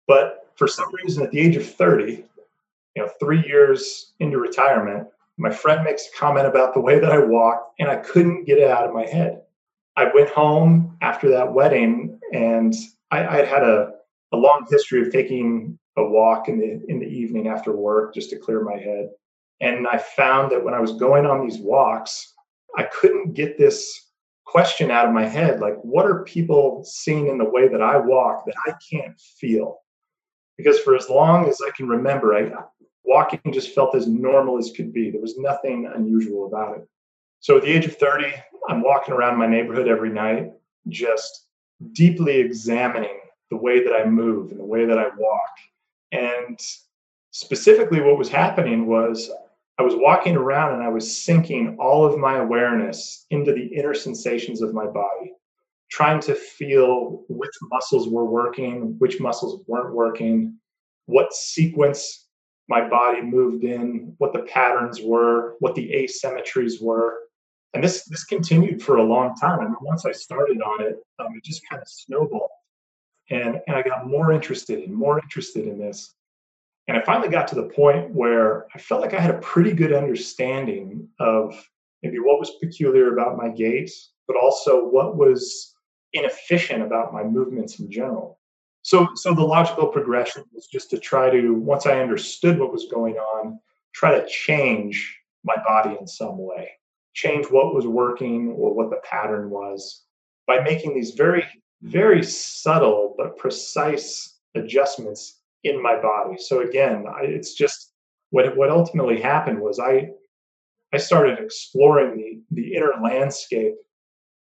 but 0.06 0.50
for 0.56 0.68
some 0.68 0.92
reason, 1.02 1.24
at 1.24 1.30
the 1.30 1.40
age 1.40 1.56
of 1.56 1.66
30, 1.66 2.24
you 2.94 3.02
know, 3.02 3.08
three 3.18 3.42
years 3.46 4.12
into 4.20 4.38
retirement, 4.38 5.08
my 5.38 5.50
friend 5.50 5.82
makes 5.82 6.06
a 6.06 6.16
comment 6.16 6.46
about 6.46 6.74
the 6.74 6.80
way 6.80 6.98
that 6.98 7.10
I 7.10 7.18
walk, 7.18 7.72
and 7.78 7.88
I 7.88 7.96
couldn't 7.96 8.44
get 8.44 8.58
it 8.58 8.70
out 8.70 8.86
of 8.86 8.92
my 8.92 9.06
head. 9.06 9.40
I 9.96 10.10
went 10.14 10.28
home 10.28 10.98
after 11.00 11.30
that 11.30 11.52
wedding, 11.52 12.20
and 12.32 12.74
I, 13.10 13.26
I 13.26 13.44
had 13.46 13.62
a, 13.62 13.92
a 14.32 14.36
long 14.36 14.66
history 14.70 15.00
of 15.00 15.10
taking 15.10 15.78
a 15.96 16.04
walk 16.04 16.48
in 16.48 16.58
the 16.58 16.82
in 16.88 16.98
the 16.98 17.06
evening 17.06 17.48
after 17.48 17.72
work 17.72 18.14
just 18.14 18.30
to 18.30 18.38
clear 18.38 18.62
my 18.62 18.76
head. 18.76 19.10
And 19.60 19.86
I 19.86 19.98
found 19.98 20.50
that 20.50 20.64
when 20.64 20.74
I 20.74 20.80
was 20.80 20.92
going 20.92 21.26
on 21.26 21.46
these 21.46 21.58
walks, 21.58 22.32
I 22.76 22.84
couldn't 22.84 23.34
get 23.34 23.58
this 23.58 24.10
question 24.44 24.90
out 24.90 25.06
of 25.06 25.14
my 25.14 25.24
head 25.24 25.60
like 25.60 25.76
what 25.82 26.04
are 26.04 26.24
people 26.24 26.84
seeing 26.84 27.28
in 27.28 27.38
the 27.38 27.48
way 27.48 27.68
that 27.68 27.80
I 27.80 27.96
walk 27.96 28.44
that 28.46 28.54
I 28.66 28.74
can't 28.90 29.18
feel? 29.38 29.78
Because 30.56 30.78
for 30.80 30.94
as 30.94 31.08
long 31.08 31.48
as 31.48 31.60
I 31.66 31.70
can 31.70 31.88
remember, 31.88 32.34
I 32.34 32.50
walking 33.04 33.40
just 33.52 33.74
felt 33.74 33.94
as 33.94 34.06
normal 34.06 34.58
as 34.58 34.72
could 34.74 34.92
be. 34.92 35.10
There 35.10 35.20
was 35.20 35.38
nothing 35.38 35.90
unusual 35.94 36.46
about 36.46 36.78
it. 36.78 36.88
So 37.40 37.56
at 37.56 37.62
the 37.62 37.72
age 37.72 37.84
of 37.84 37.96
30, 37.96 38.32
I'm 38.68 38.82
walking 38.82 39.14
around 39.14 39.38
my 39.38 39.46
neighborhood 39.46 39.88
every 39.88 40.10
night, 40.10 40.52
just 40.88 41.46
deeply 41.92 42.36
examining 42.36 43.18
the 43.50 43.56
way 43.56 43.82
that 43.82 43.92
I 43.92 44.04
move 44.04 44.50
and 44.50 44.60
the 44.60 44.64
way 44.64 44.86
that 44.86 44.98
I 44.98 45.08
walk 45.16 45.50
and 46.12 46.60
specifically, 47.30 48.00
what 48.00 48.18
was 48.18 48.28
happening 48.28 48.86
was 48.86 49.30
I 49.78 49.82
was 49.82 49.94
walking 49.96 50.36
around 50.36 50.74
and 50.74 50.82
I 50.82 50.88
was 50.88 51.24
sinking 51.24 51.76
all 51.80 52.04
of 52.04 52.18
my 52.18 52.38
awareness 52.38 53.26
into 53.30 53.52
the 53.52 53.66
inner 53.66 53.94
sensations 53.94 54.60
of 54.60 54.74
my 54.74 54.86
body, 54.86 55.32
trying 55.90 56.20
to 56.20 56.34
feel 56.34 57.24
which 57.28 57.50
muscles 57.62 58.08
were 58.08 58.26
working, 58.26 58.96
which 58.98 59.18
muscles 59.18 59.62
weren't 59.66 59.94
working, 59.94 60.58
what 61.06 61.32
sequence 61.32 62.28
my 62.68 62.86
body 62.86 63.22
moved 63.22 63.64
in, 63.64 64.14
what 64.18 64.32
the 64.32 64.42
patterns 64.42 65.00
were, 65.02 65.56
what 65.60 65.74
the 65.74 65.90
asymmetries 65.90 66.82
were. 66.82 67.18
And 67.74 67.82
this 67.82 68.04
this 68.04 68.24
continued 68.24 68.82
for 68.82 68.96
a 68.96 69.02
long 69.02 69.34
time. 69.36 69.60
I 69.60 69.64
mean, 69.64 69.76
once 69.80 70.04
I 70.04 70.12
started 70.12 70.60
on 70.60 70.82
it, 70.82 70.96
um, 71.18 71.34
it 71.34 71.42
just 71.42 71.62
kind 71.68 71.80
of 71.80 71.88
snowballed 71.88 72.50
and 73.32 73.60
and 73.66 73.76
I 73.76 73.82
got 73.82 74.06
more 74.06 74.32
interested 74.32 74.80
and 74.80 74.94
more 74.94 75.18
interested 75.18 75.66
in 75.66 75.78
this. 75.78 76.14
And 76.88 76.96
I 76.96 77.02
finally 77.02 77.28
got 77.28 77.48
to 77.48 77.54
the 77.54 77.68
point 77.68 78.10
where 78.12 78.66
I 78.74 78.78
felt 78.78 79.00
like 79.00 79.14
I 79.14 79.20
had 79.20 79.34
a 79.34 79.38
pretty 79.38 79.72
good 79.72 79.92
understanding 79.92 81.08
of 81.20 81.54
maybe 82.02 82.18
what 82.18 82.40
was 82.40 82.56
peculiar 82.60 83.12
about 83.12 83.36
my 83.36 83.48
gait, 83.48 83.90
but 84.26 84.36
also 84.36 84.88
what 84.88 85.16
was 85.16 85.74
inefficient 86.12 86.82
about 86.82 87.12
my 87.12 87.22
movements 87.22 87.78
in 87.78 87.90
general. 87.90 88.38
So, 88.82 89.08
so 89.14 89.32
the 89.32 89.42
logical 89.42 89.86
progression 89.86 90.42
was 90.52 90.66
just 90.66 90.90
to 90.90 90.98
try 90.98 91.30
to, 91.30 91.54
once 91.54 91.86
I 91.86 92.00
understood 92.00 92.58
what 92.58 92.72
was 92.72 92.86
going 92.90 93.14
on, 93.14 93.60
try 93.94 94.18
to 94.18 94.26
change 94.26 95.20
my 95.44 95.54
body 95.64 95.96
in 96.00 96.06
some 96.06 96.36
way, 96.36 96.70
change 97.14 97.46
what 97.46 97.74
was 97.74 97.86
working 97.86 98.48
or 98.48 98.74
what 98.74 98.90
the 98.90 99.00
pattern 99.08 99.50
was 99.50 100.02
by 100.48 100.60
making 100.60 100.94
these 100.94 101.12
very 101.12 101.44
very 101.82 102.22
subtle 102.22 103.14
but 103.16 103.36
precise 103.36 104.38
adjustments 104.54 105.40
in 105.64 105.82
my 105.82 106.00
body. 106.00 106.36
So 106.38 106.60
again, 106.60 107.04
I, 107.08 107.22
it's 107.22 107.54
just 107.54 107.92
what 108.30 108.56
what 108.56 108.70
ultimately 108.70 109.20
happened 109.20 109.60
was 109.60 109.78
I 109.78 110.10
I 110.92 110.98
started 110.98 111.38
exploring 111.38 112.16
the 112.16 112.62
the 112.62 112.74
inner 112.74 112.92
landscape 113.02 113.74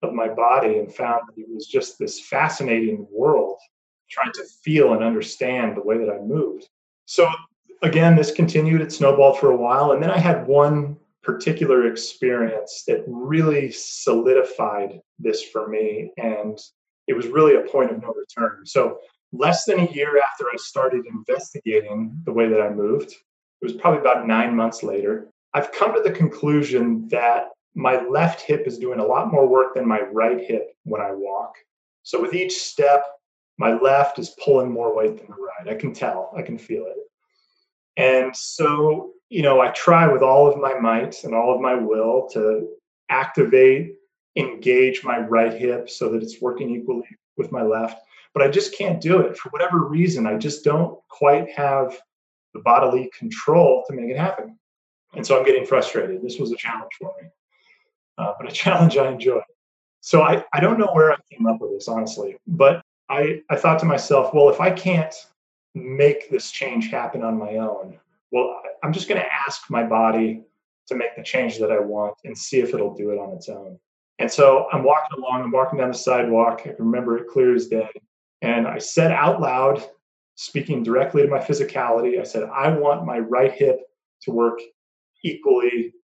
of 0.03 0.13
my 0.15 0.29
body 0.29 0.79
and 0.79 0.93
found 0.93 1.23
that 1.29 1.41
it 1.41 1.47
was 1.49 1.67
just 1.67 1.99
this 1.99 2.21
fascinating 2.21 3.07
world 3.11 3.59
trying 4.09 4.33
to 4.33 4.45
feel 4.65 4.95
and 4.95 5.05
understand 5.05 5.77
the 5.77 5.83
way 5.83 5.99
that 5.99 6.11
I 6.11 6.19
moved. 6.21 6.69
So 7.05 7.29
again, 7.83 8.17
this 8.17 8.33
continued, 8.33 8.81
it 8.81 8.93
snowballed 8.93 9.39
for 9.39 9.51
a 9.51 9.57
while. 9.57 9.93
And 9.93 10.03
then 10.03 10.11
I 10.11 10.19
had 10.19 10.47
one 10.47 10.97
particular 11.23 11.87
experience 11.87 12.85
that 12.87 13.05
really 13.07 13.71
solidified 13.71 15.01
this 15.19 15.43
for 15.43 15.69
me. 15.69 16.13
And 16.17 16.59
it 17.11 17.17
was 17.17 17.27
really 17.27 17.57
a 17.57 17.69
point 17.69 17.91
of 17.91 18.01
no 18.01 18.15
return. 18.15 18.65
So, 18.65 19.01
less 19.33 19.65
than 19.65 19.81
a 19.81 19.91
year 19.91 20.21
after 20.23 20.45
I 20.45 20.57
started 20.57 21.07
investigating 21.07 22.17
the 22.25 22.33
way 22.33 22.49
that 22.49 22.61
I 22.61 22.71
moved, 22.71 23.11
it 23.11 23.65
was 23.65 23.73
probably 23.73 24.01
about 24.01 24.29
nine 24.29 24.55
months 24.55 24.83
later, 24.85 25.29
I've 25.53 25.73
come 25.73 25.93
to 25.93 26.01
the 26.01 26.13
conclusion 26.13 27.09
that 27.09 27.49
my 27.75 28.01
left 28.07 28.41
hip 28.43 28.67
is 28.67 28.79
doing 28.79 29.01
a 29.01 29.05
lot 29.05 29.33
more 29.33 29.47
work 29.47 29.75
than 29.75 29.89
my 29.89 30.01
right 30.01 30.41
hip 30.41 30.73
when 30.85 31.01
I 31.01 31.11
walk. 31.11 31.55
So, 32.05 32.23
with 32.23 32.33
each 32.33 32.63
step, 32.63 33.05
my 33.59 33.73
left 33.77 34.21
is 34.21 34.37
pulling 34.43 34.71
more 34.71 34.97
weight 34.97 35.19
than 35.19 35.27
the 35.27 35.35
right. 35.35 35.75
I 35.75 35.79
can 35.79 35.93
tell, 35.93 36.33
I 36.37 36.43
can 36.43 36.59
feel 36.59 36.87
it. 36.87 36.97
And 37.97 38.35
so, 38.37 39.11
you 39.31 39.43
know, 39.43 39.61
I 39.61 39.71
try 39.71 40.07
with 40.07 40.23
all 40.23 40.49
of 40.49 40.59
my 40.59 40.79
might 40.79 41.25
and 41.25 41.35
all 41.35 41.53
of 41.53 41.61
my 41.61 41.75
will 41.75 42.29
to 42.35 42.69
activate 43.09 43.97
engage 44.37 45.05
my 45.05 45.19
right 45.19 45.53
hip 45.53 45.91
so 45.91 46.11
that 46.11 46.23
it's 46.23 46.41
working 46.41 46.71
equally 46.71 47.07
with 47.37 47.53
my 47.53 47.63
left. 47.63 48.01
But 48.33 48.43
I 48.43 48.49
just 48.49 48.77
can't 48.77 49.01
do 49.01 49.21
it 49.21 49.37
for 49.37 49.51
whatever 49.51 49.85
reason. 49.85 50.27
I 50.27 50.37
just 50.37 50.65
don't 50.65 50.99
quite 51.09 51.51
have 51.51 51.99
the 52.55 52.61
bodily 52.61 53.11
control 53.17 53.85
to 53.89 53.95
make 53.95 54.11
it 54.11 54.17
happen. 54.17 54.59
And 55.15 55.27
so 55.27 55.39
I'm 55.39 55.45
getting 55.45 55.67
frustrated. 55.67 56.23
This 56.23 56.39
was 56.39 56.53
a 56.53 56.57
challenge 56.57 56.93
for 56.99 57.13
me, 57.21 57.29
uh, 58.19 58.35
but 58.39 58.49
a 58.49 58.53
challenge 58.55 58.97
I 58.97 59.11
enjoy. 59.11 59.41
So 60.01 60.23
I, 60.23 60.45
I 60.53 60.61
don't 60.61 60.79
know 60.79 60.91
where 60.93 61.13
I 61.13 61.17
came 61.31 61.47
up 61.47 61.61
with 61.61 61.73
this, 61.73 61.89
honestly, 61.89 62.37
but 62.47 62.83
I, 63.09 63.43
I 63.51 63.57
thought 63.57 63.81
to 63.81 63.87
myself, 63.87 64.33
well, 64.33 64.49
if 64.49 64.61
I 64.61 64.71
can't 64.71 65.15
make 65.75 66.31
this 66.31 66.51
change 66.51 66.91
happen 66.91 67.23
on 67.23 67.39
my 67.39 67.57
own, 67.57 67.99
well, 68.31 68.63
I'm 68.83 68.93
just 68.93 69.09
going 69.09 69.21
to 69.21 69.35
ask 69.47 69.69
my 69.69 69.83
body 69.83 70.45
to 70.89 70.95
make 70.95 71.17
the 71.17 71.23
change 71.23 71.59
that 71.59 71.71
I 71.71 71.81
want 71.81 72.15
and 72.25 72.37
see 72.37 72.61
if 72.61 72.73
it'll 72.73 72.95
do 72.95 73.11
it 73.11 73.19
on 73.19 73.35
its 73.35 73.49
own. 73.49 73.79
And 74.21 74.31
so 74.31 74.67
I'm 74.71 74.85
walking 74.85 75.19
along, 75.19 75.43
I'm 75.43 75.51
walking 75.51 75.79
down 75.79 75.91
the 75.91 75.97
sidewalk. 75.97 76.63
I 76.67 76.75
remember 76.79 77.17
it 77.17 77.27
clear 77.27 77.55
as 77.55 77.69
day. 77.69 77.89
And 78.43 78.69
I 78.69 78.77
said 78.77 79.13
out 79.13 79.41
loud, 79.41 79.83
speaking 80.35 80.83
directly 80.83 81.23
to 81.23 81.29
my 81.29 81.39
physicality, 81.39 82.21
I 82.21 82.25
said, 82.25 82.45
I 82.45 82.69
want 82.69 83.07
my 83.07 83.19
right 83.19 83.51
hip 83.51 83.81
to 84.23 84.31
work 84.31 84.61
equally 85.25 85.95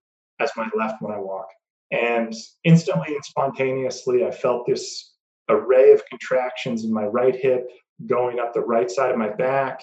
as 0.41 0.51
my 0.57 0.67
left 0.75 1.03
when 1.03 1.13
I 1.13 1.19
walk. 1.19 1.49
And 1.91 2.35
instantly 2.65 3.15
and 3.15 3.25
spontaneously, 3.25 4.25
I 4.25 4.31
felt 4.31 4.67
this 4.67 5.13
array 5.51 5.93
of 5.93 6.03
contractions 6.07 6.85
in 6.85 6.93
my 6.93 7.05
right 7.05 7.37
hip 7.37 7.69
going 8.07 8.41
up 8.41 8.55
the 8.55 8.61
right 8.61 8.91
side 8.91 9.11
of 9.11 9.19
my 9.19 9.29
back 9.29 9.83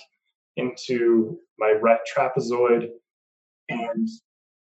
into 0.57 1.39
my 1.59 1.73
right 1.81 1.99
trapezoid. 2.17 2.89
And 3.69 4.07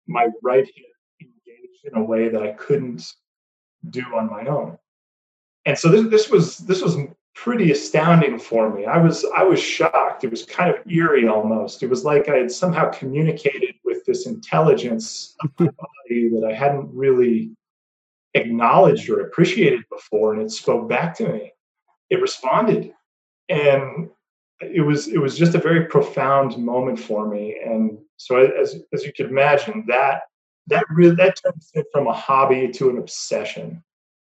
my 0.07 0.27
right 0.41 0.65
hip 0.65 0.85
engaged 1.21 1.85
in 1.85 1.95
a 2.01 2.03
way 2.03 2.29
that 2.29 2.41
I 2.41 2.53
couldn't 2.53 3.13
do 3.89 4.03
on 4.15 4.29
my 4.29 4.45
own. 4.45 4.77
And 5.65 5.77
so 5.77 5.89
this, 5.89 6.09
this 6.09 6.29
was 6.29 6.57
this 6.59 6.81
was 6.81 6.97
pretty 7.35 7.71
astounding 7.71 8.39
for 8.39 8.73
me. 8.73 8.85
I 8.85 8.97
was 8.97 9.25
I 9.35 9.43
was 9.43 9.61
shocked. 9.61 10.23
It 10.23 10.31
was 10.31 10.45
kind 10.45 10.69
of 10.69 10.85
eerie 10.91 11.27
almost. 11.27 11.83
It 11.83 11.89
was 11.89 12.03
like 12.03 12.27
I 12.27 12.37
had 12.37 12.51
somehow 12.51 12.89
communicated 12.91 13.75
with 13.85 14.05
this 14.05 14.25
intelligence 14.25 15.35
of 15.41 15.51
my 15.59 15.65
body 16.09 16.29
that 16.29 16.47
I 16.49 16.53
hadn't 16.53 16.89
really 16.93 17.51
acknowledged 18.33 19.09
or 19.09 19.21
appreciated 19.21 19.83
before, 19.89 20.33
and 20.33 20.41
it 20.41 20.51
spoke 20.51 20.89
back 20.89 21.15
to 21.17 21.29
me. 21.29 21.53
It 22.09 22.21
responded, 22.21 22.91
and 23.49 24.09
it 24.61 24.81
was 24.81 25.07
it 25.07 25.19
was 25.19 25.37
just 25.37 25.55
a 25.55 25.59
very 25.59 25.85
profound 25.85 26.57
moment 26.57 26.99
for 26.99 27.27
me. 27.27 27.59
And 27.63 27.99
so, 28.17 28.37
as 28.37 28.79
as 28.93 29.05
you 29.05 29.13
can 29.13 29.27
imagine, 29.27 29.85
that 29.87 30.23
that 30.69 30.85
really 30.89 31.15
that 31.15 31.39
turned 31.41 31.85
from 31.91 32.07
a 32.07 32.13
hobby 32.13 32.69
to 32.69 32.89
an 32.89 32.97
obsession. 32.97 33.83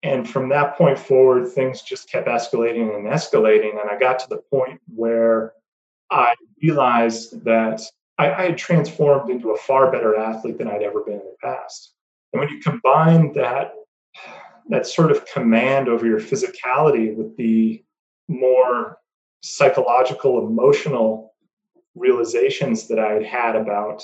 And 0.02 0.28
from 0.28 0.48
that 0.48 0.76
point 0.76 0.98
forward 0.98 1.48
things 1.48 1.82
just 1.82 2.10
kept 2.10 2.26
escalating 2.26 2.94
and 2.94 3.06
escalating. 3.06 3.80
And 3.80 3.90
i 3.90 3.98
got 3.98 4.18
to 4.20 4.28
the 4.28 4.42
point 4.50 4.80
where 4.94 5.52
i 6.10 6.34
realized 6.62 7.44
that 7.44 7.82
I, 8.18 8.30
I, 8.32 8.42
had 8.46 8.58
transformed 8.58 9.30
into 9.30 9.50
a 9.50 9.56
far 9.56 9.90
better 9.90 10.16
athlete 10.16 10.58
than 10.58 10.68
i'd 10.68 10.82
ever 10.82 11.02
been 11.02 11.14
in 11.14 11.20
the 11.20 11.36
past. 11.42 11.94
And 12.32 12.40
when 12.40 12.48
you 12.48 12.60
combine 12.60 13.32
that 13.34 13.74
that 14.68 14.86
sort 14.86 15.10
of 15.10 15.26
command 15.26 15.88
over 15.88 16.06
your 16.06 16.20
physicality 16.20 17.14
with 17.14 17.36
the 17.36 17.84
more 18.28 18.98
psychological 19.42 20.46
emotional 20.46 21.34
realizations 21.94 22.88
that 22.88 22.98
i 22.98 23.12
had 23.12 23.24
had 23.24 23.56
about 23.56 24.02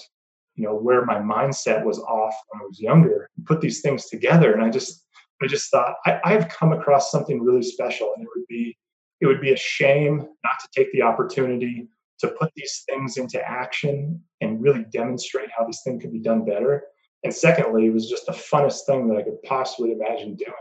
you 0.58 0.64
know 0.64 0.74
where 0.74 1.04
my 1.04 1.16
mindset 1.16 1.84
was 1.84 1.98
off 2.00 2.34
when 2.48 2.60
i 2.60 2.64
was 2.64 2.80
younger 2.80 3.30
put 3.46 3.60
these 3.60 3.80
things 3.80 4.06
together 4.06 4.52
and 4.52 4.62
i 4.62 4.68
just 4.68 5.04
I 5.42 5.46
just 5.46 5.70
thought 5.70 5.96
I, 6.04 6.20
I've 6.24 6.48
come 6.48 6.72
across 6.72 7.10
something 7.10 7.42
really 7.42 7.62
special, 7.62 8.12
and 8.16 8.24
it 8.24 8.28
would 8.34 8.46
be 8.48 8.76
it 9.20 9.26
would 9.26 9.40
be 9.40 9.52
a 9.52 9.56
shame 9.56 10.18
not 10.18 10.60
to 10.60 10.68
take 10.74 10.92
the 10.92 11.02
opportunity 11.02 11.88
to 12.20 12.28
put 12.28 12.50
these 12.54 12.84
things 12.88 13.16
into 13.16 13.40
action 13.48 14.20
and 14.40 14.62
really 14.62 14.84
demonstrate 14.92 15.48
how 15.56 15.64
this 15.64 15.82
thing 15.84 15.98
could 16.00 16.12
be 16.12 16.20
done 16.20 16.44
better. 16.44 16.84
And 17.24 17.34
secondly, 17.34 17.86
it 17.86 17.92
was 17.92 18.08
just 18.08 18.26
the 18.26 18.32
funnest 18.32 18.86
thing 18.86 19.08
that 19.08 19.16
I 19.16 19.22
could 19.22 19.42
possibly 19.42 19.92
imagine 19.92 20.36
doing. 20.36 20.52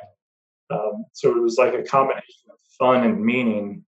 Um, 0.69 1.05
so 1.13 1.35
it 1.35 1.41
was 1.41 1.57
like 1.57 1.73
a 1.73 1.83
combination 1.83 2.49
of 2.51 2.57
fun 2.79 3.03
and 3.03 3.23
meaning 3.23 3.83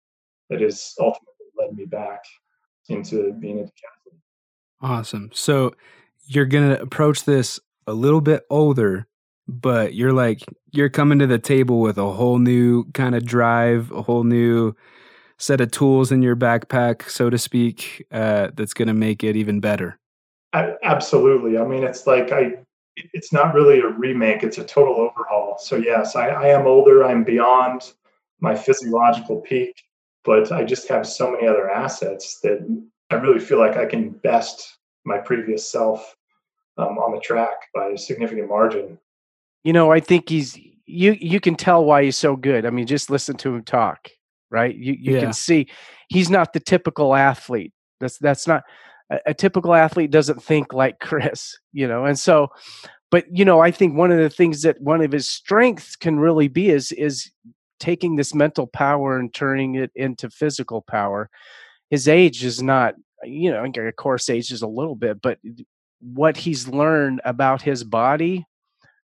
that 0.49 0.61
has 0.61 0.93
ultimately 0.99 1.45
led 1.57 1.73
me 1.73 1.85
back 1.85 2.23
into 2.89 3.33
being 3.33 3.59
a 3.59 3.63
decathlete. 3.63 4.19
Awesome. 4.81 5.29
So 5.33 5.75
you're 6.25 6.45
going 6.45 6.69
to 6.69 6.81
approach 6.81 7.25
this 7.25 7.59
a 7.87 7.93
little 7.93 8.21
bit 8.21 8.43
older 8.49 9.07
but 9.47 9.93
you're 9.93 10.13
like 10.13 10.43
you're 10.71 10.89
coming 10.89 11.19
to 11.19 11.27
the 11.27 11.39
table 11.39 11.79
with 11.79 11.97
a 11.97 12.11
whole 12.11 12.39
new 12.39 12.85
kind 12.91 13.15
of 13.15 13.25
drive, 13.25 13.91
a 13.91 14.01
whole 14.01 14.23
new 14.23 14.75
set 15.37 15.61
of 15.61 15.71
tools 15.71 16.11
in 16.11 16.21
your 16.21 16.35
backpack, 16.35 17.09
so 17.09 17.29
to 17.29 17.37
speak, 17.37 18.05
uh, 18.11 18.49
that's 18.55 18.73
going 18.73 18.87
to 18.87 18.93
make 18.93 19.23
it 19.23 19.35
even 19.35 19.59
better. 19.59 19.99
absolutely. 20.53 21.57
I 21.57 21.65
mean, 21.65 21.83
it's 21.83 22.07
like 22.07 22.31
I, 22.31 22.53
it's 22.95 23.33
not 23.33 23.53
really 23.53 23.79
a 23.79 23.87
remake; 23.87 24.43
it's 24.43 24.57
a 24.57 24.63
total 24.63 24.95
overhaul. 24.95 25.57
So 25.59 25.75
yes, 25.75 26.15
I, 26.15 26.27
I 26.27 26.47
am 26.47 26.65
older. 26.65 27.03
I'm 27.03 27.23
beyond 27.23 27.93
my 28.39 28.55
physiological 28.55 29.41
peak, 29.41 29.83
but 30.23 30.51
I 30.51 30.63
just 30.63 30.87
have 30.87 31.05
so 31.05 31.31
many 31.31 31.47
other 31.47 31.69
assets 31.69 32.39
that 32.41 32.59
I 33.09 33.15
really 33.15 33.39
feel 33.39 33.59
like 33.59 33.77
I 33.77 33.85
can 33.85 34.09
best 34.09 34.77
my 35.05 35.17
previous 35.19 35.71
self 35.71 36.15
um, 36.77 36.97
on 36.97 37.13
the 37.13 37.21
track 37.21 37.55
by 37.73 37.89
a 37.89 37.97
significant 37.97 38.49
margin 38.49 38.97
you 39.65 39.73
know, 39.73 39.91
I 39.91 39.99
think 39.99 40.29
he's 40.29 40.55
you 40.85 41.17
you 41.19 41.39
can 41.39 41.55
tell 41.55 41.83
why 41.83 42.03
he's 42.03 42.17
so 42.17 42.35
good. 42.35 42.67
I 42.67 42.69
mean, 42.69 42.85
just 42.85 43.09
listen 43.09 43.35
to 43.37 43.55
him 43.55 43.63
talk, 43.63 44.09
right? 44.51 44.73
You 44.73 44.93
you 44.93 45.15
yeah. 45.15 45.21
can 45.21 45.33
see 45.33 45.67
he's 46.07 46.29
not 46.29 46.53
the 46.53 46.59
typical 46.59 47.15
athlete. 47.15 47.73
That's 47.99 48.19
that's 48.19 48.47
not 48.47 48.63
a, 49.09 49.19
a 49.25 49.33
typical 49.33 49.73
athlete 49.73 50.11
doesn't 50.11 50.41
think 50.41 50.71
like 50.71 50.99
Chris, 51.01 51.57
you 51.73 51.87
know. 51.87 52.05
And 52.05 52.17
so 52.17 52.49
but 53.09 53.25
you 53.31 53.43
know, 53.43 53.59
I 53.59 53.71
think 53.71 53.97
one 53.97 54.11
of 54.11 54.19
the 54.19 54.29
things 54.29 54.61
that 54.61 54.79
one 54.79 55.01
of 55.01 55.11
his 55.11 55.27
strengths 55.27 55.95
can 55.95 56.19
really 56.19 56.47
be 56.47 56.69
is 56.69 56.91
is 56.91 57.31
taking 57.79 58.17
this 58.17 58.35
mental 58.35 58.67
power 58.67 59.17
and 59.17 59.33
turning 59.33 59.73
it 59.73 59.89
into 59.95 60.29
physical 60.29 60.83
power. 60.83 61.27
His 61.95 62.07
age 62.07 62.43
is 62.43 62.61
not, 62.61 62.95
you 63.23 63.51
know, 63.51 63.63
of 63.63 63.95
course 63.95 64.29
age 64.29 64.51
is 64.51 64.61
a 64.61 64.67
little 64.67 64.95
bit, 64.95 65.21
but 65.21 65.39
what 66.01 66.37
he's 66.37 66.67
learned 66.67 67.21
about 67.23 67.61
his 67.61 67.83
body 67.83 68.45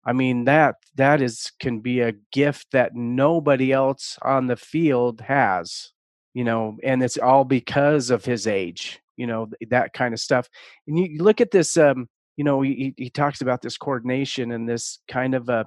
I 0.06 0.14
mean 0.14 0.46
that 0.46 0.76
that 0.96 1.22
is 1.22 1.52
can 1.60 1.80
be 1.80 2.02
a 2.02 2.14
gift 2.32 2.68
that 2.72 2.96
nobody 2.96 3.72
else 3.72 4.18
on 4.22 4.48
the 4.48 4.58
field 4.58 5.22
has, 5.22 5.92
you 6.34 6.44
know, 6.44 6.78
and 6.84 7.02
it's 7.02 7.18
all 7.18 7.46
because 7.46 8.10
of 8.10 8.26
his 8.26 8.46
age, 8.46 9.00
you 9.16 9.28
know, 9.28 9.50
that 9.70 9.94
kind 9.94 10.14
of 10.14 10.20
stuff. 10.20 10.50
And 10.88 11.00
you, 11.00 11.24
look 11.24 11.40
at 11.40 11.52
this, 11.52 11.78
um, 11.78 12.10
you 12.36 12.44
know, 12.44 12.62
he, 12.62 12.94
he 12.98 13.10
talks 13.10 13.42
about 13.42 13.62
this 13.62 13.78
coordination 13.78 14.52
and 14.52 14.68
this 14.68 15.00
kind 15.08 15.36
of 15.36 15.50
a 15.50 15.66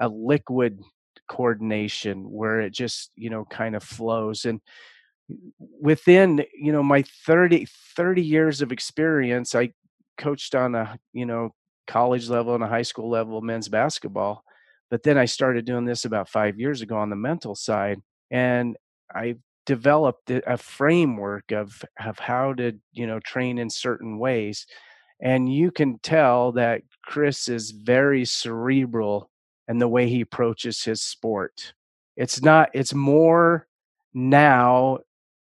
a 0.00 0.08
liquid 0.08 0.80
coordination 1.28 2.30
where 2.30 2.60
it 2.60 2.72
just 2.72 3.10
you 3.16 3.30
know 3.30 3.44
kind 3.44 3.76
of 3.76 3.82
flows 3.82 4.44
and 4.44 4.60
within 5.80 6.44
you 6.54 6.72
know 6.72 6.82
my 6.82 7.02
30 7.26 7.66
30 7.96 8.22
years 8.22 8.62
of 8.62 8.72
experience 8.72 9.54
i 9.54 9.70
coached 10.16 10.54
on 10.54 10.74
a 10.74 10.98
you 11.12 11.26
know 11.26 11.50
college 11.86 12.28
level 12.28 12.54
and 12.54 12.62
a 12.62 12.68
high 12.68 12.82
school 12.82 13.10
level 13.10 13.40
men's 13.40 13.68
basketball. 13.68 14.44
But 14.90 15.02
then 15.02 15.18
I 15.18 15.24
started 15.24 15.64
doing 15.64 15.84
this 15.84 16.04
about 16.04 16.28
five 16.28 16.58
years 16.58 16.82
ago 16.82 16.96
on 16.96 17.10
the 17.10 17.16
mental 17.16 17.54
side, 17.54 18.00
and 18.30 18.76
I 19.14 19.36
developed 19.66 20.30
a 20.30 20.56
framework 20.56 21.50
of 21.52 21.84
of 22.04 22.18
how 22.18 22.54
to 22.54 22.72
you 22.92 23.06
know 23.06 23.18
train 23.20 23.58
in 23.58 23.70
certain 23.70 24.18
ways. 24.18 24.66
And 25.20 25.52
you 25.52 25.70
can 25.72 25.98
tell 26.00 26.52
that 26.52 26.82
Chris 27.04 27.48
is 27.48 27.72
very 27.72 28.24
cerebral 28.24 29.30
and 29.66 29.80
the 29.80 29.88
way 29.88 30.08
he 30.08 30.20
approaches 30.20 30.84
his 30.84 31.02
sport. 31.02 31.74
It's 32.16 32.42
not. 32.42 32.70
It's 32.74 32.94
more 32.94 33.66
now 34.14 34.98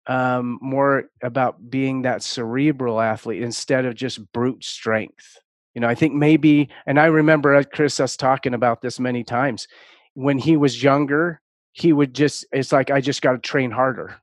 um, 0.08 0.58
more 0.62 1.10
about 1.22 1.70
being 1.70 2.02
that 2.02 2.24
cerebral 2.24 3.00
athlete 3.02 3.44
instead 3.44 3.86
of 3.86 3.96
just 3.96 4.32
brute 4.32 4.64
strength. 4.64 5.38
You 5.74 5.82
know 5.82 5.88
i 5.88 5.94
think 5.94 6.16
maybe 6.16 6.70
and 6.88 7.00
i 7.00 7.06
remember 7.06 7.54
uh, 7.54 7.62
chris 7.72 8.00
us 8.00 8.18
talking 8.18 8.56
about 8.56 8.82
this 8.82 9.00
many 9.00 9.24
times 9.24 9.68
when 10.16 10.40
he 10.40 10.58
was 10.58 10.82
younger 10.82 11.40
he 11.74 11.94
would 11.94 12.16
just 12.16 12.48
it's 12.52 12.72
like 12.72 12.90
i 12.90 13.00
just 13.00 13.22
got 13.22 13.34
to 13.34 13.38
train 13.38 13.70
harder. 13.70 14.16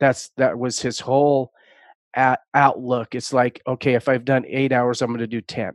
That's 0.00 0.28
that 0.36 0.58
was 0.58 0.82
his 0.82 1.00
whole 1.00 1.52
at, 2.12 2.40
outlook. 2.52 3.14
It's 3.14 3.32
like 3.32 3.62
okay 3.66 3.94
if 3.94 4.06
i've 4.06 4.26
done 4.26 4.44
eight 4.46 4.70
hours 4.70 5.00
i'm 5.00 5.08
going 5.08 5.20
to 5.20 5.26
do 5.26 5.40
10 5.40 5.72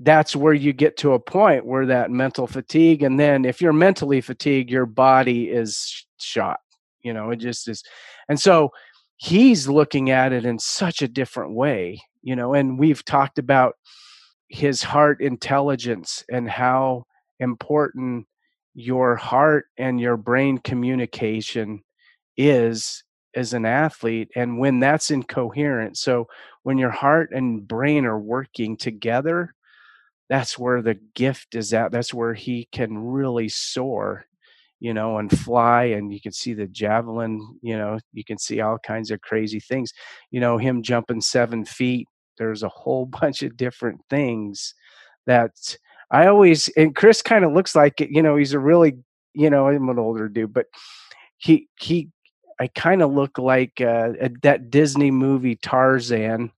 that's 0.00 0.36
where 0.36 0.52
you 0.52 0.74
get 0.74 0.98
to 0.98 1.14
a 1.14 1.18
point 1.18 1.64
where 1.64 1.86
that 1.86 2.10
mental 2.10 2.46
fatigue 2.46 3.02
and 3.02 3.18
then 3.18 3.46
if 3.46 3.62
you're 3.62 3.72
mentally 3.72 4.20
fatigued 4.20 4.70
your 4.70 4.84
body 4.84 5.48
is 5.48 6.06
shot 6.18 6.60
you 7.02 7.14
know 7.14 7.30
it 7.30 7.36
just 7.36 7.68
is. 7.68 7.82
And 8.28 8.38
so 8.38 8.70
he's 9.18 9.68
looking 9.68 10.10
at 10.10 10.32
it 10.32 10.44
in 10.44 10.58
such 10.58 11.02
a 11.02 11.08
different 11.08 11.52
way 11.52 12.00
you 12.22 12.34
know 12.34 12.54
and 12.54 12.78
we've 12.78 13.04
talked 13.04 13.38
about 13.38 13.74
his 14.48 14.82
heart 14.82 15.20
intelligence 15.20 16.24
and 16.30 16.48
how 16.48 17.04
important 17.40 18.26
your 18.74 19.16
heart 19.16 19.66
and 19.76 20.00
your 20.00 20.16
brain 20.16 20.58
communication 20.58 21.82
is 22.36 23.04
as 23.34 23.52
an 23.52 23.66
athlete 23.66 24.30
and 24.34 24.58
when 24.58 24.80
that's 24.80 25.10
incoherent. 25.10 25.98
So 25.98 26.28
when 26.62 26.78
your 26.78 26.90
heart 26.90 27.30
and 27.32 27.66
brain 27.66 28.04
are 28.06 28.18
working 28.18 28.76
together 28.76 29.54
that's 30.28 30.58
where 30.58 30.82
the 30.82 30.98
gift 31.14 31.54
is 31.54 31.72
at. 31.72 31.90
That's 31.90 32.12
where 32.12 32.34
he 32.34 32.68
can 32.70 32.98
really 32.98 33.48
soar 33.48 34.26
you 34.80 34.94
know 34.94 35.18
and 35.18 35.36
fly 35.36 35.84
and 35.84 36.12
you 36.12 36.20
can 36.20 36.30
see 36.30 36.54
the 36.54 36.66
javelin 36.68 37.58
you 37.62 37.76
know 37.76 37.98
you 38.12 38.24
can 38.24 38.38
see 38.38 38.60
all 38.60 38.78
kinds 38.78 39.10
of 39.10 39.20
crazy 39.20 39.60
things. 39.60 39.92
You 40.30 40.40
know 40.40 40.58
him 40.58 40.82
jumping 40.82 41.20
seven 41.20 41.64
feet 41.64 42.06
there's 42.38 42.62
a 42.62 42.68
whole 42.68 43.06
bunch 43.20 43.42
of 43.42 43.56
different 43.56 44.00
things 44.08 44.74
that 45.26 45.76
I 46.10 46.26
always 46.26 46.68
and 46.68 46.96
Chris 46.96 47.20
kind 47.20 47.44
of 47.44 47.52
looks 47.52 47.74
like 47.74 48.00
you 48.00 48.22
know, 48.22 48.36
he's 48.36 48.54
a 48.54 48.58
really, 48.58 48.96
you 49.34 49.50
know, 49.50 49.68
I'm 49.68 49.88
an 49.88 49.98
older 49.98 50.28
dude, 50.28 50.54
but 50.54 50.66
he 51.36 51.68
he 51.78 52.08
I 52.60 52.68
kind 52.68 53.02
of 53.02 53.12
look 53.12 53.38
like 53.38 53.80
uh, 53.80 54.12
that 54.42 54.70
Disney 54.70 55.10
movie 55.12 55.56
Tarzan, 55.56 56.50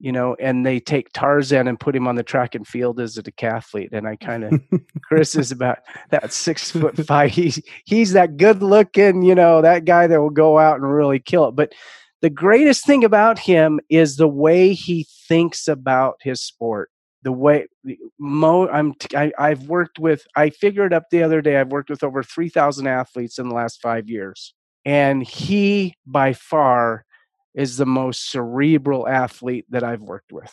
you 0.00 0.12
know, 0.12 0.34
and 0.40 0.66
they 0.66 0.80
take 0.80 1.12
Tarzan 1.12 1.68
and 1.68 1.78
put 1.78 1.94
him 1.94 2.08
on 2.08 2.16
the 2.16 2.22
track 2.22 2.54
and 2.54 2.66
field 2.66 2.98
as 2.98 3.16
a 3.16 3.22
decathlete. 3.22 3.92
And 3.92 4.08
I 4.08 4.16
kind 4.16 4.44
of, 4.44 4.60
Chris 5.02 5.36
is 5.36 5.52
about 5.52 5.78
that 6.10 6.32
six 6.32 6.70
foot 6.70 6.96
five. 7.06 7.30
He's, 7.30 7.60
he's 7.84 8.12
that 8.12 8.36
good 8.36 8.62
looking, 8.62 9.22
you 9.22 9.34
know, 9.34 9.62
that 9.62 9.84
guy 9.84 10.06
that 10.06 10.20
will 10.20 10.30
go 10.30 10.58
out 10.58 10.80
and 10.80 10.90
really 10.90 11.20
kill 11.20 11.48
it. 11.48 11.56
But 11.56 11.72
the 12.22 12.30
greatest 12.30 12.84
thing 12.86 13.04
about 13.04 13.38
him 13.38 13.80
is 13.88 14.16
the 14.16 14.28
way 14.28 14.72
he 14.72 15.06
thinks 15.28 15.68
about 15.68 16.16
his 16.20 16.42
sport 16.42 16.90
the 17.22 17.32
way 17.32 17.66
mo 18.18 18.66
i'm 18.68 18.94
I, 19.14 19.30
i've 19.38 19.64
worked 19.64 19.98
with 19.98 20.26
i 20.36 20.48
figured 20.48 20.94
up 20.94 21.04
the 21.10 21.22
other 21.22 21.42
day 21.42 21.58
i've 21.58 21.70
worked 21.70 21.90
with 21.90 22.02
over 22.02 22.22
3000 22.22 22.86
athletes 22.86 23.38
in 23.38 23.50
the 23.50 23.54
last 23.54 23.82
five 23.82 24.08
years 24.08 24.54
And 24.84 25.22
he, 25.22 25.94
by 26.06 26.32
far, 26.32 27.04
is 27.54 27.76
the 27.76 27.86
most 27.86 28.30
cerebral 28.30 29.08
athlete 29.08 29.66
that 29.70 29.84
I've 29.84 30.02
worked 30.02 30.32
with. 30.32 30.52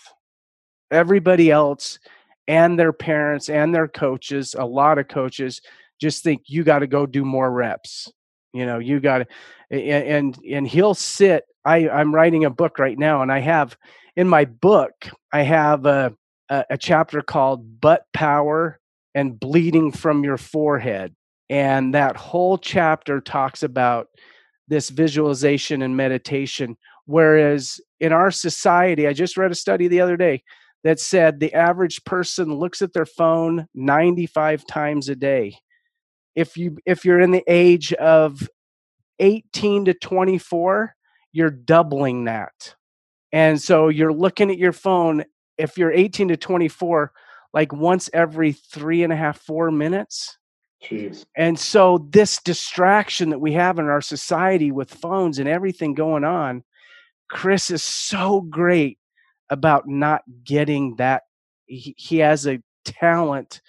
Everybody 0.91 1.52
else 1.52 2.00
and 2.48 2.80
their 2.80 2.93
parents 2.93 3.50
and 3.50 3.74
their 3.74 3.88
coaches, 3.88 4.56
a 4.58 4.66
lot 4.66 4.98
of 4.98 5.08
coaches, 5.08 5.62
just 6.00 6.24
think 6.24 6.43
you 6.45 6.64
got 6.64 6.80
to 6.80 6.88
go 6.88 7.06
do 7.06 7.26
more 7.26 7.52
reps. 7.52 8.12
You 8.54 8.66
know, 8.66 8.80
you 8.80 9.00
got 9.00 9.28
to, 9.70 9.76
and 9.76 10.38
and 10.50 10.68
he'll 10.68 10.93
sit. 10.93 11.43
I 11.66 11.89
I'm 11.89 12.16
writing 12.16 12.45
a 12.45 12.50
book 12.50 12.80
right 12.80 12.98
now, 12.98 13.22
and 13.22 13.32
I 13.32 13.39
have 13.39 13.78
in 14.16 14.28
my 14.28 14.45
book 14.45 14.93
I 15.32 15.41
have 15.43 15.86
a 15.86 16.16
a, 16.50 16.66
a 16.72 16.78
chapter 16.78 17.22
called 17.22 17.82
"Butt 17.82 18.04
Power 18.14 18.80
and 19.14 19.39
Bleeding 19.39 19.91
from 19.91 20.24
Your 20.24 20.38
Forehead," 20.38 21.14
and 21.50 21.93
that 21.93 22.16
whole 22.16 22.58
chapter 22.58 23.20
talks 23.20 23.64
about 23.64 24.08
this 24.68 24.89
visualization 24.89 25.82
and 25.82 25.95
meditation. 25.95 26.78
Whereas 27.05 27.80
in 27.99 28.11
our 28.11 28.32
society, 28.32 29.07
I 29.07 29.13
just 29.13 29.38
read 29.38 29.51
a 29.51 29.55
study 29.55 29.88
the 29.88 30.01
other 30.01 30.18
day 30.18 30.43
that 30.84 30.99
said 30.99 31.39
the 31.39 31.53
average 31.53 32.03
person 32.03 32.53
looks 32.53 32.82
at 32.82 32.93
their 32.93 33.05
phone 33.05 33.68
95 33.74 34.65
times 34.68 35.09
a 35.09 35.15
day. 35.15 35.57
If 36.36 36.55
you 36.55 36.78
if 36.86 37.03
you're 37.03 37.20
in 37.20 37.32
the 37.32 37.43
age 37.47 37.93
of 37.93 38.47
18 39.20 39.86
to 39.86 39.93
24, 39.93 40.95
you're 41.32 41.49
doubling 41.49 42.26
that. 42.26 42.76
And 43.32 43.61
so 43.61 43.89
you're 43.89 44.13
looking 44.13 44.51
at 44.51 44.57
your 44.57 44.72
phone 44.72 45.26
if 45.57 45.78
you're 45.78 45.91
18 45.91 46.30
to 46.30 46.38
24, 46.38 47.11
like 47.53 47.74
once 47.74 48.09
every 48.13 48.51
three 48.51 49.03
and 49.03 49.11
a 49.11 49.15
half, 49.15 49.39
four 49.39 49.72
minutes. 49.72 50.38
Jeez. 50.84 51.26
And 51.36 51.60
so 51.60 52.08
this 52.10 52.40
distraction 52.42 53.32
that 53.32 53.40
we 53.40 53.54
have 53.54 53.80
in 53.80 53.86
our 53.86 54.02
society 54.02 54.72
with 54.72 54.94
phones 54.94 55.40
and 55.40 55.50
everything 55.50 55.94
going 55.94 56.24
on, 56.24 56.64
Chris 57.30 57.72
is 57.72 57.84
so 57.84 58.42
great 58.42 59.00
about 59.50 59.88
not 59.88 60.22
getting 60.44 60.96
that. 60.98 61.24
He, 61.66 61.96
he 61.98 62.20
has 62.20 62.46
a 62.46 62.62
talent 62.86 63.62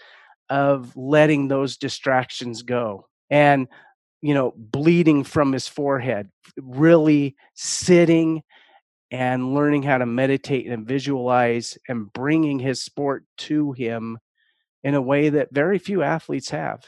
of 0.51 0.97
letting 0.97 1.49
those 1.49 1.77
distractions 1.77 2.63
go 2.63 3.07
and 3.31 3.69
you 4.23 4.33
know 4.33 4.55
bleeding 4.57 5.25
from 5.25 5.53
his 5.53 5.69
forehead 5.69 6.31
really 6.57 7.37
sitting 7.55 8.43
and 9.11 9.55
learning 9.55 9.83
how 9.83 9.99
to 9.99 10.07
meditate 10.07 10.67
and 10.67 10.87
visualize 10.87 11.77
and 11.89 12.13
bringing 12.13 12.59
his 12.59 12.83
sport 12.83 13.25
to 13.37 13.73
him 13.73 14.19
in 14.85 14.95
a 14.95 15.03
way 15.03 15.29
that 15.29 15.49
very 15.53 15.79
few 15.79 16.03
athletes 16.03 16.51
have 16.51 16.85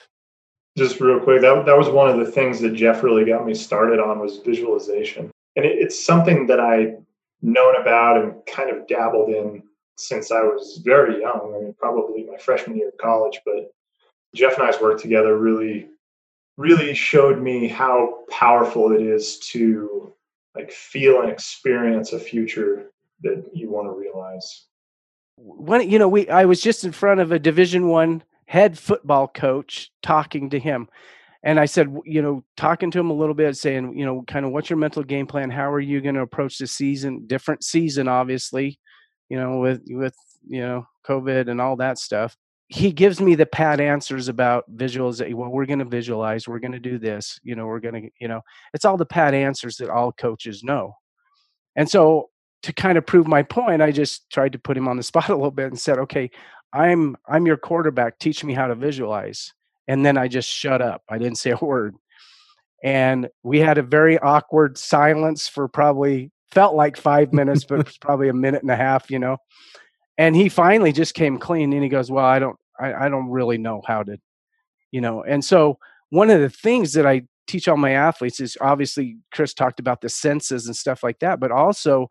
just 0.79 1.01
real 1.01 1.21
quick 1.21 1.41
that, 1.41 1.67
that 1.67 1.77
was 1.77 1.89
one 1.89 2.09
of 2.09 2.25
the 2.25 2.31
things 2.31 2.61
that 2.61 2.75
jeff 2.75 3.03
really 3.03 3.25
got 3.25 3.47
me 3.47 3.55
started 3.55 3.99
on 3.99 4.19
was 4.19 4.39
visualization 4.39 5.31
and 5.57 5.65
it, 5.65 5.79
it's 5.79 6.05
something 6.05 6.47
that 6.47 6.61
i 6.61 6.95
known 7.43 7.81
about 7.81 8.23
and 8.23 8.35
kind 8.47 8.71
of 8.71 8.87
dabbled 8.87 9.31
in 9.31 9.63
since 9.97 10.31
I 10.31 10.41
was 10.41 10.81
very 10.85 11.21
young. 11.21 11.55
I 11.55 11.61
mean, 11.61 11.75
probably 11.79 12.25
my 12.25 12.39
freshman 12.39 12.77
year 12.77 12.89
of 12.89 12.99
college. 12.99 13.41
But 13.45 13.71
Jeff 14.35 14.59
and 14.59 14.67
I's 14.67 14.81
work 14.81 15.01
together 15.01 15.37
really, 15.37 15.89
really 16.57 16.95
showed 16.95 17.41
me 17.41 17.69
how 17.69 18.25
powerful 18.31 18.93
it 18.93 19.03
is 19.03 19.39
to 19.51 20.13
like 20.55 20.73
feel 20.73 21.21
and 21.21 21.31
experience 21.31 22.13
a 22.13 22.19
future 22.19 22.91
that 23.23 23.51
you 23.53 23.71
want 23.71 23.87
to 23.87 23.93
realize. 23.93 24.67
When 25.37 25.89
you 25.89 25.99
know, 25.99 26.09
we 26.09 26.29
I 26.29 26.45
was 26.45 26.61
just 26.61 26.85
in 26.85 26.93
front 26.93 27.21
of 27.21 27.33
a 27.33 27.39
Division 27.39 27.89
One 27.89 28.23
head 28.51 28.77
football 28.77 29.29
coach 29.29 29.93
talking 30.03 30.51
to 30.51 30.59
him, 30.59 30.89
and 31.45 31.61
I 31.61 31.67
said, 31.67 31.97
you 32.05 32.21
know, 32.21 32.45
talking 32.57 32.91
to 32.91 32.99
him 32.99 33.11
a 33.11 33.15
little 33.15 33.35
bit, 33.35 33.57
saying, 33.57 33.97
you 33.97 34.05
know, 34.05 34.25
kind 34.27 34.45
of 34.45 34.51
what's 34.51 34.69
your 34.69 34.77
mental 34.77 35.05
game 35.05 35.29
plan? 35.29 35.51
How 35.51 35.71
are 35.71 35.79
you 35.79 36.01
going 36.01 36.17
to 36.17 36.23
approach 36.23 36.59
the 36.59 36.67
season? 36.67 37.27
Different 37.29 37.63
season, 37.63 38.09
obviously, 38.09 38.81
you 39.29 39.39
know, 39.39 39.59
with 39.59 39.83
with 39.87 40.17
you 40.49 40.63
know 40.63 40.85
COVID 41.07 41.49
and 41.49 41.61
all 41.61 41.77
that 41.77 41.99
stuff. 41.99 42.37
He 42.67 42.91
gives 42.91 43.21
me 43.21 43.37
the 43.37 43.47
pat 43.47 43.81
answers 43.81 44.29
about 44.29 44.65
visualization. 44.69 45.37
Well, 45.37 45.51
we're 45.51 45.67
going 45.67 45.79
to 45.79 45.85
visualize. 45.85 46.49
We're 46.49 46.59
going 46.59 46.73
to 46.73 46.81
do 46.81 46.99
this. 46.99 47.39
You 47.45 47.55
know, 47.55 47.67
we're 47.67 47.81
going 47.81 48.03
to, 48.03 48.11
you 48.21 48.29
know, 48.29 48.43
it's 48.75 48.85
all 48.85 48.97
the 48.97 49.07
pat 49.07 49.33
answers 49.33 49.77
that 49.77 49.91
all 49.91 50.13
coaches 50.13 50.63
know. 50.65 50.95
And 51.77 51.89
so, 51.89 52.31
to 52.63 52.73
kind 52.73 52.99
of 52.99 53.07
prove 53.07 53.27
my 53.27 53.43
point, 53.43 53.81
I 53.81 53.91
just 53.91 54.29
tried 54.31 54.53
to 54.53 54.59
put 54.59 54.77
him 54.77 54.89
on 54.89 54.97
the 54.97 55.03
spot 55.13 55.31
a 55.31 55.35
little 55.35 55.51
bit 55.53 55.69
and 55.69 55.79
said, 55.79 55.99
okay, 55.99 56.31
I'm 56.73 57.17
I'm 57.29 57.47
your 57.47 57.57
quarterback. 57.57 58.19
Teach 58.19 58.45
me 58.45 58.55
how 58.55 58.67
to 58.67 58.75
visualize 58.75 59.53
and 59.91 60.07
then 60.07 60.17
I 60.17 60.29
just 60.29 60.49
shut 60.49 60.81
up. 60.81 61.03
I 61.09 61.19
didn't 61.19 61.39
say 61.39 61.51
a 61.51 61.65
word. 61.65 61.97
And 62.83 63.29
we 63.43 63.59
had 63.59 63.77
a 63.77 63.83
very 63.83 64.19
awkward 64.21 64.79
silence 64.79 65.49
for 65.49 65.69
probably 65.69 66.31
felt 66.53 66.75
like 66.75 66.97
five 66.97 67.33
minutes, 67.33 67.65
but 67.65 67.81
it 67.81 67.87
was 67.87 67.99
probably 67.99 68.29
a 68.29 68.35
minute 68.35 68.63
and 68.63 68.71
a 68.71 68.77
half, 68.77 69.11
you 69.11 69.19
know. 69.19 69.37
And 70.17 70.37
he 70.37 70.49
finally 70.49 70.93
just 70.93 71.15
came 71.15 71.39
clean 71.39 71.73
and 71.73 71.83
he 71.83 71.89
goes, 71.89 72.11
Well, 72.11 72.25
I 72.25 72.39
don't 72.39 72.57
I, 72.79 73.07
I 73.07 73.09
don't 73.09 73.29
really 73.29 73.59
know 73.59 73.83
how 73.87 74.05
to, 74.05 74.19
you 74.93 75.01
know. 75.01 75.23
And 75.25 75.45
so 75.45 75.79
one 76.11 76.31
of 76.31 76.41
the 76.41 76.51
things 76.51 76.93
that 76.95 77.07
I 77.07 77.23
teach 77.47 77.67
all 77.67 77.77
my 77.77 77.93
athletes 77.93 78.39
is 78.39 78.57
obviously 78.61 79.19
Chris 79.33 79.53
talked 79.53 79.81
about 79.81 80.01
the 80.01 80.09
senses 80.09 80.67
and 80.67 80.77
stuff 80.77 81.03
like 81.03 81.19
that, 81.19 81.41
but 81.41 81.51
also 81.51 82.09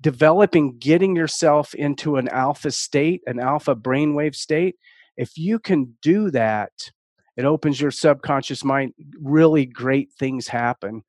developing 0.00 0.78
getting 0.78 1.16
yourself 1.16 1.74
into 1.74 2.16
an 2.16 2.28
alpha 2.28 2.70
state, 2.70 3.22
an 3.26 3.40
alpha 3.40 3.74
brainwave 3.74 4.34
state. 4.34 4.76
If 5.16 5.36
you 5.36 5.58
can 5.58 5.96
do 6.02 6.30
that, 6.30 6.70
it 7.36 7.44
opens 7.44 7.80
your 7.80 7.90
subconscious 7.90 8.64
mind 8.64 8.94
really 9.20 9.66
great 9.66 10.12
things 10.18 10.48
happen. 10.48 11.02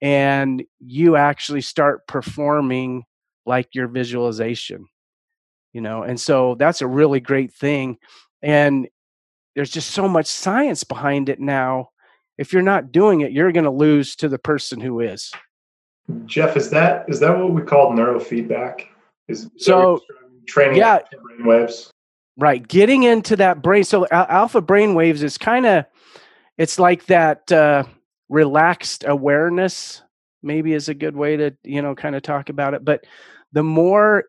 And 0.00 0.64
you 0.80 1.16
actually 1.16 1.62
start 1.62 2.06
performing 2.06 3.04
like 3.46 3.74
your 3.74 3.88
visualization 3.88 4.86
you 5.74 5.80
know 5.82 6.02
and 6.02 6.18
so 6.18 6.54
that's 6.54 6.80
a 6.80 6.86
really 6.86 7.20
great 7.20 7.52
thing. 7.52 7.98
And 8.40 8.88
there's 9.54 9.70
just 9.70 9.90
so 9.90 10.08
much 10.08 10.26
science 10.26 10.84
behind 10.84 11.28
it 11.28 11.40
now. 11.40 11.90
If 12.38 12.52
you're 12.52 12.62
not 12.62 12.92
doing 12.92 13.20
it 13.20 13.32
you're 13.32 13.52
going 13.52 13.64
to 13.64 13.70
lose 13.70 14.16
to 14.16 14.28
the 14.28 14.38
person 14.38 14.80
who 14.80 15.00
is 15.00 15.30
jeff 16.26 16.56
is 16.56 16.70
that 16.70 17.04
is 17.08 17.20
that 17.20 17.36
what 17.36 17.52
we 17.52 17.62
call 17.62 17.92
neurofeedback 17.92 18.86
is 19.28 19.50
so 19.56 20.00
training 20.46 20.76
yeah 20.76 20.98
brain 21.22 21.46
waves 21.46 21.90
Right. 22.36 22.66
Getting 22.66 23.04
into 23.04 23.36
that 23.36 23.62
brain. 23.62 23.84
So 23.84 24.06
alpha 24.08 24.60
brain 24.60 24.94
waves 24.94 25.22
is 25.22 25.38
kind 25.38 25.66
of, 25.66 25.84
it's 26.58 26.78
like 26.78 27.06
that 27.06 27.50
uh, 27.52 27.84
relaxed 28.28 29.04
awareness, 29.06 30.02
maybe 30.42 30.72
is 30.72 30.88
a 30.88 30.94
good 30.94 31.16
way 31.16 31.36
to, 31.36 31.56
you 31.62 31.80
know, 31.80 31.94
kind 31.94 32.16
of 32.16 32.22
talk 32.22 32.48
about 32.48 32.74
it. 32.74 32.84
But 32.84 33.04
the 33.52 33.62
more, 33.62 34.24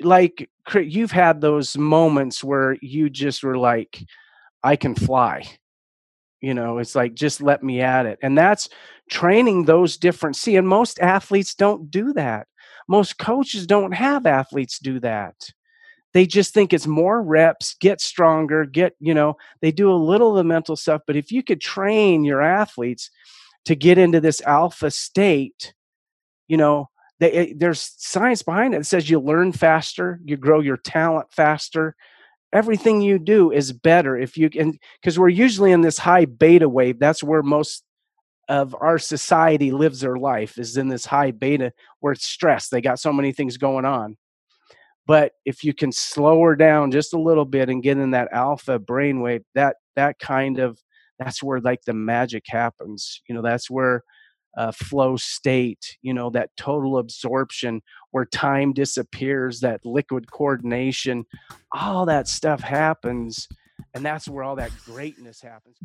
like, 0.00 0.48
you've 0.74 1.12
had 1.12 1.40
those 1.40 1.76
moments 1.76 2.42
where 2.42 2.76
you 2.80 3.10
just 3.10 3.42
were 3.42 3.58
like, 3.58 4.02
I 4.62 4.76
can 4.76 4.94
fly. 4.94 5.44
You 6.40 6.54
know, 6.54 6.78
it's 6.78 6.94
like, 6.94 7.14
just 7.14 7.42
let 7.42 7.62
me 7.62 7.82
at 7.82 8.06
it. 8.06 8.18
And 8.22 8.36
that's 8.36 8.70
training 9.12 9.64
those 9.64 9.96
different. 9.96 10.36
See, 10.36 10.56
and 10.56 10.66
most 10.66 10.98
athletes 11.00 11.54
don't 11.54 11.90
do 11.90 12.12
that. 12.14 12.48
Most 12.88 13.18
coaches 13.18 13.66
don't 13.66 13.92
have 13.92 14.26
athletes 14.26 14.78
do 14.78 14.98
that 15.00 15.36
they 16.12 16.26
just 16.26 16.52
think 16.52 16.72
it's 16.72 16.86
more 16.86 17.22
reps, 17.22 17.74
get 17.74 18.00
stronger, 18.00 18.64
get, 18.64 18.94
you 19.00 19.14
know, 19.14 19.36
they 19.60 19.72
do 19.72 19.90
a 19.90 19.94
little 19.94 20.30
of 20.30 20.36
the 20.36 20.44
mental 20.44 20.76
stuff. 20.76 21.02
But 21.06 21.16
if 21.16 21.32
you 21.32 21.42
could 21.42 21.60
train 21.60 22.24
your 22.24 22.42
athletes 22.42 23.10
to 23.64 23.74
get 23.74 23.98
into 23.98 24.20
this 24.20 24.40
alpha 24.42 24.90
state, 24.90 25.72
you 26.48 26.56
know, 26.56 26.90
they, 27.18 27.32
eh, 27.32 27.52
there's 27.56 27.94
science 27.96 28.42
behind 28.42 28.74
it 28.74 28.78
that 28.78 28.84
says 28.84 29.08
you 29.08 29.20
learn 29.20 29.52
faster, 29.52 30.20
you 30.24 30.36
grow 30.36 30.60
your 30.60 30.76
talent 30.76 31.32
faster. 31.32 31.96
Everything 32.52 33.00
you 33.00 33.18
do 33.18 33.50
is 33.50 33.72
better 33.72 34.18
if 34.18 34.36
you 34.36 34.50
can, 34.50 34.78
because 35.00 35.18
we're 35.18 35.28
usually 35.30 35.72
in 35.72 35.80
this 35.80 35.96
high 35.96 36.26
beta 36.26 36.68
wave. 36.68 36.98
That's 36.98 37.22
where 37.22 37.42
most 37.42 37.84
of 38.48 38.74
our 38.80 38.98
society 38.98 39.70
lives 39.70 40.00
their 40.00 40.16
life 40.16 40.58
is 40.58 40.76
in 40.76 40.88
this 40.88 41.06
high 41.06 41.30
beta 41.30 41.72
where 42.00 42.12
it's 42.12 42.26
stress. 42.26 42.68
They 42.68 42.80
got 42.80 42.98
so 42.98 43.12
many 43.12 43.32
things 43.32 43.56
going 43.56 43.84
on 43.84 44.16
but 45.06 45.32
if 45.44 45.64
you 45.64 45.74
can 45.74 45.92
slow 45.92 46.40
her 46.42 46.56
down 46.56 46.90
just 46.90 47.14
a 47.14 47.20
little 47.20 47.44
bit 47.44 47.68
and 47.68 47.82
get 47.82 47.98
in 47.98 48.12
that 48.12 48.28
alpha 48.32 48.78
brainwave 48.78 49.42
that 49.54 49.76
that 49.96 50.18
kind 50.18 50.58
of 50.58 50.78
that's 51.18 51.42
where 51.42 51.60
like 51.60 51.82
the 51.86 51.92
magic 51.92 52.44
happens 52.46 53.20
you 53.28 53.34
know 53.34 53.42
that's 53.42 53.70
where 53.70 54.02
uh, 54.56 54.70
flow 54.70 55.16
state 55.16 55.96
you 56.02 56.12
know 56.12 56.28
that 56.28 56.50
total 56.56 56.98
absorption 56.98 57.80
where 58.10 58.26
time 58.26 58.72
disappears 58.72 59.60
that 59.60 59.84
liquid 59.84 60.30
coordination 60.30 61.24
all 61.72 62.04
that 62.04 62.28
stuff 62.28 62.60
happens 62.60 63.48
and 63.94 64.04
that's 64.04 64.28
where 64.28 64.44
all 64.44 64.56
that 64.56 64.70
greatness 64.84 65.40
happens 65.40 65.76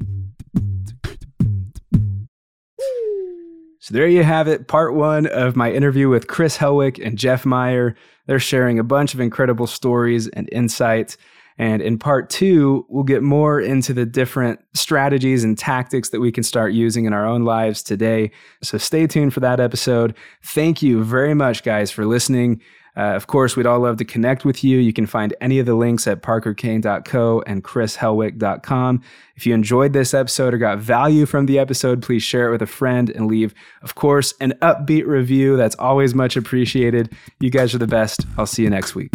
so 3.80 3.94
there 3.94 4.08
you 4.08 4.24
have 4.24 4.48
it, 4.48 4.68
part 4.68 4.96
one 4.96 5.28
of 5.28 5.56
my 5.56 5.72
interview 5.72 6.10
with 6.10 6.28
Chris 6.28 6.58
Helwick 6.58 7.04
and 7.04 7.18
Jeff 7.18 7.46
Meyer. 7.46 7.96
They're 8.26 8.40
sharing 8.40 8.80
a 8.80 8.84
bunch 8.84 9.14
of 9.14 9.20
incredible 9.20 9.68
stories 9.68 10.28
and 10.30 10.50
insights. 10.52 11.18
And 11.60 11.82
in 11.82 11.98
part 11.98 12.30
two, 12.30 12.86
we'll 12.88 13.04
get 13.04 13.24
more 13.24 13.60
into 13.60 13.94
the 13.94 14.06
different 14.06 14.60
strategies 14.74 15.44
and 15.44 15.58
tactics 15.58 16.10
that 16.10 16.20
we 16.20 16.32
can 16.32 16.44
start 16.44 16.74
using 16.74 17.06
in 17.06 17.14
our 17.14 17.26
own 17.26 17.46
lives 17.46 17.82
today. 17.82 18.32
So 18.62 18.78
stay 18.78 19.08
tuned 19.08 19.34
for 19.34 19.40
that 19.40 19.60
episode. 19.60 20.16
Thank 20.44 20.84
you 20.84 21.04
very 21.04 21.34
much, 21.34 21.64
guys, 21.64 21.90
for 21.90 22.06
listening. 22.06 22.62
Uh, 22.98 23.14
of 23.16 23.28
course, 23.28 23.56
we'd 23.56 23.68
all 23.68 23.80
love 23.80 23.98
to 23.98 24.06
connect 24.06 24.43
with 24.43 24.64
you. 24.64 24.80
You 24.80 24.91
can 24.91 25.06
find 25.06 25.36
any 25.39 25.60
of 25.60 25.68
the 25.68 25.76
links 25.76 26.08
at 26.08 26.24
parkerkane.co 26.24 27.43
and 27.45 27.64
chrishelwick.com. 27.64 29.04
If 29.36 29.45
you 29.45 29.54
enjoyed 29.54 29.93
this 29.93 30.16
episode 30.16 30.56
or 30.56 30.58
got 30.58 30.80
value 30.80 31.28
from 31.28 31.45
the 31.45 31.60
episode, 31.60 32.02
please 32.02 32.24
share 32.24 32.48
it 32.48 32.52
with 32.52 32.64
a 32.64 32.68
friend 32.68 33.12
and 33.12 33.28
leave, 33.28 33.54
of 33.84 33.93
course, 33.93 34.34
an 34.41 34.54
upbeat 34.64 35.06
review. 35.06 35.58
That's 35.58 35.76
always 35.76 36.16
much 36.16 36.36
appreciated. 36.36 37.16
You 37.39 37.52
guys 37.52 37.76
are 37.76 37.80
the 37.80 37.88
best. 37.88 38.26
I'll 38.38 38.48
see 38.48 38.64
you 38.64 38.70
next 38.72 38.95
week. 38.95 39.14